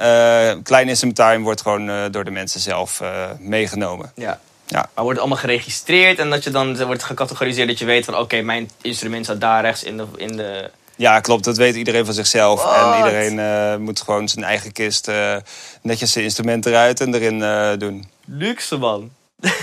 klein 0.62 0.88
instrumentarium 0.88 1.42
wordt 1.42 1.60
gewoon 1.62 2.10
door 2.10 2.24
de 2.24 2.30
mensen 2.30 2.60
zelf 2.60 3.02
meegenomen. 3.38 4.12
Ja. 4.14 4.40
Ja. 4.66 4.78
Maar 4.94 5.04
wordt 5.04 5.18
het 5.18 5.18
allemaal 5.18 5.44
geregistreerd 5.44 6.18
en 6.18 6.30
dat 6.30 6.44
je 6.44 6.50
dan 6.50 6.84
wordt 6.84 7.02
gecategoriseerd 7.02 7.68
dat 7.68 7.78
je 7.78 7.84
weet 7.84 8.04
van 8.04 8.18
oké, 8.18 8.40
mijn 8.40 8.70
instrument 8.80 9.24
staat 9.24 9.40
daar 9.40 9.62
rechts 9.62 9.82
in 9.82 9.96
de, 9.96 10.06
in 10.16 10.36
de... 10.36 10.70
Ja, 10.96 11.20
klopt. 11.20 11.44
Dat 11.44 11.56
weet 11.56 11.74
iedereen 11.74 12.04
van 12.04 12.14
zichzelf. 12.14 12.64
En 12.74 12.96
iedereen 12.96 13.38
eh, 13.38 13.76
moet 13.76 14.00
gewoon 14.00 14.28
zijn 14.28 14.44
eigen 14.44 14.72
kist 14.72 15.08
eh, 15.08 15.36
netjes 15.82 16.12
zijn 16.12 16.24
instrument 16.24 16.66
eruit 16.66 17.00
en 17.00 17.14
erin 17.14 17.42
eh, 17.42 17.70
doen. 17.78 18.08
Luxe 18.24 18.76
man. 18.76 19.10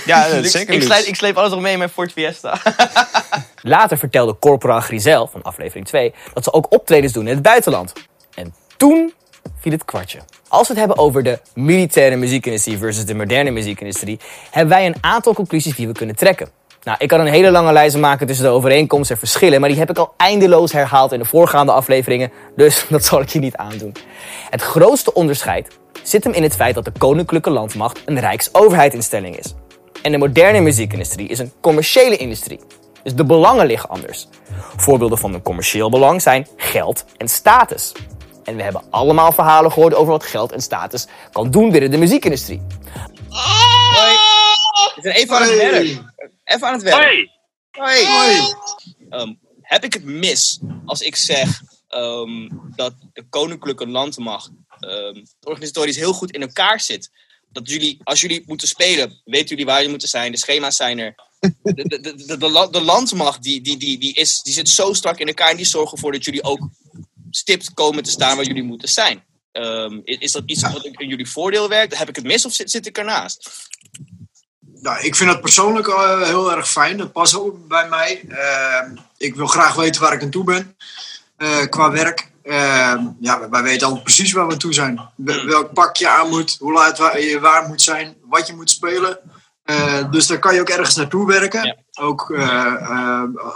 Ja, 0.06 0.28
dat 0.30 0.44
is 0.44 0.52
zeker 0.52 0.74
ik, 0.74 0.80
luxe. 0.80 0.94
sleep, 0.94 1.08
ik 1.08 1.16
sleep 1.16 1.38
alles 1.38 1.52
nog 1.52 1.62
mee 1.62 1.72
in 1.72 1.78
mijn 1.78 1.90
Ford 1.90 2.12
Fiesta. 2.12 2.58
Later 3.62 3.98
vertelde 3.98 4.40
Corporaal 4.40 4.82
Grisel 4.82 5.28
van 5.28 5.42
aflevering 5.42 5.86
2 5.88 6.14
dat 6.34 6.44
ze 6.44 6.54
ook 6.54 6.72
optredens 6.72 7.14
doen 7.14 7.28
in 7.28 7.34
het 7.34 7.44
buitenland. 7.44 7.94
En 8.36 8.54
toen 8.78 9.14
viel 9.60 9.72
het 9.72 9.86
kwartje. 9.86 10.20
Als 10.52 10.68
we 10.68 10.74
het 10.74 10.78
hebben 10.78 10.98
over 10.98 11.24
de 11.24 11.40
militaire 11.54 12.16
muziekindustrie 12.16 12.78
versus 12.78 13.06
de 13.06 13.16
moderne 13.16 13.52
muziekindustrie, 13.52 14.20
hebben 14.50 14.76
wij 14.76 14.86
een 14.86 14.96
aantal 15.02 15.34
conclusies 15.34 15.76
die 15.76 15.88
we 15.88 15.94
kunnen 15.94 16.16
trekken. 16.16 16.50
Nou, 16.84 16.98
ik 17.00 17.08
kan 17.08 17.20
een 17.20 17.28
hele 17.28 17.52
lange 17.52 17.72
lijst 17.72 17.98
maken 17.98 18.28
tussen 18.28 18.46
de 18.46 18.52
overeenkomsten 18.52 19.16
en 19.16 19.22
verschillen, 19.22 19.60
maar 19.60 19.70
die 19.70 19.78
heb 19.78 19.90
ik 19.90 19.98
al 19.98 20.14
eindeloos 20.18 20.72
herhaald 20.72 21.12
in 21.12 21.20
de 21.20 21.26
voorgaande 21.26 21.72
afleveringen, 21.72 22.32
dus 22.56 22.86
dat 22.90 23.06
zal 23.06 23.22
ik 23.22 23.30
je 23.30 23.40
niet 23.40 23.56
aandoen. 23.56 23.96
Het 24.50 24.62
grootste 24.62 25.14
onderscheid 25.14 25.68
zit 26.04 26.24
hem 26.24 26.34
in 26.34 26.44
het 26.44 26.56
feit 26.56 26.76
dat 26.76 26.86
de 26.86 26.94
koninklijke 26.98 27.50
landmacht 27.50 28.02
een 28.06 28.20
rijksoverheidinstelling 28.20 29.38
is. 29.38 29.54
En 30.02 30.12
de 30.12 30.18
moderne 30.18 30.60
muziekindustrie 30.60 31.28
is 31.28 31.40
een 31.40 31.52
commerciële 31.62 32.18
industrie. 32.18 32.60
Dus 33.04 33.16
de 33.16 33.26
belangen 33.26 33.66
liggen 33.66 33.90
anders. 33.90 34.28
Voorbeelden 34.76 35.18
van 35.18 35.34
een 35.34 35.42
commercieel 35.42 35.90
belang 35.90 36.22
zijn 36.22 36.48
geld 36.58 37.06
en 37.18 37.28
status. 37.28 37.92
En 38.43 38.56
we 38.56 38.63
hebben 38.63 38.84
allemaal 38.89 39.32
verhalen 39.32 39.71
gehoord 39.71 39.93
over 39.93 40.12
wat 40.12 40.23
geld 40.23 40.51
en 40.51 40.62
status 40.62 41.06
kan 41.32 41.51
doen 41.51 41.71
binnen 41.71 41.91
de 41.91 41.97
muziekindustrie. 41.97 42.62
Hoi. 43.30 44.13
Ik 44.95 45.01
ben 45.01 45.13
even 45.13 45.36
aan 45.36 45.41
het 45.41 45.58
werk. 45.58 46.04
Even 46.43 46.67
aan 46.67 46.73
het 46.73 46.82
werk. 46.84 47.04
Hoi! 47.04 47.30
Hoi. 47.71 48.06
Hoi. 48.06 48.54
Ehm, 49.10 49.34
heb 49.62 49.84
ik 49.84 49.93
het 49.93 50.04
mis 50.04 50.60
als 50.86 51.01
ik 51.01 51.15
zeg 51.15 51.62
ehm, 51.88 52.49
dat 52.75 52.93
de 53.13 53.25
koninklijke 53.30 53.88
landmacht 53.88 54.51
ehm, 54.80 55.23
organisatorisch 55.41 55.95
heel 55.95 56.13
goed 56.13 56.32
in 56.32 56.41
elkaar 56.41 56.80
zit? 56.82 57.10
Dat 57.51 57.69
jullie, 57.69 57.99
als 58.04 58.21
jullie 58.21 58.43
moeten 58.45 58.67
spelen, 58.67 59.21
weten 59.25 59.47
jullie 59.49 59.65
waar 59.65 59.75
jullie 59.75 59.89
moeten 59.89 60.08
zijn. 60.10 60.32
De 60.32 60.38
schema's 60.38 60.75
zijn 60.75 60.99
er. 60.99 61.15
De, 61.63 61.73
de, 61.73 61.99
de, 61.99 62.15
de, 62.15 62.38
de 62.38 62.49
la- 62.49 62.67
de 62.67 62.82
landmacht 62.82 63.43
die, 63.43 63.62
die, 63.62 63.77
die, 63.77 63.97
die, 63.97 64.13
is, 64.13 64.41
die 64.41 64.54
zit 64.54 64.69
zo 64.69 64.93
strak 64.93 65.19
in 65.19 65.27
elkaar 65.27 65.49
en 65.49 65.56
die 65.58 65.65
zorgen 65.65 65.91
ervoor 65.93 66.12
dat 66.12 66.25
jullie 66.25 66.43
ook 66.43 66.69
stipt 67.32 67.74
komen 67.74 68.04
te 68.04 68.12
staan 68.12 68.36
waar 68.36 68.46
jullie 68.46 68.63
moeten 68.63 68.89
zijn. 68.89 69.24
Ehm, 69.52 70.00
is, 70.04 70.17
is 70.17 70.32
dat 70.32 70.44
iets 70.46 70.62
wat 70.62 70.86
in 70.86 71.08
jullie 71.08 71.30
voordeel 71.30 71.70
werkt? 71.70 71.98
Heb 71.98 72.10
ik 72.10 72.15
het 72.15 72.26
mis 72.26 72.46
of 72.46 72.54
zit, 72.54 72.72
zit 72.72 72.86
ik 72.86 72.98
ernaast? 72.98 73.70
Nou, 74.82 75.00
ik 75.04 75.15
vind 75.15 75.30
het 75.32 75.41
persoonlijk 75.41 75.88
eh, 75.88 76.22
heel 76.22 76.52
erg 76.56 76.70
fijn. 76.70 76.98
Dat 76.98 77.12
past 77.12 77.36
ook 77.36 77.67
bij 77.67 77.88
mij. 77.89 78.22
Eh, 78.30 78.91
ik 79.17 79.36
wil 79.36 79.48
graag 79.48 79.76
weten 79.76 80.02
waar 80.02 80.13
ik 80.13 80.22
aan 80.24 80.30
toe 80.30 80.44
ben 80.44 80.76
eh, 81.38 81.65
qua 81.70 81.91
werk. 81.91 82.30
Eh, 82.44 82.96
ja, 83.20 83.50
wij 83.50 83.63
weten 83.63 83.88
altijd 83.88 84.04
precies 84.04 84.32
waar 84.32 84.48
we 84.48 84.58
toe 84.58 84.74
zijn. 84.74 85.02
Wel- 85.15 85.46
Welk 85.46 85.74
pak 85.74 85.96
je 85.96 86.08
aan 86.08 86.30
moet, 86.30 86.56
hoe 86.60 86.74
laat 86.74 86.98
je 86.98 87.38
waar 87.41 87.67
moet 87.67 87.82
zijn, 87.82 88.15
wat 88.24 88.48
je 88.48 88.54
moet 88.54 88.70
spelen. 88.70 89.20
Eh, 89.63 90.12
dus 90.12 90.28
daar 90.28 90.39
kan 90.39 90.54
je 90.54 90.62
ook 90.62 90.70
ergens 90.70 90.96
naartoe 90.96 91.28
werken. 91.28 91.78
Ook 92.00 92.32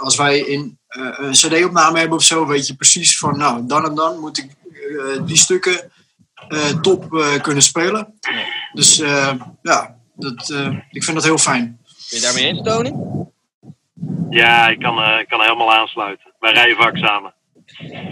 als 0.00 0.16
wij 0.16 0.38
in, 0.38 0.78
een 0.96 1.30
cd-opname 1.32 1.98
hebben 1.98 2.18
of 2.18 2.24
zo, 2.24 2.46
weet 2.46 2.66
je 2.66 2.74
precies 2.74 3.18
van, 3.18 3.38
nou, 3.38 3.66
dan 3.66 3.84
en 3.84 3.94
dan 3.94 4.18
moet 4.18 4.38
ik 4.38 4.50
eh, 4.72 5.26
die 5.26 5.36
stukken 5.36 5.90
eh, 6.48 6.68
top 6.68 7.14
eh, 7.14 7.40
kunnen 7.42 7.62
spelen. 7.62 8.14
Dus 8.72 9.00
eh, 9.00 9.32
ja, 9.62 9.96
dat, 10.14 10.50
eh, 10.50 10.78
ik 10.90 11.04
vind 11.04 11.16
dat 11.16 11.24
heel 11.24 11.38
fijn. 11.38 11.78
Ben 12.10 12.20
je 12.20 12.20
daarmee 12.20 12.44
eens, 12.44 12.62
Tony? 12.62 12.92
Ja, 14.30 14.68
ik 14.68 14.78
kan, 14.78 15.02
eh, 15.02 15.20
ik 15.20 15.28
kan 15.28 15.40
helemaal 15.40 15.74
aansluiten. 15.74 16.32
Wij 16.40 16.52
rijden 16.52 16.76
vaak 16.76 16.96
samen. 16.96 17.34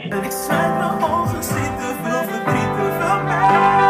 En 0.09 0.23
ik 0.23 0.31
zet 0.31 0.49
mijn 0.49 1.03
ogen 1.03 1.43
zitten, 1.43 1.97
veel 2.03 2.25
verdriet, 2.25 2.75
te 2.77 2.97
veel 3.01 3.84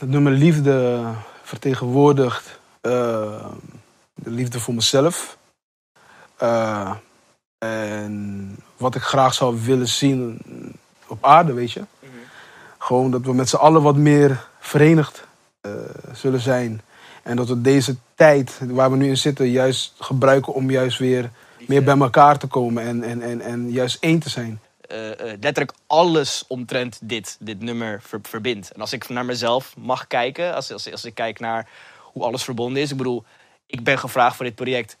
Het 0.00 0.08
nummer 0.08 0.32
liefde 0.32 1.04
vertegenwoordigt 1.42 2.58
eh, 2.80 3.46
de 4.14 4.30
liefde 4.30 4.60
voor 4.60 4.74
mezelf. 4.74 5.38
Eh, 6.36 6.92
en 7.58 8.56
wat 8.76 8.94
ik 8.94 9.02
graag 9.02 9.34
zou 9.34 9.60
willen 9.64 9.88
zien 9.88 10.38
op 11.06 11.24
aarde, 11.24 11.52
weet 11.52 11.72
je. 11.72 11.82
Gewoon 12.78 13.10
dat 13.10 13.22
we 13.22 13.34
met 13.34 13.48
z'n 13.48 13.56
allen 13.56 13.82
wat 13.82 13.96
meer 13.96 14.46
verenigd 14.60 15.24
eh, 15.60 15.72
zullen 16.12 16.40
zijn. 16.40 16.80
En 17.22 17.36
dat 17.36 17.48
we 17.48 17.60
deze 17.60 17.96
tijd 18.14 18.60
waar 18.66 18.90
we 18.90 18.96
nu 18.96 19.08
in 19.08 19.16
zitten 19.16 19.50
juist 19.50 19.94
gebruiken 19.98 20.54
om 20.54 20.70
juist 20.70 20.98
weer 20.98 21.30
meer 21.66 21.84
bij 21.84 21.98
elkaar 21.98 22.38
te 22.38 22.46
komen. 22.46 22.82
En, 22.82 23.02
en, 23.02 23.22
en, 23.22 23.40
en 23.40 23.70
juist 23.70 23.96
één 24.00 24.18
te 24.18 24.28
zijn. 24.28 24.60
Eh, 24.90 25.10
eh, 25.32 25.38
letterlijk 25.40 25.72
alles 25.86 26.44
omtrent 26.48 26.98
dit, 27.02 27.36
dit 27.40 27.60
nummer 27.60 28.00
ver- 28.02 28.20
verbindt. 28.22 28.72
En 28.72 28.80
als 28.80 28.92
ik 28.92 29.08
naar 29.08 29.24
mezelf 29.24 29.76
mag 29.76 30.06
kijken, 30.06 30.54
als, 30.54 30.72
als, 30.72 30.92
als 30.92 31.04
ik 31.04 31.14
kijk 31.14 31.40
naar 31.40 31.68
hoe 32.12 32.24
alles 32.24 32.42
verbonden 32.44 32.82
is. 32.82 32.90
Ik 32.90 32.96
bedoel, 32.96 33.24
ik 33.66 33.84
ben 33.84 33.98
gevraagd 33.98 34.36
voor 34.36 34.44
dit 34.44 34.54
project. 34.54 34.96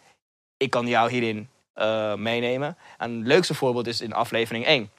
Ik 0.56 0.70
kan 0.70 0.86
jou 0.86 1.10
hierin 1.10 1.48
eh, 1.74 2.14
meenemen. 2.14 2.76
En 2.98 3.16
het 3.18 3.26
leukste 3.26 3.54
voorbeeld 3.54 3.86
is 3.86 4.00
in 4.00 4.12
aflevering 4.12 4.66
1. 4.66 4.90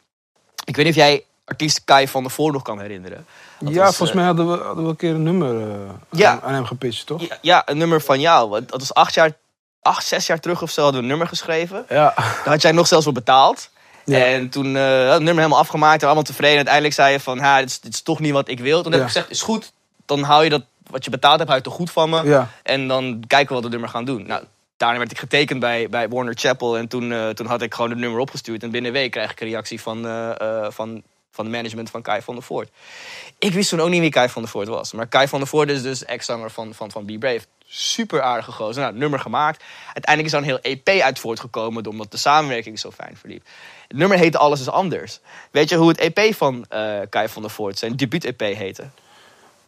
Ik 0.66 0.76
weet 0.76 0.86
niet 0.86 0.94
of 0.96 1.02
jij 1.02 1.24
artiest 1.46 1.84
Kai 1.86 2.08
van 2.08 2.24
der 2.24 2.32
Voort 2.32 2.54
nog 2.54 2.62
kan 2.62 2.80
herinneren. 2.80 3.26
Dat 3.60 3.74
ja, 3.74 3.84
was, 3.86 3.96
volgens 3.96 4.18
mij 4.18 4.28
hadden 4.28 4.52
we, 4.52 4.64
hadden 4.64 4.84
we 4.84 4.90
een 4.90 4.96
keer 4.96 5.14
een 5.14 5.24
nummer 5.24 5.78
Ja. 6.12 6.32
aan, 6.32 6.42
aan 6.42 6.54
hem 6.54 6.66
gepitcht, 6.66 7.06
toch? 7.06 7.22
Ja, 7.22 7.38
ja, 7.42 7.62
een 7.70 7.78
nummer 7.78 8.02
van 8.02 8.20
jou. 8.20 8.66
Dat 8.66 8.80
was 8.80 8.94
acht 8.94 9.14
jaar, 9.14 9.38
acht, 9.82 10.06
zes 10.06 10.28
jaar 10.28 10.40
terug 10.40 10.62
of 10.62 10.72
zo 10.72 10.82
hadden 10.82 11.00
we 11.00 11.06
een 11.06 11.12
nummer 11.12 11.28
geschreven. 11.28 11.86
Ja. 11.90 12.14
Daar 12.16 12.42
had 12.44 12.62
jij 12.62 12.72
nog 12.72 12.88
zelfs 12.88 13.04
voor 13.04 13.14
betaald. 13.14 13.70
Ja. 14.12 14.26
En 14.26 14.50
toen 14.50 14.76
had 14.76 15.14
het 15.14 15.24
nummer 15.24 15.44
helemaal 15.44 15.60
afgemaakt. 15.60 16.02
En 16.02 16.06
allemaal 16.06 16.24
tevreden. 16.24 16.52
En 16.52 16.56
uiteindelijk 16.58 16.96
zei 16.96 17.12
je 17.12 17.20
van, 17.20 17.40
ha, 17.40 17.60
dit, 17.60 17.70
is, 17.70 17.80
dit 17.80 17.94
is 17.94 18.02
toch 18.02 18.20
niet 18.20 18.32
wat 18.32 18.50
ik 18.50 18.60
wil. 18.60 18.84
Toen 18.84 18.92
heb 18.92 19.02
ik 19.02 19.08
gezegd, 19.08 19.30
is 19.30 19.42
goed. 19.42 19.72
Dan 20.06 20.24
hou 20.24 20.44
je 20.44 20.50
dat 20.50 20.64
wat 20.92 21.04
je 21.04 21.10
betaald 21.10 21.38
hebt, 21.38 21.50
hou 21.50 21.62
je 21.62 21.68
toch 21.68 21.78
goed 21.78 21.92
van 21.92 22.10
me. 22.10 22.46
En 22.64 22.88
dan 22.88 23.24
kijken 23.28 23.48
we 23.48 23.54
wat 23.54 23.64
het 23.64 23.72
nummer 23.72 23.90
gaan 23.90 24.06
doen. 24.06 24.28
Nou, 24.28 24.44
daarna 24.78 24.98
werd 24.98 25.12
ik 25.12 25.20
getekend 25.20 25.60
bij, 25.60 25.90
bij 25.90 26.10
Warner 26.10 26.38
Chapel. 26.38 26.78
En 26.78 26.88
toen, 26.88 27.12
eh, 27.12 27.30
toen 27.30 27.46
had 27.46 27.62
ik 27.62 27.74
gewoon 27.74 27.90
het 27.90 28.00
nummer 28.00 28.20
opgestuurd. 28.20 28.64
En 28.64 28.72
binnen 28.72 28.92
een 28.92 28.98
week 28.98 29.12
krijg 29.12 29.32
ik 29.32 29.42
een 29.42 29.48
reactie 29.48 29.82
van, 29.82 30.08
eh, 30.08 30.66
van, 30.70 31.04
van 31.32 31.46
de 31.46 31.52
management 31.52 31.90
van 31.90 32.02
Kai 32.02 32.22
van 32.22 32.34
der 32.34 32.44
Voort. 32.44 32.70
Ik 33.40 33.54
wist 33.54 33.70
toen 33.70 33.80
ook 33.80 33.90
niet 33.90 34.00
wie 34.00 34.10
Kai 34.10 34.30
van 34.30 34.42
der 34.42 34.52
Voort 34.52 34.68
was. 34.68 34.94
Maar 34.94 35.08
Kai 35.08 35.28
van 35.28 35.40
der 35.40 35.48
Voort 35.48 35.70
is 35.70 35.82
dus 35.82 36.06
ex-zanger 36.06 36.52
van, 36.52 36.74
van, 36.74 36.92
van 36.92 37.06
Be 37.06 37.18
Brave. 37.18 37.46
Super 37.66 38.22
aardige 38.22 38.52
gozer. 38.52 38.82
Nou, 38.82 38.96
nummer 38.96 39.20
gemaakt. 39.20 39.64
Uiteindelijk 39.86 40.26
is 40.26 40.34
er 40.34 40.38
een 40.38 40.44
heel 40.44 40.60
EP 40.62 41.02
uit 41.02 41.20
voortgekomen... 41.20 41.88
omdat 41.88 42.12
de 42.12 42.18
samenwerking 42.18 42.80
zo 42.80 42.92
fijn 42.92 43.18
verliep. 43.18 43.46
Het 43.88 43.98
nummer 43.98 44.18
heette 44.18 44.38
Alles 44.38 44.60
is 44.60 44.70
Anders. 44.70 45.20
Weet 45.52 45.70
je 45.70 45.76
hoe 45.76 45.90
het 45.90 46.14
EP 46.14 46.36
van 46.36 46.66
eh, 46.70 47.00
Kai 47.10 47.28
van 47.28 47.42
der 47.42 47.52
Voort, 47.52 47.80
zijn 47.80 47.96
debuut-EP 47.96 48.40
heette? 48.40 48.90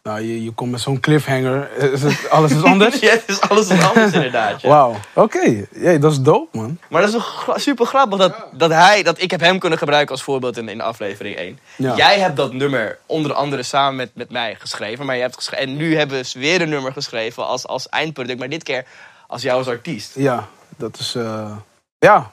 Nou, 0.08 0.20
je, 0.20 0.44
je 0.44 0.50
komt 0.52 0.70
met 0.70 0.80
zo'n 0.80 1.00
cliffhanger. 1.00 1.70
Is 1.92 2.02
het, 2.02 2.30
alles 2.30 2.52
is 2.52 2.62
anders? 2.62 2.98
ja, 3.00 3.10
het 3.10 3.22
is 3.26 3.40
Alles 3.40 3.68
is 3.68 3.82
Anders 3.84 4.12
inderdaad. 4.12 4.60
ja. 4.60 4.68
Wauw, 4.68 4.94
oké. 5.12 5.66
Dat 6.00 6.12
is 6.12 6.20
dope, 6.20 6.56
man. 6.58 6.78
Maar 6.88 7.00
dat 7.00 7.10
is 7.10 7.16
toch 7.16 7.52
super 7.56 7.86
grappig 7.86 8.18
dat, 8.18 8.34
dat, 8.52 8.70
hij, 8.70 9.02
dat 9.02 9.20
ik 9.22 9.30
heb 9.30 9.40
hem 9.40 9.58
kunnen 9.58 9.78
gebruiken 9.78 10.14
als 10.14 10.22
voorbeeld 10.22 10.56
in, 10.56 10.68
in 10.68 10.80
aflevering 10.80 11.36
1. 11.36 11.58
Ja. 11.76 11.96
Jij 11.96 12.18
hebt 12.18 12.36
dat 12.36 12.52
nummer 12.52 12.98
onder 13.06 13.32
andere 13.32 13.62
samen 13.62 13.96
met, 13.96 14.10
met 14.14 14.30
mij 14.30 14.56
geschreven. 14.58 15.06
Maar 15.06 15.14
je 15.16 15.20
hebt 15.22 15.34
geschreven, 15.36 15.66
en 15.66 15.76
nu 15.76 15.96
hebben 15.96 16.22
we 16.22 16.38
weer 16.38 16.60
een 16.62 16.68
nummer 16.68 16.92
geschreven 16.92 17.46
als, 17.46 17.66
als 17.66 17.88
eindproduct. 17.88 18.38
Maar 18.38 18.48
dit 18.48 18.62
keer 18.62 18.84
als 19.26 19.42
jou 19.42 19.58
als 19.58 19.68
artiest. 19.68 20.12
Ja, 20.14 20.48
dat 20.76 20.98
is... 20.98 21.14
eh, 21.14 21.56
ja. 21.98 22.30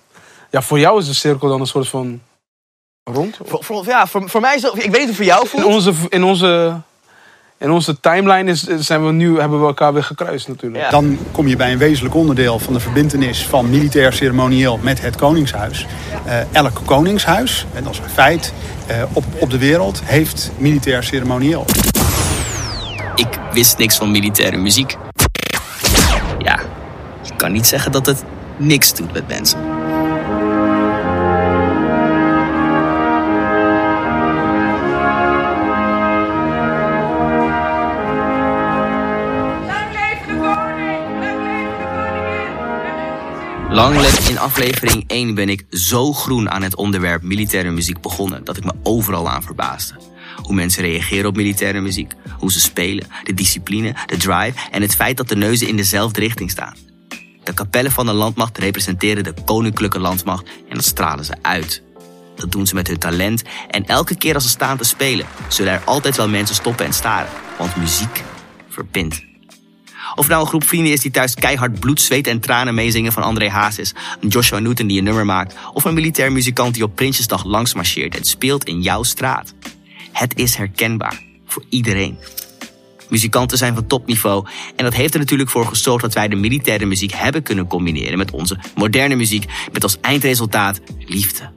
ja, 0.49 0.61
voor 0.61 0.79
jou 0.79 0.99
is 0.99 1.07
de 1.07 1.13
cirkel 1.13 1.47
dan 1.49 1.59
een 1.59 1.67
soort 1.67 1.87
van 1.87 2.21
rond. 3.03 3.37
Voor, 3.43 3.63
voor- 3.63 3.85
ja, 3.85 4.07
voor, 4.07 4.29
voor 4.29 4.41
mij 4.41 4.55
is 4.55 4.63
ik 4.63 4.71
weet 4.73 4.83
niet 4.85 4.93
hoe 4.97 5.05
het 5.07 5.15
voor 5.15 5.25
jou 5.25 5.41
In 5.41 5.47
voelt. 5.49 5.65
onze, 5.65 5.93
in 6.09 6.23
onze, 6.23 6.81
in 7.61 7.71
onze 7.71 7.99
timeline 7.99 8.51
is, 8.51 8.63
zijn 8.63 9.05
we 9.05 9.11
nu, 9.11 9.39
hebben 9.39 9.59
we 9.59 9.65
elkaar 9.65 9.93
weer 9.93 10.03
gekruist 10.03 10.47
natuurlijk. 10.47 10.83
Ja. 10.83 10.89
Dan 10.89 11.17
kom 11.31 11.47
je 11.47 11.55
bij 11.55 11.71
een 11.71 11.77
wezenlijk 11.77 12.15
onderdeel 12.15 12.59
van 12.59 12.73
de 12.73 12.79
verbintenis 12.79 13.45
van 13.45 13.69
militair 13.69 14.13
ceremonieel 14.13 14.79
met 14.81 15.01
het 15.01 15.15
Koningshuis. 15.15 15.87
Eh, 16.25 16.39
elk 16.51 16.81
Koningshuis, 16.85 17.65
en 17.73 17.83
dat 17.83 17.93
is 17.93 17.99
een 17.99 18.09
feit, 18.09 18.53
eh, 18.87 19.03
op, 19.13 19.23
op 19.39 19.49
de 19.49 19.57
wereld 19.57 20.01
heeft 20.03 20.51
militair 20.57 21.03
ceremonieel. 21.03 21.65
Ik 23.15 23.39
wist 23.53 23.77
niks 23.77 23.97
van 23.97 24.11
militaire 24.11 24.57
muziek. 24.57 24.97
Ja, 26.39 26.59
je 27.21 27.31
kan 27.37 27.51
niet 27.51 27.67
zeggen 27.67 27.91
dat 27.91 28.05
het 28.05 28.23
niks 28.57 28.93
doet 28.93 29.13
met 29.13 29.27
mensen. 29.27 29.70
Lang 43.71 43.99
leven 43.99 44.29
in 44.29 44.39
aflevering 44.39 45.03
1 45.07 45.35
ben 45.35 45.49
ik 45.49 45.65
zo 45.69 46.13
groen 46.13 46.49
aan 46.49 46.61
het 46.61 46.75
onderwerp 46.75 47.21
militaire 47.21 47.69
muziek 47.69 48.01
begonnen 48.01 48.43
dat 48.43 48.57
ik 48.57 48.63
me 48.63 48.73
overal 48.83 49.29
aan 49.29 49.43
verbaasde. 49.43 49.93
Hoe 50.35 50.55
mensen 50.55 50.83
reageren 50.83 51.29
op 51.29 51.35
militaire 51.35 51.79
muziek, 51.79 52.13
hoe 52.37 52.51
ze 52.51 52.59
spelen, 52.59 53.07
de 53.23 53.33
discipline, 53.33 53.95
de 54.05 54.17
drive 54.17 54.53
en 54.71 54.81
het 54.81 54.95
feit 54.95 55.17
dat 55.17 55.27
de 55.27 55.35
neuzen 55.35 55.67
in 55.67 55.75
dezelfde 55.75 56.19
richting 56.19 56.51
staan. 56.51 56.75
De 57.43 57.53
kapellen 57.53 57.91
van 57.91 58.05
de 58.05 58.13
landmacht 58.13 58.57
representeren 58.57 59.23
de 59.23 59.33
koninklijke 59.45 59.99
landmacht 59.99 60.49
en 60.69 60.75
dat 60.75 60.85
stralen 60.85 61.25
ze 61.25 61.33
uit. 61.41 61.83
Dat 62.35 62.51
doen 62.51 62.67
ze 62.67 62.75
met 62.75 62.87
hun 62.87 62.99
talent 62.99 63.43
en 63.69 63.85
elke 63.85 64.15
keer 64.15 64.33
als 64.33 64.43
ze 64.43 64.49
staan 64.49 64.77
te 64.77 64.83
spelen, 64.83 65.25
zullen 65.47 65.73
er 65.73 65.81
altijd 65.85 66.17
wel 66.17 66.29
mensen 66.29 66.55
stoppen 66.55 66.85
en 66.85 66.93
staren, 66.93 67.31
want 67.57 67.75
muziek 67.75 68.23
verbindt. 68.69 69.30
Of 70.15 70.27
nou 70.27 70.41
een 70.41 70.47
groep 70.47 70.63
vrienden 70.63 70.91
is 70.91 71.01
die 71.01 71.11
thuis 71.11 71.33
keihard 71.33 71.79
bloed, 71.79 72.01
zweet 72.01 72.27
en 72.27 72.39
tranen 72.39 72.75
meezingen 72.75 73.11
van 73.11 73.23
André 73.23 73.49
Hazes, 73.49 73.93
een 74.19 74.29
Joshua 74.29 74.59
Newton 74.59 74.87
die 74.87 74.97
een 74.97 75.03
nummer 75.03 75.25
maakt, 75.25 75.55
of 75.73 75.83
een 75.83 75.93
militair 75.93 76.31
muzikant 76.31 76.73
die 76.73 76.83
op 76.83 76.95
Prinsjesdag 76.95 77.43
langs 77.43 77.73
marcheert 77.73 78.17
en 78.17 78.23
speelt 78.23 78.63
in 78.63 78.81
jouw 78.81 79.03
straat. 79.03 79.53
Het 80.11 80.37
is 80.37 80.55
herkenbaar 80.55 81.21
voor 81.45 81.63
iedereen. 81.69 82.17
Muzikanten 83.09 83.57
zijn 83.57 83.73
van 83.73 83.87
topniveau 83.87 84.47
en 84.75 84.83
dat 84.83 84.93
heeft 84.93 85.13
er 85.13 85.19
natuurlijk 85.19 85.49
voor 85.49 85.65
gezorgd 85.65 86.01
dat 86.01 86.13
wij 86.13 86.27
de 86.27 86.35
militaire 86.35 86.85
muziek 86.85 87.11
hebben 87.11 87.43
kunnen 87.43 87.67
combineren 87.67 88.17
met 88.17 88.31
onze 88.31 88.59
moderne 88.75 89.15
muziek 89.15 89.45
met 89.71 89.83
als 89.83 89.97
eindresultaat 90.01 90.81
liefde. 91.05 91.49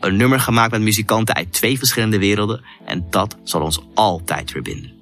Een 0.00 0.16
nummer 0.16 0.40
gemaakt 0.40 0.70
met 0.70 0.80
muzikanten 0.80 1.34
uit 1.34 1.52
twee 1.52 1.78
verschillende 1.78 2.18
werelden 2.18 2.64
en 2.86 3.06
dat 3.10 3.36
zal 3.44 3.60
ons 3.60 3.80
altijd 3.94 4.50
verbinden. 4.50 4.92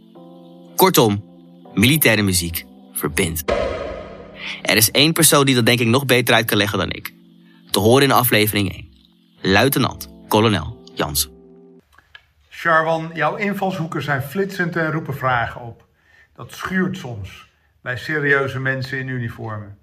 Kortom, 0.76 1.24
militaire 1.78 2.22
muziek 2.22 2.64
verbindt. 2.92 3.44
Er 4.62 4.76
is 4.76 4.90
één 4.90 5.12
persoon 5.12 5.46
die 5.46 5.54
dat 5.54 5.66
denk 5.66 5.80
ik 5.80 5.86
nog 5.86 6.06
beter 6.06 6.34
uit 6.34 6.46
kan 6.46 6.56
leggen 6.56 6.78
dan 6.78 6.90
ik. 6.90 7.14
Te 7.70 7.78
horen 7.78 8.02
in 8.02 8.12
aflevering 8.12 8.72
1. 8.72 8.88
Luitenant, 9.40 10.10
kolonel 10.28 10.82
Jansen. 10.94 11.30
Charwan, 12.48 13.10
jouw 13.14 13.36
invalshoeken 13.36 14.02
zijn 14.02 14.22
flitsend 14.22 14.76
en 14.76 14.92
roepen 14.92 15.16
vragen 15.16 15.60
op. 15.60 15.86
Dat 16.34 16.52
schuurt 16.52 16.96
soms 16.96 17.48
bij 17.82 17.96
serieuze 17.96 18.60
mensen 18.60 18.98
in 18.98 19.08
uniformen. 19.08 19.78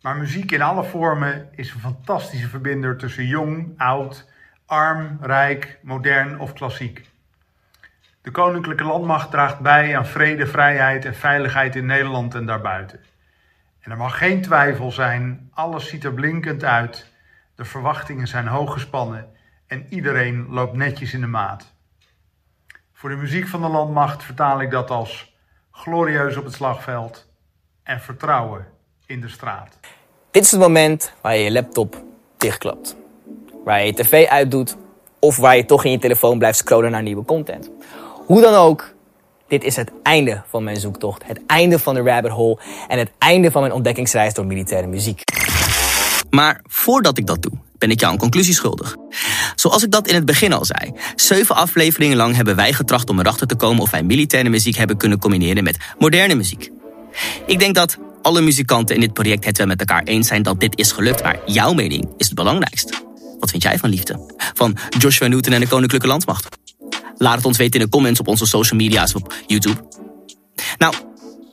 Maar 0.00 0.16
muziek 0.16 0.52
in 0.52 0.62
alle 0.62 0.84
vormen 0.84 1.48
is 1.54 1.70
een 1.70 1.80
fantastische 1.80 2.48
verbinder 2.48 2.96
tussen 2.96 3.26
jong, 3.26 3.74
oud, 3.76 4.24
arm, 4.66 5.18
rijk, 5.20 5.78
modern 5.82 6.40
of 6.40 6.52
klassiek. 6.52 7.06
De 8.28 8.34
Koninklijke 8.34 8.84
Landmacht 8.84 9.30
draagt 9.30 9.60
bij 9.60 9.96
aan 9.96 10.06
vrede, 10.06 10.46
vrijheid 10.46 11.04
en 11.04 11.14
veiligheid 11.14 11.76
in 11.76 11.86
Nederland 11.86 12.34
en 12.34 12.46
daarbuiten. 12.46 13.00
En 13.80 13.90
er 13.90 13.96
mag 13.96 14.18
geen 14.18 14.42
twijfel 14.42 14.92
zijn, 14.92 15.50
alles 15.54 15.88
ziet 15.88 16.04
er 16.04 16.12
blinkend 16.12 16.64
uit, 16.64 17.06
de 17.54 17.64
verwachtingen 17.64 18.26
zijn 18.26 18.46
hoog 18.46 18.72
gespannen 18.72 19.26
en 19.66 19.86
iedereen 19.88 20.46
loopt 20.48 20.76
netjes 20.76 21.14
in 21.14 21.20
de 21.20 21.26
maat. 21.26 21.74
Voor 22.92 23.10
de 23.10 23.16
muziek 23.16 23.46
van 23.46 23.60
de 23.60 23.68
landmacht 23.68 24.22
vertaal 24.22 24.60
ik 24.60 24.70
dat 24.70 24.90
als 24.90 25.34
glorieus 25.70 26.36
op 26.36 26.44
het 26.44 26.54
slagveld 26.54 27.28
en 27.82 28.00
vertrouwen 28.00 28.66
in 29.06 29.20
de 29.20 29.28
straat. 29.28 29.78
Dit 30.30 30.42
is 30.42 30.50
het 30.50 30.60
moment 30.60 31.12
waar 31.20 31.36
je 31.36 31.44
je 31.44 31.52
laptop 31.52 32.02
dichtklapt. 32.36 32.96
Waar 33.64 33.80
je 33.80 33.86
je 33.86 33.94
tv 33.94 34.26
uitdoet 34.26 34.76
of 35.18 35.36
waar 35.36 35.56
je 35.56 35.64
toch 35.64 35.84
in 35.84 35.90
je 35.90 35.98
telefoon 35.98 36.38
blijft 36.38 36.58
scrollen 36.58 36.90
naar 36.90 37.02
nieuwe 37.02 37.24
content. 37.24 37.70
Hoe 38.28 38.40
dan 38.40 38.54
ook, 38.54 38.94
dit 39.48 39.64
is 39.64 39.76
het 39.76 39.90
einde 40.02 40.42
van 40.48 40.64
mijn 40.64 40.76
zoektocht. 40.76 41.22
Het 41.26 41.40
einde 41.46 41.78
van 41.78 41.94
de 41.94 42.00
rabbit 42.00 42.30
hole 42.30 42.58
en 42.88 42.98
het 42.98 43.10
einde 43.18 43.50
van 43.50 43.60
mijn 43.60 43.72
ontdekkingsreis 43.72 44.34
door 44.34 44.46
militaire 44.46 44.86
muziek. 44.86 45.22
Maar 46.30 46.60
voordat 46.66 47.18
ik 47.18 47.26
dat 47.26 47.42
doe, 47.42 47.52
ben 47.78 47.90
ik 47.90 48.00
jou 48.00 48.12
een 48.12 48.18
conclusie 48.18 48.54
schuldig. 48.54 48.96
Zoals 49.54 49.82
ik 49.82 49.90
dat 49.90 50.08
in 50.08 50.14
het 50.14 50.24
begin 50.24 50.52
al 50.52 50.64
zei, 50.64 50.92
zeven 51.14 51.54
afleveringen 51.54 52.16
lang 52.16 52.36
hebben 52.36 52.56
wij 52.56 52.72
getracht 52.72 53.10
om 53.10 53.18
erachter 53.18 53.46
te 53.46 53.56
komen 53.56 53.82
of 53.82 53.90
wij 53.90 54.02
militaire 54.02 54.48
muziek 54.48 54.76
hebben 54.76 54.96
kunnen 54.96 55.18
combineren 55.18 55.64
met 55.64 55.76
moderne 55.98 56.34
muziek. 56.34 56.70
Ik 57.46 57.58
denk 57.58 57.74
dat 57.74 57.98
alle 58.22 58.40
muzikanten 58.40 58.94
in 58.94 59.00
dit 59.00 59.12
project 59.12 59.44
het 59.44 59.58
wel 59.58 59.66
met 59.66 59.80
elkaar 59.80 60.02
eens 60.02 60.28
zijn 60.28 60.42
dat 60.42 60.60
dit 60.60 60.78
is 60.78 60.92
gelukt, 60.92 61.22
maar 61.22 61.38
jouw 61.46 61.72
mening 61.72 62.08
is 62.16 62.26
het 62.26 62.34
belangrijkst. 62.34 63.02
Wat 63.38 63.50
vind 63.50 63.62
jij 63.62 63.78
van 63.78 63.90
liefde? 63.90 64.34
Van 64.54 64.76
Joshua 64.98 65.28
Newton 65.28 65.52
en 65.52 65.60
de 65.60 65.68
Koninklijke 65.68 66.06
Landmacht? 66.06 66.67
Laat 67.18 67.36
het 67.36 67.44
ons 67.44 67.56
weten 67.56 67.80
in 67.80 67.86
de 67.86 67.92
comments 67.92 68.20
op 68.20 68.28
onze 68.28 68.46
social 68.46 68.80
media's 68.80 69.14
op 69.14 69.34
YouTube. 69.46 69.88
Nou, 70.78 70.94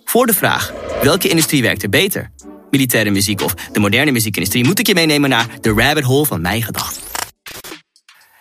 voor 0.06 0.26
de 0.26 0.34
vraag 0.34 0.74
welke 1.02 1.28
industrie 1.28 1.62
werkt 1.62 1.84
er 1.84 1.90
beter? 1.90 2.32
Militaire 2.70 3.10
muziek 3.10 3.42
of 3.42 3.54
de 3.54 3.80
moderne 3.80 4.12
muziekindustrie, 4.12 4.66
moet 4.66 4.80
ik 4.80 4.88
je 4.88 4.94
meenemen 4.94 5.30
naar 5.30 5.48
de 5.62 5.74
rabbit 5.74 6.04
hole 6.04 6.26
van 6.26 6.42
mijn 6.42 6.64
gedachten. 6.64 7.02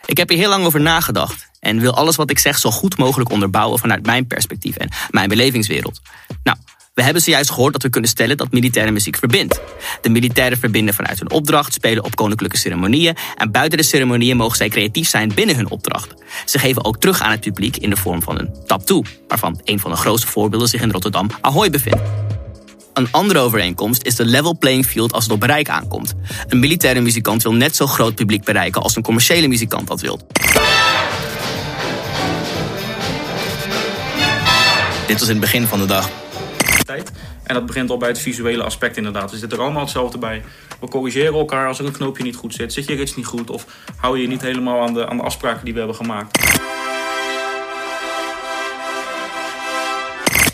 Ik 0.06 0.16
heb 0.16 0.28
hier 0.28 0.38
heel 0.38 0.48
lang 0.48 0.64
over 0.64 0.80
nagedacht 0.80 1.50
en 1.60 1.80
wil 1.80 1.94
alles 1.94 2.16
wat 2.16 2.30
ik 2.30 2.38
zeg 2.38 2.58
zo 2.58 2.70
goed 2.70 2.98
mogelijk 2.98 3.30
onderbouwen 3.30 3.78
vanuit 3.78 4.06
mijn 4.06 4.26
perspectief 4.26 4.76
en 4.76 4.88
mijn 5.10 5.28
belevingswereld. 5.28 6.00
Nou, 6.42 6.58
we 6.94 7.02
hebben 7.02 7.22
zojuist 7.22 7.50
gehoord 7.50 7.72
dat 7.72 7.82
we 7.82 7.88
kunnen 7.88 8.10
stellen 8.10 8.36
dat 8.36 8.52
militaire 8.52 8.90
muziek 8.90 9.16
verbindt. 9.16 9.60
De 10.00 10.08
militairen 10.08 10.58
verbinden 10.58 10.94
vanuit 10.94 11.18
hun 11.18 11.30
opdracht, 11.30 11.72
spelen 11.72 12.04
op 12.04 12.14
koninklijke 12.14 12.56
ceremonieën 12.56 13.16
en 13.36 13.50
buiten 13.50 13.78
de 13.78 13.84
ceremonieën 13.84 14.36
mogen 14.36 14.56
zij 14.56 14.68
creatief 14.68 15.08
zijn 15.08 15.32
binnen 15.34 15.56
hun 15.56 15.70
opdracht. 15.70 16.14
Ze 16.44 16.58
geven 16.58 16.84
ook 16.84 16.98
terug 16.98 17.20
aan 17.20 17.30
het 17.30 17.40
publiek 17.40 17.76
in 17.76 17.90
de 17.90 17.96
vorm 17.96 18.22
van 18.22 18.38
een 18.38 18.54
tattoo, 18.66 19.02
waarvan 19.28 19.60
een 19.64 19.80
van 19.80 19.90
de 19.90 19.96
grootste 19.96 20.26
voorbeelden 20.26 20.68
zich 20.68 20.80
in 20.80 20.90
Rotterdam 20.90 21.30
Ahoy 21.40 21.70
bevindt. 21.70 22.00
Een 22.92 23.08
andere 23.10 23.38
overeenkomst 23.38 24.02
is 24.02 24.14
de 24.14 24.24
level 24.24 24.58
playing 24.58 24.86
field 24.86 25.12
als 25.12 25.24
het 25.24 25.32
op 25.32 25.40
bereik 25.40 25.68
aankomt. 25.68 26.14
Een 26.48 26.58
militaire 26.58 27.00
muzikant 27.00 27.42
wil 27.42 27.54
net 27.54 27.76
zo 27.76 27.86
groot 27.86 28.14
publiek 28.14 28.44
bereiken 28.44 28.82
als 28.82 28.96
een 28.96 29.02
commerciële 29.02 29.48
muzikant 29.48 29.86
dat 29.86 30.00
wil. 30.00 30.20
Dit 35.06 35.18
was 35.18 35.28
in 35.28 35.34
het 35.34 35.40
begin 35.40 35.66
van 35.66 35.78
de 35.78 35.86
dag. 35.86 36.10
En 37.44 37.54
dat 37.54 37.66
begint 37.66 37.90
al 37.90 37.96
bij 37.96 38.08
het 38.08 38.18
visuele 38.18 38.62
aspect 38.62 38.96
inderdaad. 38.96 39.32
Er 39.32 39.38
zit 39.38 39.52
er 39.52 39.60
allemaal 39.60 39.82
hetzelfde 39.82 40.18
bij. 40.18 40.42
We 40.80 40.88
corrigeren 40.88 41.34
elkaar 41.34 41.68
als 41.68 41.78
er 41.78 41.84
een 41.84 41.92
knoopje 41.92 42.22
niet 42.22 42.36
goed 42.36 42.54
zit. 42.54 42.72
Zit 42.72 42.86
je 42.86 42.94
rits 42.94 43.16
niet 43.16 43.26
goed 43.26 43.50
of 43.50 43.66
hou 43.96 44.16
je 44.16 44.22
je 44.22 44.28
niet 44.28 44.42
helemaal 44.42 44.80
aan 44.80 44.94
de, 44.94 45.08
aan 45.08 45.16
de 45.16 45.22
afspraken 45.22 45.64
die 45.64 45.72
we 45.72 45.78
hebben 45.78 45.96
gemaakt. 45.96 46.62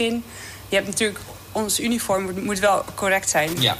begin. 0.01 0.23
Je 0.69 0.75
hebt 0.75 0.87
natuurlijk 0.87 1.19
ons 1.53 1.81
uniform 1.81 2.23
moet, 2.23 2.45
moet 2.45 2.59
wel 2.59 2.85
correct 2.95 3.29
zijn. 3.29 3.51
Ja. 3.59 3.77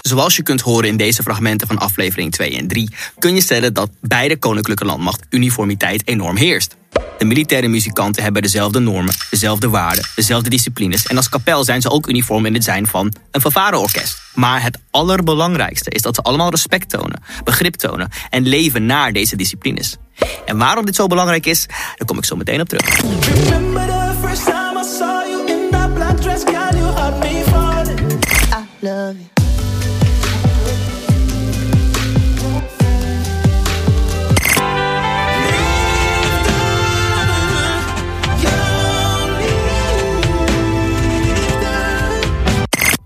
Zoals 0.00 0.36
je 0.36 0.42
kunt 0.42 0.60
horen 0.60 0.88
in 0.88 0.96
deze 0.96 1.22
fragmenten 1.22 1.66
van 1.66 1.78
aflevering 1.78 2.32
2 2.32 2.56
en 2.56 2.68
3, 2.68 2.88
kun 3.18 3.34
je 3.34 3.40
stellen 3.40 3.74
dat 3.74 3.90
bij 4.00 4.28
de 4.28 4.36
Koninklijke 4.36 4.84
Landmacht 4.84 5.26
uniformiteit 5.30 6.08
enorm 6.08 6.36
heerst. 6.36 6.76
De 7.18 7.24
militaire 7.24 7.68
muzikanten 7.68 8.22
hebben 8.22 8.42
dezelfde 8.42 8.78
normen, 8.78 9.14
dezelfde 9.30 9.68
waarden, 9.68 10.04
dezelfde 10.14 10.50
disciplines 10.50 11.06
en 11.06 11.16
als 11.16 11.28
kapel 11.28 11.64
zijn 11.64 11.80
ze 11.80 11.90
ook 11.90 12.08
uniform 12.08 12.46
in 12.46 12.54
het 12.54 12.64
zijn 12.64 12.86
van 12.86 13.14
een 13.30 13.40
fanfareorkest. 13.40 14.22
Maar 14.34 14.62
het 14.62 14.78
allerbelangrijkste 14.90 15.90
is 15.90 16.02
dat 16.02 16.14
ze 16.14 16.22
allemaal 16.22 16.50
respect 16.50 16.88
tonen, 16.88 17.22
begrip 17.44 17.74
tonen 17.74 18.08
en 18.30 18.46
leven 18.46 18.86
naar 18.86 19.12
deze 19.12 19.36
disciplines. 19.36 19.96
En 20.44 20.58
waarom 20.58 20.84
dit 20.84 20.94
zo 20.94 21.06
belangrijk 21.06 21.46
is, 21.46 21.66
daar 21.66 22.06
kom 22.06 22.18
ik 22.18 22.24
zo 22.24 22.36
meteen 22.36 22.60
op 22.60 22.68
terug. 22.68 23.00
Remember 23.00 23.86
the 23.86 24.14
first 24.22 24.44
time 24.44 24.80
I 24.80 24.84
saw 24.98 25.28
you 25.28 25.34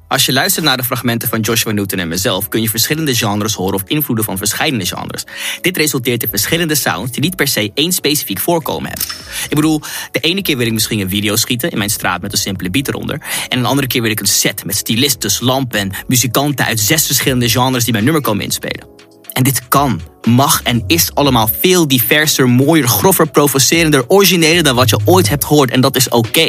Als 0.09 0.27
je 0.27 0.33
luistert 0.33 0.65
naar 0.65 0.77
de 0.77 0.85
fragmenten 0.85 1.29
van 1.29 1.41
Joshua 1.41 1.73
Newton 1.73 1.99
en 1.99 2.09
mezelf, 2.09 2.49
kun 2.49 2.63
je 2.63 2.69
verschillende 2.69 3.15
genres 3.15 3.55
horen 3.55 3.75
of 3.75 3.83
invloeden 3.87 4.25
van 4.25 4.39
verschillende 4.39 4.87
genres. 4.87 5.25
Dit 5.61 5.77
resulteert 5.77 6.23
in 6.23 6.29
verschillende 6.29 6.75
sounds 6.75 7.13
die 7.13 7.23
niet 7.23 7.37
per 7.37 7.49
se 7.49 7.71
één 7.75 7.93
specifiek 7.93 8.39
voorkomen 8.39 8.89
hebben. 8.89 9.07
Ik 9.49 9.55
bedoel, 9.55 9.81
de 10.11 10.21
ene 10.21 10.43
keer 10.43 10.57
wil 10.57 10.67
ik 10.67 10.73
misschien 10.73 11.01
een 11.01 11.09
video 11.09 11.37
schieten 11.37 11.71
in 11.71 11.79
mijn 11.79 11.91
straat 11.91 12.21
met 12.21 12.33
een 12.33 12.39
simpele 12.39 12.71
beat 12.71 12.89
eronder. 12.89 13.21
En 13.49 13.59
een 13.59 13.67
andere 13.67 13.87
keer 13.87 14.03
wil 14.03 14.11
ik 14.11 14.21
een 14.21 14.27
set 14.27 14.65
met 14.65 14.77
stylistes, 14.77 15.41
lampen 15.41 15.79
en 15.81 15.93
muzikanten 16.07 16.65
uit 16.65 16.81
zes 16.81 17.07
verschillende 17.07 17.49
genres 17.49 17.85
die 17.85 17.93
mijn 17.93 18.05
nummer 18.05 18.23
komen 18.23 18.45
inspelen. 18.45 19.08
En 19.39 19.45
dit 19.45 19.69
kan, 19.69 20.01
mag 20.29 20.63
en 20.63 20.85
is 20.87 21.15
allemaal 21.15 21.49
veel 21.61 21.89
diverser, 21.89 22.49
mooier, 22.49 22.89
grover, 22.89 23.31
provocerender, 23.31 24.09
origineler 24.09 24.63
dan 24.63 24.75
wat 24.75 24.89
je 24.89 24.99
ooit 25.05 25.29
hebt 25.29 25.45
gehoord. 25.45 25.71
En 25.71 25.81
dat 25.81 25.97
is 25.97 26.09
oké. 26.09 26.45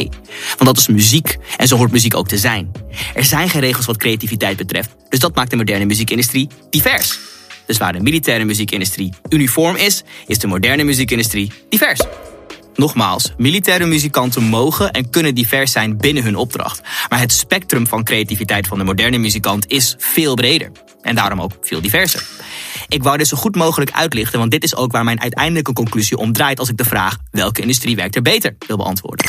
Want 0.47 0.65
dat 0.65 0.77
is 0.77 0.87
muziek. 0.87 1.37
En 1.57 1.67
zo 1.67 1.77
hoort 1.77 1.91
muziek 1.91 2.15
ook 2.15 2.27
te 2.27 2.37
zijn. 2.37 2.71
Er 3.13 3.23
zijn 3.23 3.49
geen 3.49 3.61
regels 3.61 3.85
wat 3.85 3.97
creativiteit 3.97 4.57
betreft. 4.57 4.95
Dus 5.09 5.19
dat 5.19 5.35
maakt 5.35 5.49
de 5.49 5.55
moderne 5.55 5.85
muziekindustrie 5.85 6.49
divers. 6.69 7.19
Dus 7.65 7.77
waar 7.77 7.93
de 7.93 7.99
militaire 7.99 8.45
muziekindustrie 8.45 9.13
uniform 9.29 9.75
is, 9.75 10.03
is 10.27 10.39
de 10.39 10.47
moderne 10.47 10.83
muziekindustrie 10.83 11.51
divers. 11.69 11.99
Nogmaals, 12.75 13.33
militaire 13.37 13.85
muzikanten 13.85 14.43
mogen 14.43 14.91
en 14.91 15.09
kunnen 15.09 15.35
divers 15.35 15.71
zijn 15.71 15.97
binnen 15.97 16.23
hun 16.23 16.35
opdracht. 16.35 16.81
Maar 17.09 17.19
het 17.19 17.33
spectrum 17.33 17.87
van 17.87 18.03
creativiteit 18.03 18.67
van 18.67 18.77
de 18.77 18.83
moderne 18.83 19.17
muzikant 19.17 19.67
is 19.67 19.95
veel 19.97 20.35
breder. 20.35 20.71
En 21.01 21.15
daarom 21.15 21.41
ook 21.41 21.51
veel 21.61 21.81
diverser. 21.81 22.27
Ik 22.89 23.03
wou 23.03 23.17
dit 23.17 23.27
zo 23.27 23.37
goed 23.37 23.55
mogelijk 23.55 23.91
uitlichten, 23.91 24.39
want 24.39 24.51
dit 24.51 24.63
is 24.63 24.75
ook 24.75 24.91
waar 24.91 25.03
mijn 25.03 25.21
uiteindelijke 25.21 25.73
conclusie 25.73 26.17
om 26.17 26.33
draait 26.33 26.59
als 26.59 26.69
ik 26.69 26.77
de 26.77 26.83
vraag 26.83 27.17
welke 27.31 27.61
industrie 27.61 27.95
werkt 27.95 28.15
er 28.15 28.21
beter 28.21 28.55
wil 28.67 28.77
beantwoorden. 28.77 29.25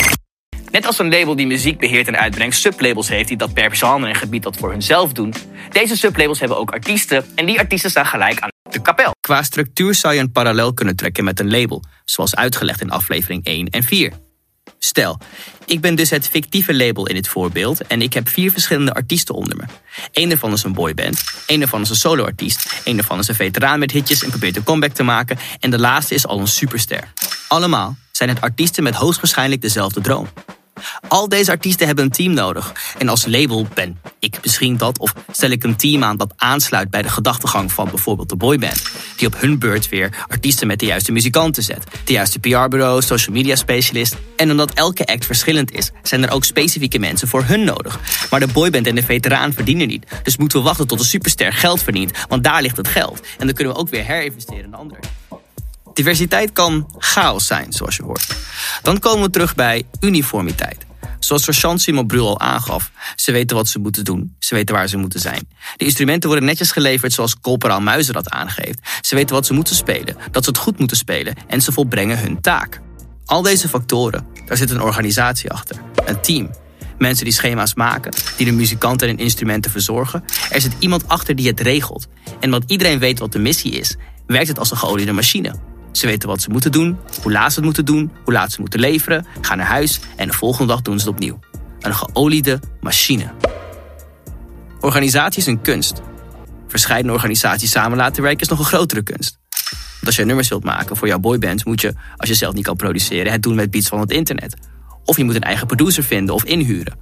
Net 0.71 0.87
als 0.87 0.99
een 0.99 1.11
label 1.11 1.37
die 1.37 1.47
muziek 1.47 1.79
beheert 1.79 2.09
en 2.09 2.19
uitbrengt, 2.19 2.57
sublabels 2.57 3.09
heeft 3.09 3.29
die 3.29 3.37
dat 3.37 3.53
per 3.53 3.75
genre 3.75 4.07
en 4.07 4.15
gebied 4.15 4.43
dat 4.43 4.57
voor 4.57 4.71
hunzelf 4.71 5.13
doen. 5.13 5.35
Deze 5.71 5.97
sublabels 5.97 6.39
hebben 6.39 6.59
ook 6.59 6.71
artiesten 6.71 7.25
en 7.35 7.47
die 7.47 7.59
artiesten 7.59 7.91
staan 7.91 8.07
gelijk 8.07 8.41
aan 8.41 8.49
de 8.71 8.83
kapel. 8.83 9.15
Qua 9.21 9.43
structuur 9.43 9.95
zou 9.95 10.15
je 10.15 10.21
een 10.21 10.33
parallel 10.33 10.75
kunnen 10.75 10.97
trekken 10.97 11.25
met 11.25 11.41
een 11.41 11.51
label, 11.51 11.85
zoals 12.05 12.35
uitgelegd 12.35 12.81
in 12.81 12.91
aflevering 12.91 13.45
1 13.45 13.69
en 13.69 13.83
4. 13.83 14.13
Stel, 14.83 15.19
ik 15.67 15.81
ben 15.81 15.95
dus 15.95 16.11
het 16.11 16.29
fictieve 16.29 16.75
label 16.75 17.07
in 17.07 17.15
dit 17.15 17.29
voorbeeld 17.29 17.87
en 17.87 18.03
ik 18.03 18.13
heb 18.13 18.29
vier 18.29 18.53
verschillende 18.53 18.95
artiesten 18.95 19.35
onder 19.35 19.57
me. 19.57 19.65
Eén 20.13 20.29
daarvan 20.29 20.53
is 20.53 20.63
een 20.63 20.73
boyband, 20.73 21.23
één 21.47 21.59
daarvan 21.59 21.81
is 21.81 21.91
een 21.91 21.97
soloartiest, 21.97 22.81
één 22.85 22.97
daarvan 22.97 23.19
is 23.19 23.29
een 23.29 23.35
veteraan 23.35 23.79
met 23.79 23.91
hitjes 23.91 24.23
en 24.23 24.31
probeert 24.31 24.57
een 24.57 24.65
comeback 24.65 24.93
te 24.93 25.03
maken 25.03 25.39
en 25.61 25.71
de 25.71 25.79
laatste 25.79 26.15
is 26.15 26.27
al 26.27 26.41
een 26.41 26.49
superster. 26.49 27.13
Allemaal 27.49 27.97
zijn 28.11 28.29
het 28.29 28.41
artiesten 28.41 28.83
met 28.83 28.95
hoogstwaarschijnlijk 28.95 29.63
dezelfde 29.63 30.01
droom. 30.01 30.29
Al 31.09 31.29
deze 31.29 31.51
artiesten 31.51 31.87
hebben 31.87 32.05
een 32.05 32.11
team 32.11 32.33
nodig. 32.33 32.73
En 32.99 33.09
als 33.09 33.27
label 33.27 33.67
ben 33.75 33.99
ik 34.19 34.39
misschien 34.43 34.77
dat, 34.77 34.99
of 34.99 35.15
stel 35.33 35.51
ik 35.51 35.65
een 35.65 35.77
team 35.77 36.05
aan 36.05 36.17
dat 36.17 36.33
aansluit 36.37 36.91
bij 36.91 37.03
de 37.03 37.09
gedachtegang 37.09 37.73
van 37.73 37.89
bijvoorbeeld 37.89 38.29
de 38.29 38.37
boyband. 38.37 38.83
Die 39.17 39.27
op 39.27 39.41
hun 39.41 39.59
beurt 39.59 39.89
weer 39.89 40.25
artiesten 40.27 40.67
met 40.67 40.79
de 40.79 40.87
juiste 40.87 41.13
muzikanten 41.13 41.63
zet. 41.63 41.85
De 42.05 42.13
juiste 42.13 42.39
PR-bureau, 42.39 43.03
social 43.03 43.37
media 43.37 43.57
specialist. 43.57 44.17
En 44.37 44.51
omdat 44.51 44.73
elke 44.73 45.07
act 45.07 45.27
verschillend 45.27 45.73
is, 45.73 45.91
zijn 46.03 46.23
er 46.23 46.31
ook 46.31 46.45
specifieke 46.45 46.99
mensen 46.99 47.29
voor 47.29 47.45
hun 47.45 47.65
nodig. 47.65 48.01
Maar 48.31 48.41
de 48.41 48.47
boyband 48.47 48.87
en 48.87 48.95
de 48.95 49.03
veteraan 49.03 49.53
verdienen 49.53 49.89
niet. 49.89 50.07
Dus 50.23 50.37
moeten 50.37 50.59
we 50.59 50.65
wachten 50.65 50.87
tot 50.87 50.99
de 50.99 51.05
superster 51.05 51.53
geld 51.53 51.83
verdient, 51.83 52.13
want 52.29 52.45
daar 52.45 52.63
ligt 52.63 52.77
het 52.77 52.89
geld. 52.89 53.21
En 53.39 53.47
dan 53.47 53.55
kunnen 53.55 53.73
we 53.73 53.79
ook 53.79 53.89
weer 53.89 54.05
herinvesteren 54.05 54.65
in 54.65 54.71
de 54.71 54.77
andere. 54.77 55.01
Diversiteit 56.01 56.53
kan 56.53 56.87
chaos 56.99 57.47
zijn, 57.47 57.73
zoals 57.73 57.97
je 57.97 58.03
hoort. 58.03 58.27
Dan 58.83 58.99
komen 58.99 59.25
we 59.25 59.31
terug 59.31 59.55
bij 59.55 59.83
uniformiteit. 60.01 60.77
Zoals 61.19 61.43
sergeant 61.43 61.81
Simon 61.81 62.07
Brul 62.07 62.29
al 62.29 62.41
aangaf, 62.41 62.91
ze 63.17 63.33
weten 63.33 63.57
wat 63.57 63.69
ze 63.69 63.79
moeten 63.79 64.05
doen, 64.05 64.37
ze 64.39 64.55
weten 64.55 64.75
waar 64.75 64.89
ze 64.89 64.97
moeten 64.97 65.21
zijn. 65.21 65.49
De 65.77 65.85
instrumenten 65.85 66.29
worden 66.29 66.49
netjes 66.49 66.73
geleverd 66.73 67.13
zoals 67.13 67.41
corporaal 67.41 67.81
Muizen 67.81 68.15
dat 68.15 68.31
aangeeft. 68.31 68.79
Ze 69.01 69.15
weten 69.15 69.35
wat 69.35 69.47
ze 69.47 69.53
moeten 69.53 69.75
spelen, 69.75 70.17
dat 70.31 70.45
ze 70.45 70.51
het 70.51 70.59
goed 70.59 70.79
moeten 70.79 70.97
spelen 70.97 71.35
en 71.47 71.63
ze 71.63 71.73
volbrengen 71.73 72.19
hun 72.19 72.41
taak. 72.41 72.81
Al 73.25 73.43
deze 73.43 73.69
factoren, 73.69 74.27
daar 74.47 74.57
zit 74.57 74.71
een 74.71 74.83
organisatie 74.83 75.51
achter, 75.51 75.77
een 76.05 76.21
team. 76.21 76.51
Mensen 76.99 77.25
die 77.25 77.35
schema's 77.35 77.75
maken, 77.75 78.13
die 78.37 78.47
de 78.47 78.53
muzikanten 78.53 79.09
en 79.09 79.19
instrumenten 79.19 79.71
verzorgen. 79.71 80.25
Er 80.51 80.61
zit 80.61 80.73
iemand 80.79 81.09
achter 81.09 81.37
die 81.37 81.47
het 81.47 81.61
regelt. 81.61 82.09
En 82.25 82.55
omdat 82.55 82.71
iedereen 82.71 82.99
weet 82.99 83.19
wat 83.19 83.33
de 83.33 83.39
missie 83.39 83.73
is, 83.73 83.97
werkt 84.27 84.49
het 84.49 84.59
als 84.59 84.71
een 84.71 84.77
geoliede 84.77 85.13
machine. 85.13 85.70
Ze 85.93 86.07
weten 86.07 86.29
wat 86.29 86.41
ze 86.41 86.51
moeten 86.51 86.73
doen, 86.73 86.99
hoe 87.23 87.33
laat 87.33 87.49
ze 87.49 87.55
het 87.55 87.65
moeten 87.65 87.85
doen, 87.85 88.13
hoe 88.25 88.33
laat 88.33 88.53
ze 88.53 88.61
moeten 88.61 88.81
leveren, 88.81 89.27
gaan 89.41 89.57
naar 89.57 89.67
huis 89.67 90.01
en 90.17 90.29
de 90.29 90.35
volgende 90.35 90.73
dag 90.73 90.83
doen 90.83 90.99
ze 90.99 91.05
het 91.05 91.15
opnieuw. 91.15 91.39
een 91.81 91.95
geoliede 91.95 92.61
machine. 92.81 93.31
Organisatie 94.81 95.41
is 95.41 95.47
een 95.47 95.63
kunst. 95.63 96.01
Verscheidene 96.69 97.13
organisaties 97.13 97.71
samen 97.71 97.97
laten 97.97 98.23
werken 98.23 98.41
is 98.41 98.49
nog 98.49 98.59
een 98.59 98.65
grotere 98.65 99.03
kunst. 99.03 99.39
Want 99.93 100.07
als 100.07 100.17
je 100.17 100.25
nummers 100.25 100.49
wilt 100.49 100.65
maken 100.65 100.97
voor 100.97 101.09
jouw 101.09 101.19
boyband, 101.19 101.65
moet 101.65 101.81
je, 101.81 101.95
als 102.17 102.29
je 102.29 102.35
zelf 102.35 102.55
niet 102.55 102.65
kan 102.65 102.77
produceren, 102.77 103.33
het 103.33 103.43
doen 103.43 103.55
met 103.55 103.71
beats 103.71 103.89
van 103.89 104.01
het 104.01 104.11
internet. 104.11 104.57
Of 105.05 105.17
je 105.17 105.25
moet 105.25 105.35
een 105.35 105.43
eigen 105.43 105.67
producer 105.67 106.05
vinden 106.05 106.35
of 106.35 106.45
inhuren. 106.45 106.99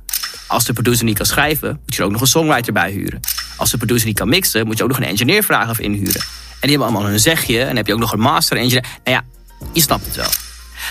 Als 0.47 0.65
de 0.65 0.73
producer 0.73 1.05
niet 1.05 1.17
kan 1.17 1.27
schrijven, 1.27 1.81
moet 1.85 1.95
je 1.95 2.01
er 2.01 2.07
ook 2.07 2.13
nog 2.13 2.21
een 2.21 2.27
songwriter 2.27 2.73
bij 2.73 2.91
huren. 2.91 3.21
Als 3.57 3.71
de 3.71 3.77
producer 3.77 4.07
niet 4.07 4.19
kan 4.19 4.29
mixen, 4.29 4.67
moet 4.67 4.77
je 4.77 4.83
ook 4.83 4.89
nog 4.89 4.99
een 4.99 5.05
engineer 5.05 5.43
vragen 5.43 5.71
of 5.71 5.79
inhuren. 5.79 6.21
En 6.61 6.69
die 6.69 6.71
hebben 6.71 6.89
allemaal 6.89 7.11
hun 7.11 7.21
zegje 7.21 7.63
en 7.63 7.77
heb 7.77 7.87
je 7.87 7.93
ook 7.93 7.99
nog 7.99 8.13
een 8.13 8.21
master 8.21 8.57
engineer. 8.57 8.87
Nou 9.05 9.17
ja, 9.17 9.25
je 9.73 9.81
snapt 9.81 10.07
het 10.07 10.17
wel. 10.17 10.31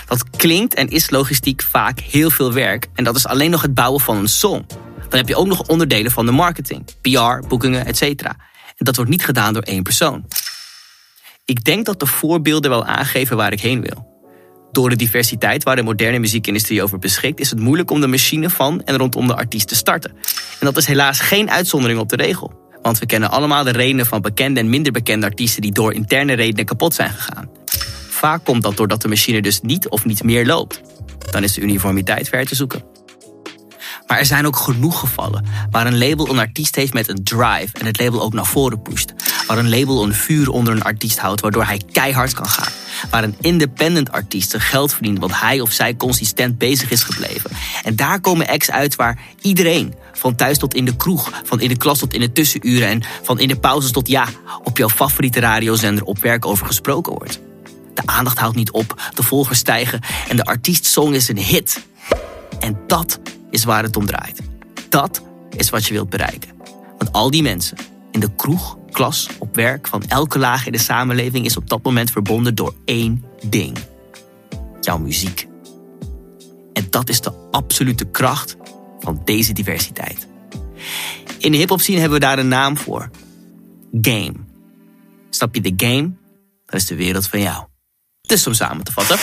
Dat 0.05 0.29
klinkt 0.29 0.73
en 0.73 0.87
is 0.87 1.09
logistiek 1.09 1.61
vaak 1.61 1.99
heel 1.99 2.29
veel 2.29 2.53
werk. 2.53 2.87
En 2.93 3.03
dat 3.03 3.15
is 3.15 3.27
alleen 3.27 3.51
nog 3.51 3.61
het 3.61 3.73
bouwen 3.73 4.01
van 4.01 4.17
een 4.17 4.29
song. 4.29 4.65
Dan 5.09 5.19
heb 5.19 5.27
je 5.27 5.35
ook 5.35 5.47
nog 5.47 5.67
onderdelen 5.67 6.11
van 6.11 6.25
de 6.25 6.31
marketing. 6.31 6.85
PR, 7.01 7.47
boekingen, 7.47 7.85
etc. 7.85 8.01
En 8.01 8.85
dat 8.85 8.95
wordt 8.95 9.11
niet 9.11 9.25
gedaan 9.25 9.53
door 9.53 9.63
één 9.63 9.83
persoon. 9.83 10.25
Ik 11.45 11.63
denk 11.63 11.85
dat 11.85 11.99
de 11.99 12.05
voorbeelden 12.05 12.69
wel 12.69 12.85
aangeven 12.85 13.37
waar 13.37 13.51
ik 13.51 13.61
heen 13.61 13.81
wil. 13.81 14.15
Door 14.71 14.89
de 14.89 14.95
diversiteit 14.95 15.63
waar 15.63 15.75
de 15.75 15.81
moderne 15.81 16.19
muziekindustrie 16.19 16.83
over 16.83 16.99
beschikt, 16.99 17.39
is 17.39 17.49
het 17.49 17.59
moeilijk 17.59 17.91
om 17.91 18.01
de 18.01 18.07
machine 18.07 18.49
van 18.49 18.83
en 18.83 18.97
rondom 18.97 19.27
de 19.27 19.35
artiest 19.35 19.67
te 19.67 19.75
starten. 19.75 20.11
En 20.59 20.65
dat 20.65 20.77
is 20.77 20.85
helaas 20.85 21.19
geen 21.19 21.49
uitzondering 21.49 21.99
op 21.99 22.09
de 22.09 22.15
regel. 22.15 22.66
Want 22.87 22.99
we 22.99 23.05
kennen 23.05 23.31
allemaal 23.31 23.63
de 23.63 23.71
redenen 23.71 24.05
van 24.05 24.21
bekende 24.21 24.59
en 24.59 24.69
minder 24.69 24.91
bekende 24.91 25.25
artiesten 25.25 25.61
die 25.61 25.71
door 25.71 25.93
interne 25.93 26.33
redenen 26.33 26.65
kapot 26.65 26.93
zijn 26.93 27.09
gegaan. 27.09 27.49
Vaak 28.09 28.43
komt 28.43 28.63
dat 28.63 28.77
doordat 28.77 29.01
de 29.01 29.07
machine 29.07 29.41
dus 29.41 29.61
niet 29.61 29.89
of 29.89 30.05
niet 30.05 30.23
meer 30.23 30.45
loopt. 30.45 30.81
Dan 31.31 31.43
is 31.43 31.53
de 31.53 31.61
uniformiteit 31.61 32.29
ver 32.29 32.45
te 32.45 32.55
zoeken. 32.55 32.83
Maar 34.07 34.17
er 34.17 34.25
zijn 34.25 34.45
ook 34.45 34.55
genoeg 34.55 34.99
gevallen 34.99 35.45
waar 35.71 35.87
een 35.87 35.97
label 35.97 36.29
een 36.29 36.39
artiest 36.39 36.75
heeft 36.75 36.93
met 36.93 37.07
een 37.07 37.23
drive 37.23 37.69
en 37.79 37.85
het 37.85 37.99
label 37.99 38.21
ook 38.21 38.33
naar 38.33 38.45
voren 38.45 38.81
pusht. 38.81 39.13
Waar 39.47 39.57
een 39.57 39.69
label 39.69 40.03
een 40.03 40.13
vuur 40.13 40.49
onder 40.49 40.73
een 40.73 40.81
artiest 40.81 41.19
houdt 41.19 41.41
waardoor 41.41 41.65
hij 41.65 41.81
keihard 41.91 42.33
kan 42.33 42.47
gaan. 42.47 42.71
Waar 43.09 43.23
een 43.23 43.35
independent 43.41 44.11
artiest 44.11 44.49
zijn 44.49 44.61
geld 44.61 44.93
verdient 44.93 45.19
want 45.19 45.39
hij 45.39 45.59
of 45.59 45.71
zij 45.71 45.95
consistent 45.95 46.57
bezig 46.57 46.91
is 46.91 47.03
gebleven. 47.03 47.49
En 47.83 47.95
daar 47.95 48.19
komen 48.19 48.47
acts 48.47 48.71
uit 48.71 48.95
waar 48.95 49.19
iedereen, 49.41 49.93
van 50.13 50.35
thuis 50.35 50.57
tot 50.57 50.73
in 50.73 50.85
de 50.85 50.95
kroeg, 50.95 51.31
van 51.43 51.59
in 51.59 51.69
de 51.69 51.77
klas 51.77 51.99
tot 51.99 52.13
in 52.13 52.19
de 52.19 52.31
tussenuren 52.31 52.87
en 52.87 53.03
van 53.23 53.39
in 53.39 53.47
de 53.47 53.57
pauzes 53.59 53.91
tot 53.91 54.07
ja, 54.07 54.27
op 54.63 54.77
jouw 54.77 54.89
favoriete 54.89 55.39
radiozender 55.39 56.03
op 56.03 56.19
werk 56.19 56.45
over 56.45 56.65
gesproken 56.65 57.13
wordt. 57.13 57.39
De 57.93 58.01
aandacht 58.05 58.39
houdt 58.39 58.55
niet 58.55 58.71
op, 58.71 59.01
de 59.13 59.23
volgers 59.23 59.59
stijgen 59.59 59.99
en 60.27 60.35
de 60.35 60.45
artiestsong 60.45 61.13
is 61.13 61.27
een 61.27 61.37
hit. 61.37 61.81
En 62.59 62.79
dat 62.87 63.19
is 63.49 63.63
waar 63.63 63.83
het 63.83 63.95
om 63.95 64.05
draait. 64.05 64.39
Dat 64.89 65.21
is 65.55 65.69
wat 65.69 65.85
je 65.85 65.93
wilt 65.93 66.09
bereiken. 66.09 66.49
Want 66.97 67.11
al 67.11 67.31
die 67.31 67.41
mensen 67.41 67.77
in 68.17 68.27
de 68.27 68.35
kroeg, 68.35 68.77
klas, 68.91 69.29
op 69.39 69.55
werk, 69.55 69.87
van 69.87 70.03
elke 70.07 70.39
laag 70.39 70.65
in 70.65 70.71
de 70.71 70.77
samenleving 70.77 71.45
is 71.45 71.57
op 71.57 71.69
dat 71.69 71.83
moment 71.83 72.11
verbonden 72.11 72.55
door 72.55 72.73
één 72.85 73.23
ding: 73.45 73.77
jouw 74.81 74.97
muziek. 74.97 75.47
En 76.73 76.87
dat 76.89 77.09
is 77.09 77.21
de 77.21 77.33
absolute 77.51 78.05
kracht 78.05 78.57
van 78.99 79.21
deze 79.23 79.53
diversiteit. 79.53 80.27
In 81.37 81.51
de 81.51 81.57
hip-hop 81.57 81.81
hebben 81.85 82.11
we 82.11 82.19
daar 82.19 82.39
een 82.39 82.47
naam 82.47 82.77
voor: 82.77 83.09
game. 84.01 84.35
Snap 85.29 85.55
je 85.55 85.61
de 85.61 85.73
game? 85.85 86.11
Dat 86.65 86.79
is 86.79 86.85
de 86.85 86.95
wereld 86.95 87.27
van 87.27 87.41
jou. 87.41 87.65
Dus 88.21 88.47
om 88.47 88.53
samen 88.53 88.83
te 88.83 88.91
vatten. 88.91 89.17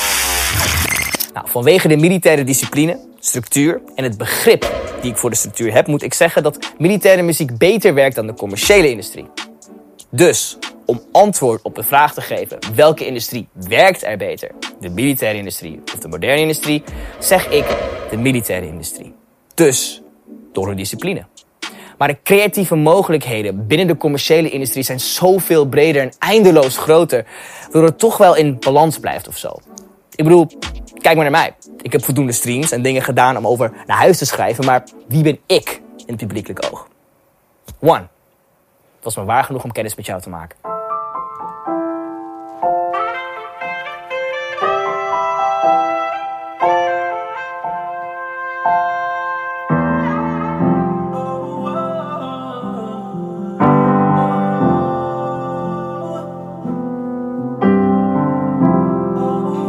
Nou, 1.33 1.49
vanwege 1.51 1.89
de 1.89 1.97
militaire 1.97 2.45
discipline, 2.45 2.99
structuur 3.27 3.81
en 3.95 4.05
het 4.05 4.19
begrip 4.19 4.73
die 5.01 5.11
ik 5.11 5.17
voor 5.17 5.31
de 5.31 5.37
structuur 5.37 5.73
heb, 5.73 5.87
moet 5.87 6.03
ik 6.03 6.15
zeggen 6.15 6.43
dat 6.43 6.73
militaire 6.79 7.23
muziek 7.23 7.59
beter 7.59 7.95
werkt 7.95 8.15
dan 8.15 8.27
de 8.27 8.35
commerciële 8.35 8.91
industrie. 8.91 9.27
Dus 10.11 10.59
om 10.87 11.01
antwoord 11.13 11.63
op 11.63 11.75
de 11.75 11.83
vraag 11.83 12.15
te 12.15 12.21
geven 12.21 12.59
welke 12.75 13.07
industrie 13.07 13.49
werkt 13.53 14.05
er 14.05 14.17
beter, 14.17 14.51
de 14.81 14.89
militaire 14.89 15.39
industrie 15.39 15.83
of 15.95 16.01
de 16.01 16.09
moderne 16.09 16.41
industrie, 16.41 16.83
zeg 17.19 17.49
ik 17.51 17.65
de 18.11 18.17
militaire 18.17 18.67
industrie. 18.67 19.15
Dus 19.55 20.03
door 20.53 20.67
hun 20.67 20.77
discipline. 20.77 21.25
Maar 21.99 22.09
de 22.09 22.19
creatieve 22.23 22.75
mogelijkheden 22.75 23.67
binnen 23.67 23.87
de 23.87 23.97
commerciële 23.97 24.51
industrie 24.51 24.85
zijn 24.85 25.01
zoveel 25.01 25.67
breder 25.67 26.03
en 26.03 26.13
eindeloos 26.19 26.77
groter, 26.77 27.27
waardoor 27.63 27.85
het 27.85 27.99
toch 27.99 28.17
wel 28.17 28.37
in 28.37 28.57
balans 28.61 28.99
blijft 28.99 29.29
of 29.29 29.39
zo. 29.39 29.59
Ik 30.15 30.25
bedoel, 30.25 30.49
kijk 31.05 31.17
maar 31.17 31.31
naar 31.31 31.41
mij. 31.41 31.55
Ik 31.83 31.93
heb 31.93 32.05
voldoende 32.05 32.33
streams 32.33 32.71
en 32.71 32.83
dingen 32.83 33.03
gedaan 33.03 33.37
om 33.37 33.47
over 33.47 33.73
naar 33.87 33.97
huis 33.97 34.19
te 34.19 34.27
schrijven, 34.27 34.65
maar 34.65 34.85
wie 35.09 35.23
ben 35.23 35.39
ik 35.47 35.83
in 35.97 36.05
het 36.07 36.17
publiekelijk 36.17 36.67
oog? 36.71 36.89
One. 37.81 38.07
Het 38.95 39.05
was 39.05 39.17
me 39.17 39.25
waar 39.25 39.45
genoeg 39.45 39.65
om 39.65 39.73
kennis 39.73 39.95
met 39.95 40.07
jou 40.07 40.21
te 40.21 40.29
maken. 40.29 40.59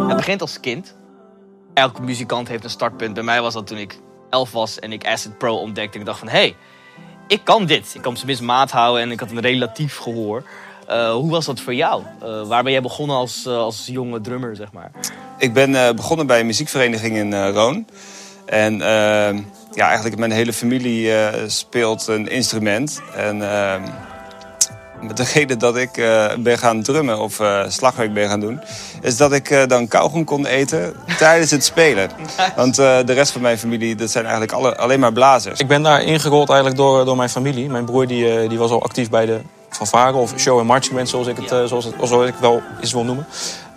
Het 0.08 0.16
begint 0.16 0.42
als 0.42 0.60
kind. 0.60 0.96
Elke 1.76 2.02
muzikant 2.02 2.48
heeft 2.48 2.64
een 2.64 2.70
startpunt. 2.70 3.14
Bij 3.14 3.24
mij 3.24 3.42
was 3.42 3.54
dat 3.54 3.68
toen 3.68 3.78
ik 3.78 4.00
elf 4.30 4.52
was 4.52 4.80
en 4.80 4.92
ik 4.92 5.08
Acid 5.08 5.38
Pro 5.38 5.56
ontdekte. 5.56 5.94
En 5.94 6.00
ik 6.00 6.06
dacht 6.06 6.20
van, 6.20 6.28
hé, 6.28 6.38
hey, 6.38 6.56
ik 7.28 7.42
kan 7.44 7.66
dit. 7.66 7.92
Ik 7.96 8.02
kan 8.02 8.18
minst 8.26 8.42
maat 8.42 8.72
houden 8.72 9.02
en 9.02 9.12
ik 9.12 9.20
had 9.20 9.32
een 9.32 9.40
relatief 9.40 9.98
gehoor. 9.98 10.44
Eh, 10.88 11.12
hoe 11.12 11.32
was 11.32 11.46
dat 11.46 11.60
voor 11.60 11.74
jou? 11.74 12.04
Eh, 12.22 12.48
waar 12.48 12.64
ben 12.64 12.72
jij 12.72 12.82
begonnen 12.82 13.16
als, 13.16 13.46
eh, 13.46 13.58
als 13.58 13.86
jonge 13.86 14.22
drummer, 14.22 14.56
zeg 14.56 14.72
maar? 14.72 14.92
Ik 15.38 15.54
ben 15.54 15.96
begonnen 15.96 16.28
bij 16.28 16.40
een 16.40 16.46
muziekvereniging 16.46 17.16
in 17.16 17.48
Roon. 17.50 17.88
En 18.46 18.78
ja, 19.74 19.88
eigenlijk 19.88 20.18
mijn 20.18 20.32
hele 20.32 20.54
familie 20.54 21.12
speelt 21.48 22.08
een 22.08 22.28
instrument. 22.28 23.02
En 23.16 23.42
met 25.08 25.18
de 25.18 25.24
reden 25.34 25.60
dat 25.60 25.76
ik 25.78 25.98
eh, 25.98 26.26
ben 26.38 26.58
gaan 26.58 26.82
drummen 26.82 27.20
of 27.20 27.40
eh, 27.40 27.64
slagwerk 27.68 28.14
ben 28.14 28.30
gaan 28.30 28.40
doen... 28.40 28.60
is 29.02 29.18
dat 29.18 29.32
ik 29.32 29.50
eh, 29.50 29.68
dan 29.68 29.88
kauwgom 29.88 30.24
kon 30.24 30.46
eten 30.46 30.94
tijdens 31.18 31.52
het 31.52 31.64
spelen. 31.64 32.10
Want 32.56 32.80
eh, 32.80 32.98
de 33.06 33.14
rest 33.14 33.32
van 33.32 33.42
mijn 33.42 33.58
familie, 33.58 33.96
dat 33.96 34.12
zijn 34.12 34.24
eigenlijk 34.24 34.54
alle, 34.54 34.78
alleen 34.78 35.00
maar 35.00 35.14
blazers. 35.14 35.60
Ik 35.60 35.68
ben 35.68 35.84
daar 35.84 36.04
ingerold 36.04 36.50
eigenlijk 36.50 36.80
door, 36.80 37.06
door 37.06 37.18
mijn 37.18 37.30
familie. 37.30 37.70
Mijn 37.70 37.86
broer 37.86 38.08
die, 38.08 38.40
eh, 38.40 38.50
die 38.50 38.58
was 38.58 38.72
al 38.72 38.84
actief 38.84 39.10
bij 39.10 39.26
de 39.26 39.40
fanfare 39.70 40.18
of 40.18 40.34
show- 40.38 40.60
en 40.60 40.66
marching 40.66 40.96
band, 40.96 41.10
zoals 41.10 41.28
ik 41.28 41.38
het, 41.38 41.52
eh, 41.52 41.64
zoals 41.64 41.86
het 41.86 41.94
zoals 42.04 42.28
ik 42.28 42.36
wel 42.40 42.62
eens 42.82 42.94
wil 42.94 43.04
noemen. 43.04 43.26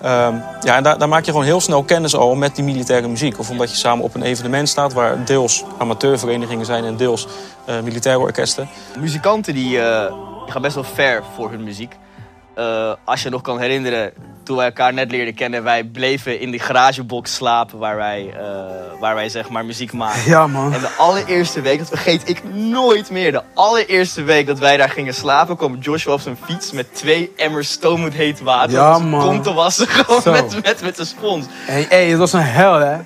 Ehm, 0.02 0.34
ja, 0.60 0.76
en 0.76 0.82
daar, 0.82 0.98
daar 0.98 1.08
maak 1.08 1.24
je 1.24 1.30
gewoon 1.30 1.46
heel 1.46 1.60
snel 1.60 1.82
kennis 1.82 2.16
al 2.16 2.34
met 2.34 2.54
die 2.54 2.64
militaire 2.64 3.08
muziek. 3.08 3.38
Of 3.38 3.50
omdat 3.50 3.70
je 3.70 3.76
samen 3.76 4.04
op 4.04 4.14
een 4.14 4.22
evenement 4.22 4.68
staat 4.68 4.92
waar 4.92 5.24
deels 5.24 5.64
amateurverenigingen 5.78 6.66
zijn 6.66 6.84
en 6.84 6.96
deels 6.96 7.26
eh, 7.64 7.80
militaire 7.80 8.20
orkesten. 8.20 8.68
Muzikanten 8.98 9.54
die, 9.54 9.80
eh, 9.80 10.12
die 10.44 10.52
gaan 10.52 10.62
best 10.62 10.74
wel 10.74 10.84
ver 10.84 11.22
voor 11.34 11.50
hun 11.50 11.64
muziek. 11.64 11.96
Eh, 12.58 12.92
als 13.04 13.22
je 13.22 13.30
nog 13.30 13.40
kan 13.42 13.58
herinneren, 13.60 14.12
toen 14.42 14.56
wij 14.56 14.66
elkaar 14.66 14.92
net 14.92 15.10
leerden 15.10 15.34
kennen, 15.34 15.62
wij 15.62 15.84
bleven 15.84 16.40
in 16.40 16.50
die 16.50 16.60
garagebox 16.60 17.34
slapen 17.34 17.78
waar 17.78 17.96
wij, 17.96 18.34
eh, 18.38 19.00
waar 19.00 19.14
wij 19.14 19.28
zeg 19.28 19.48
maar 19.48 19.64
muziek 19.64 19.92
maken. 19.92 20.22
Ja, 20.26 20.46
man. 20.46 20.72
En 20.72 20.80
de 20.80 20.90
allereerste 20.96 21.60
week, 21.60 21.78
dat 21.78 21.88
vergeet 21.88 22.28
ik 22.28 22.44
nooit 22.54 23.10
meer, 23.10 23.32
de 23.32 23.42
allereerste 23.54 24.22
week 24.22 24.46
dat 24.46 24.58
wij 24.58 24.76
daar 24.76 24.90
gingen 24.90 25.14
slapen, 25.14 25.56
kwam 25.56 25.76
Joshua 25.80 26.12
op 26.12 26.20
zijn 26.20 26.38
fiets 26.44 26.72
met 26.72 26.94
twee 26.94 27.32
emmers 27.36 27.70
stomend 27.70 28.14
heet 28.14 28.40
water 28.40 28.70
Ja, 28.72 28.90
om 28.90 28.96
zijn 28.96 29.08
man. 29.08 29.20
kont 29.26 29.42
te 29.42 29.52
wassen, 29.52 29.88
gewoon 29.98 30.22
Zo. 30.22 30.30
met, 30.30 30.62
met, 30.62 30.82
met 30.82 30.98
een 30.98 31.06
spons. 31.06 31.46
Hey, 31.50 31.86
hey, 31.88 32.06
het 32.08 32.18
was 32.18 32.32
een 32.32 32.40
hel, 32.40 32.74
hè? 32.74 32.96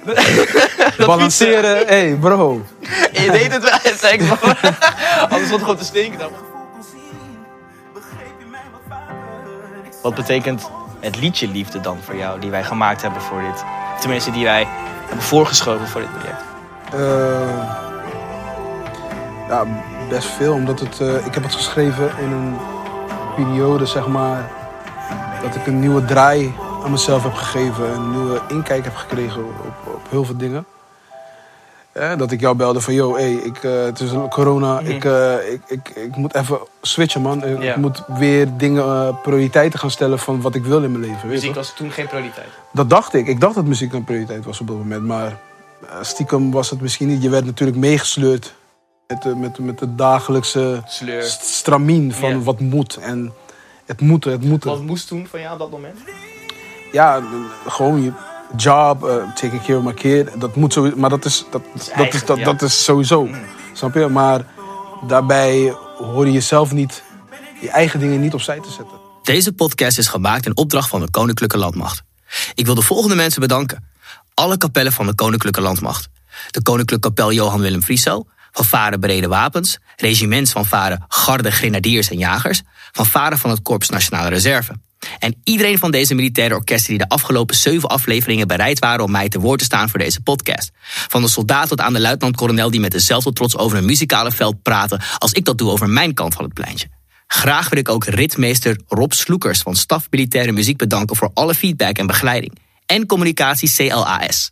Balanceren, 1.06 1.86
hey, 1.86 2.16
bro. 2.20 2.62
Je 3.12 3.30
deed 3.30 3.52
het 3.52 3.62
wel, 3.62 3.92
zei 3.98 4.12
ik, 4.12 4.20
anders 4.20 5.46
stond 5.46 5.50
het 5.50 5.60
gewoon 5.60 5.76
te 5.76 5.84
stinken 5.84 6.18
dan. 6.18 6.30
Wat 10.02 10.14
betekent 10.14 10.70
het 11.00 11.20
liedje 11.20 11.48
Liefde 11.48 11.80
dan 11.80 11.98
voor 11.98 12.16
jou, 12.16 12.40
die 12.40 12.50
wij 12.50 12.64
gemaakt 12.64 13.02
hebben 13.02 13.22
voor 13.22 13.40
dit? 13.40 13.64
Tenminste, 14.00 14.30
die 14.30 14.44
wij 14.44 14.66
hebben 15.06 15.24
voorgeschoven 15.24 15.88
voor 15.88 16.00
dit 16.00 16.10
project. 16.18 16.42
Eh, 16.92 17.80
ja, 19.48 19.66
best 20.08 20.28
veel, 20.28 20.52
omdat 20.52 20.80
het, 20.80 21.00
eh, 21.00 21.26
ik 21.26 21.34
heb 21.34 21.42
het 21.42 21.54
geschreven 21.54 22.10
in 22.18 22.32
een 22.32 22.56
periode, 23.36 23.86
zeg 23.86 24.06
maar, 24.06 24.50
dat 25.42 25.54
ik 25.54 25.66
een 25.66 25.80
nieuwe 25.80 26.04
draai 26.04 26.54
aan 26.84 26.90
mezelf 26.90 27.22
heb 27.22 27.34
gegeven. 27.34 27.92
Een 27.92 28.10
nieuwe 28.10 28.40
inkijk 28.48 28.84
heb 28.84 28.96
gekregen 28.96 29.44
op, 29.44 29.94
op 29.94 30.10
heel 30.10 30.24
veel 30.24 30.36
dingen. 30.36 30.66
Dat 31.92 32.30
ik 32.32 32.40
jou 32.40 32.56
belde 32.56 32.80
van, 32.80 32.94
yo, 32.94 33.14
hey, 33.14 33.32
ik, 33.32 33.64
eh, 33.64 33.84
het 33.84 34.00
is 34.00 34.10
corona, 34.30 34.80
Mhm. 34.80 34.90
ik, 34.90 35.04
eh, 35.04 35.52
ik, 35.52 35.60
ik, 35.66 35.88
ik 35.88 36.16
moet 36.16 36.34
even 36.34 36.58
switchen, 36.82 37.20
man. 37.22 37.44
Ik, 37.44 37.76
moet 37.76 38.02
weer 38.06 38.56
dingen, 38.56 38.82
eh, 38.84 39.16
prioriteiten 39.22 39.78
gaan 39.78 39.90
stellen 39.90 40.18
van 40.18 40.40
wat 40.40 40.54
ik 40.54 40.64
wil 40.64 40.82
in 40.82 40.92
mijn 40.92 41.10
leven. 41.10 41.28
Muziek 41.28 41.54
was 41.54 41.72
toen 41.76 41.90
geen 41.90 42.06
prioriteit. 42.06 42.46
Dat 42.72 42.90
dacht 42.90 43.14
ik. 43.14 43.26
Ik 43.26 43.40
dacht 43.40 43.54
dat 43.54 43.64
muziek 43.64 43.92
een 43.92 44.04
prioriteit 44.04 44.44
was 44.44 44.60
op 44.60 44.66
dat 44.66 44.76
moment. 44.76 45.02
Maar 45.02 45.38
stiekem 46.00 46.50
was 46.50 46.70
het 46.70 46.80
misschien 46.80 47.08
niet. 47.08 47.22
Je 47.22 47.28
werd 47.28 47.44
natuurlijk 47.44 47.78
meegesleurd 47.78 48.54
met 49.06 49.22
de, 49.22 49.36
met, 49.36 49.58
met 49.58 49.78
de 49.78 49.94
dagelijkse 49.94 50.82
Sleur. 50.86 51.22
stramien 51.40 52.12
van 52.12 52.44
wat 52.44 52.60
moet. 52.60 52.96
En 52.96 53.32
het 53.86 54.00
moeten, 54.00 54.32
het 54.32 54.44
moeten. 54.44 54.70
Wat 54.70 54.82
moest 54.82 55.08
toen 55.08 55.26
van 55.26 55.40
jou 55.40 55.52
op 55.52 55.58
dat 55.58 55.70
moment? 55.70 55.98
Ja, 56.92 57.20
gewoon 57.68 58.02
je 58.02 58.12
job, 58.56 59.04
eh, 59.04 59.32
taking 59.34 59.62
care 59.62 59.78
of 59.78 59.84
my 59.84 59.94
kid. 59.94 60.28
Dat 60.38 60.56
moet 60.56 60.72
sowieso, 60.72 60.96
maar 60.96 61.10
dat 61.10 61.24
is, 61.24 61.44
dat, 61.50 61.62
dat, 61.96 62.14
is, 62.14 62.24
dat, 62.24 62.38
ja. 62.38 62.44
dat 62.44 62.62
is 62.62 62.84
sowieso. 62.84 63.28
Snap 63.72 63.94
je? 63.94 64.08
Maar 64.08 64.44
daarbij 65.06 65.76
hoor 65.98 66.26
je 66.26 66.32
jezelf 66.32 66.72
niet, 66.72 67.02
je 67.60 67.70
eigen 67.70 68.00
dingen 68.00 68.20
niet 68.20 68.34
opzij 68.34 68.60
te 68.60 68.70
zetten. 68.70 69.00
Deze 69.22 69.52
podcast 69.52 69.98
is 69.98 70.08
gemaakt 70.08 70.46
in 70.46 70.56
opdracht 70.56 70.88
van 70.88 71.00
de 71.00 71.10
Koninklijke 71.10 71.58
Landmacht. 71.58 72.02
Ik 72.54 72.66
wil 72.66 72.74
de 72.74 72.82
volgende 72.82 73.14
mensen 73.14 73.40
bedanken. 73.40 73.90
Alle 74.34 74.56
kapellen 74.56 74.92
van 74.92 75.06
de 75.06 75.14
Koninklijke 75.14 75.60
Landmacht. 75.60 76.08
De 76.50 76.62
Koninklijke 76.62 77.08
Kapel 77.08 77.32
Johan 77.32 77.60
Willem 77.60 77.82
Frieso, 77.82 78.24
van 78.52 78.64
Varen 78.64 79.00
Brede 79.00 79.28
Wapens, 79.28 79.78
regiments 79.96 80.52
van 80.52 80.66
Varen 80.66 81.04
Garde 81.08 81.50
Grenadiers 81.50 82.10
en 82.10 82.18
Jagers, 82.18 82.62
van 82.92 83.06
Varen 83.06 83.38
van 83.38 83.50
het 83.50 83.62
Korps 83.62 83.88
Nationale 83.88 84.28
Reserve. 84.28 84.72
En 85.18 85.36
iedereen 85.44 85.78
van 85.78 85.90
deze 85.90 86.14
militaire 86.14 86.54
orkesten 86.54 86.88
die 86.88 86.98
de 86.98 87.08
afgelopen 87.08 87.56
zeven 87.56 87.88
afleveringen 87.88 88.46
bereid 88.46 88.78
waren 88.78 89.04
om 89.04 89.10
mij 89.10 89.28
te 89.28 89.40
woord 89.40 89.58
te 89.58 89.64
staan 89.64 89.88
voor 89.88 89.98
deze 89.98 90.20
podcast. 90.20 90.70
Van 90.84 91.22
de 91.22 91.28
soldaat 91.28 91.68
tot 91.68 91.80
aan 91.80 91.92
de 91.92 92.00
luitenant-kolonel 92.00 92.70
die 92.70 92.80
met 92.80 92.92
dezelfde 92.92 93.32
trots 93.32 93.56
over 93.56 93.78
een 93.78 93.84
muzikale 93.84 94.30
veld 94.30 94.62
praten 94.62 95.02
als 95.18 95.32
ik 95.32 95.44
dat 95.44 95.58
doe 95.58 95.70
over 95.70 95.88
mijn 95.88 96.14
kant 96.14 96.34
van 96.34 96.44
het 96.44 96.54
pleintje. 96.54 96.88
Graag 97.26 97.68
wil 97.68 97.78
ik 97.78 97.88
ook 97.88 98.04
ritmeester 98.04 98.80
Rob 98.88 99.12
Sloekers 99.12 99.60
van 99.60 99.76
Staf 99.76 100.06
Militaire 100.10 100.52
Muziek 100.52 100.76
bedanken 100.76 101.16
voor 101.16 101.30
alle 101.34 101.54
feedback 101.54 101.98
en 101.98 102.06
begeleiding. 102.06 102.58
En 102.86 103.06
communicatie 103.06 103.72
CLAS. 103.74 104.50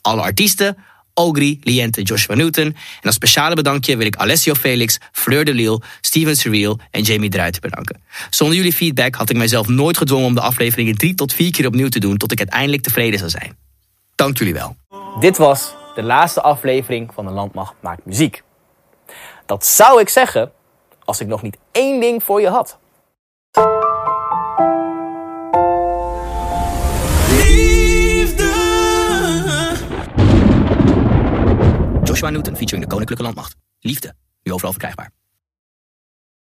Alle 0.00 0.20
artiesten, 0.20 0.76
Ogri, 1.20 1.60
Liente, 1.62 2.02
Joshua 2.02 2.34
Newton. 2.34 2.64
En 2.64 2.74
als 3.02 3.14
speciale 3.14 3.54
bedankje 3.54 3.96
wil 3.96 4.06
ik 4.06 4.16
Alessio 4.16 4.54
Felix, 4.54 4.98
Fleur 5.12 5.44
de 5.44 5.54
Lille, 5.54 5.80
Steven 6.00 6.36
Surreal 6.36 6.78
en 6.90 7.02
Jamie 7.02 7.30
Druiten 7.30 7.60
bedanken. 7.60 8.02
Zonder 8.30 8.56
jullie 8.56 8.72
feedback 8.72 9.14
had 9.14 9.30
ik 9.30 9.36
mijzelf 9.36 9.68
nooit 9.68 9.96
gedwongen 9.96 10.26
om 10.26 10.34
de 10.34 10.40
afleveringen 10.40 10.96
drie 10.96 11.14
tot 11.14 11.32
vier 11.32 11.50
keer 11.50 11.66
opnieuw 11.66 11.88
te 11.88 11.98
doen 11.98 12.16
tot 12.16 12.32
ik 12.32 12.38
uiteindelijk 12.38 12.82
tevreden 12.82 13.18
zou 13.18 13.30
zijn. 13.30 13.56
Dank 14.14 14.38
jullie 14.38 14.54
wel. 14.54 14.76
Dit 15.20 15.36
was 15.36 15.74
de 15.94 16.02
laatste 16.02 16.40
aflevering 16.40 17.10
van 17.14 17.24
de 17.24 17.30
Landmacht 17.30 17.74
Maakt 17.80 18.04
Muziek. 18.04 18.42
Dat 19.46 19.66
zou 19.66 20.00
ik 20.00 20.08
zeggen 20.08 20.52
als 21.04 21.20
ik 21.20 21.26
nog 21.26 21.42
niet 21.42 21.56
één 21.72 22.00
ding 22.00 22.22
voor 22.22 22.40
je 22.40 22.48
had. 22.48 22.78
Joshua 32.20 32.36
Newton 32.36 32.56
featuring 32.56 32.84
de 32.84 32.90
Koninklijke 32.90 33.22
Landmacht. 33.24 33.56
Liefde, 33.78 34.14
nu 34.42 34.52
overal 34.52 34.72
verkrijgbaar. 34.72 35.19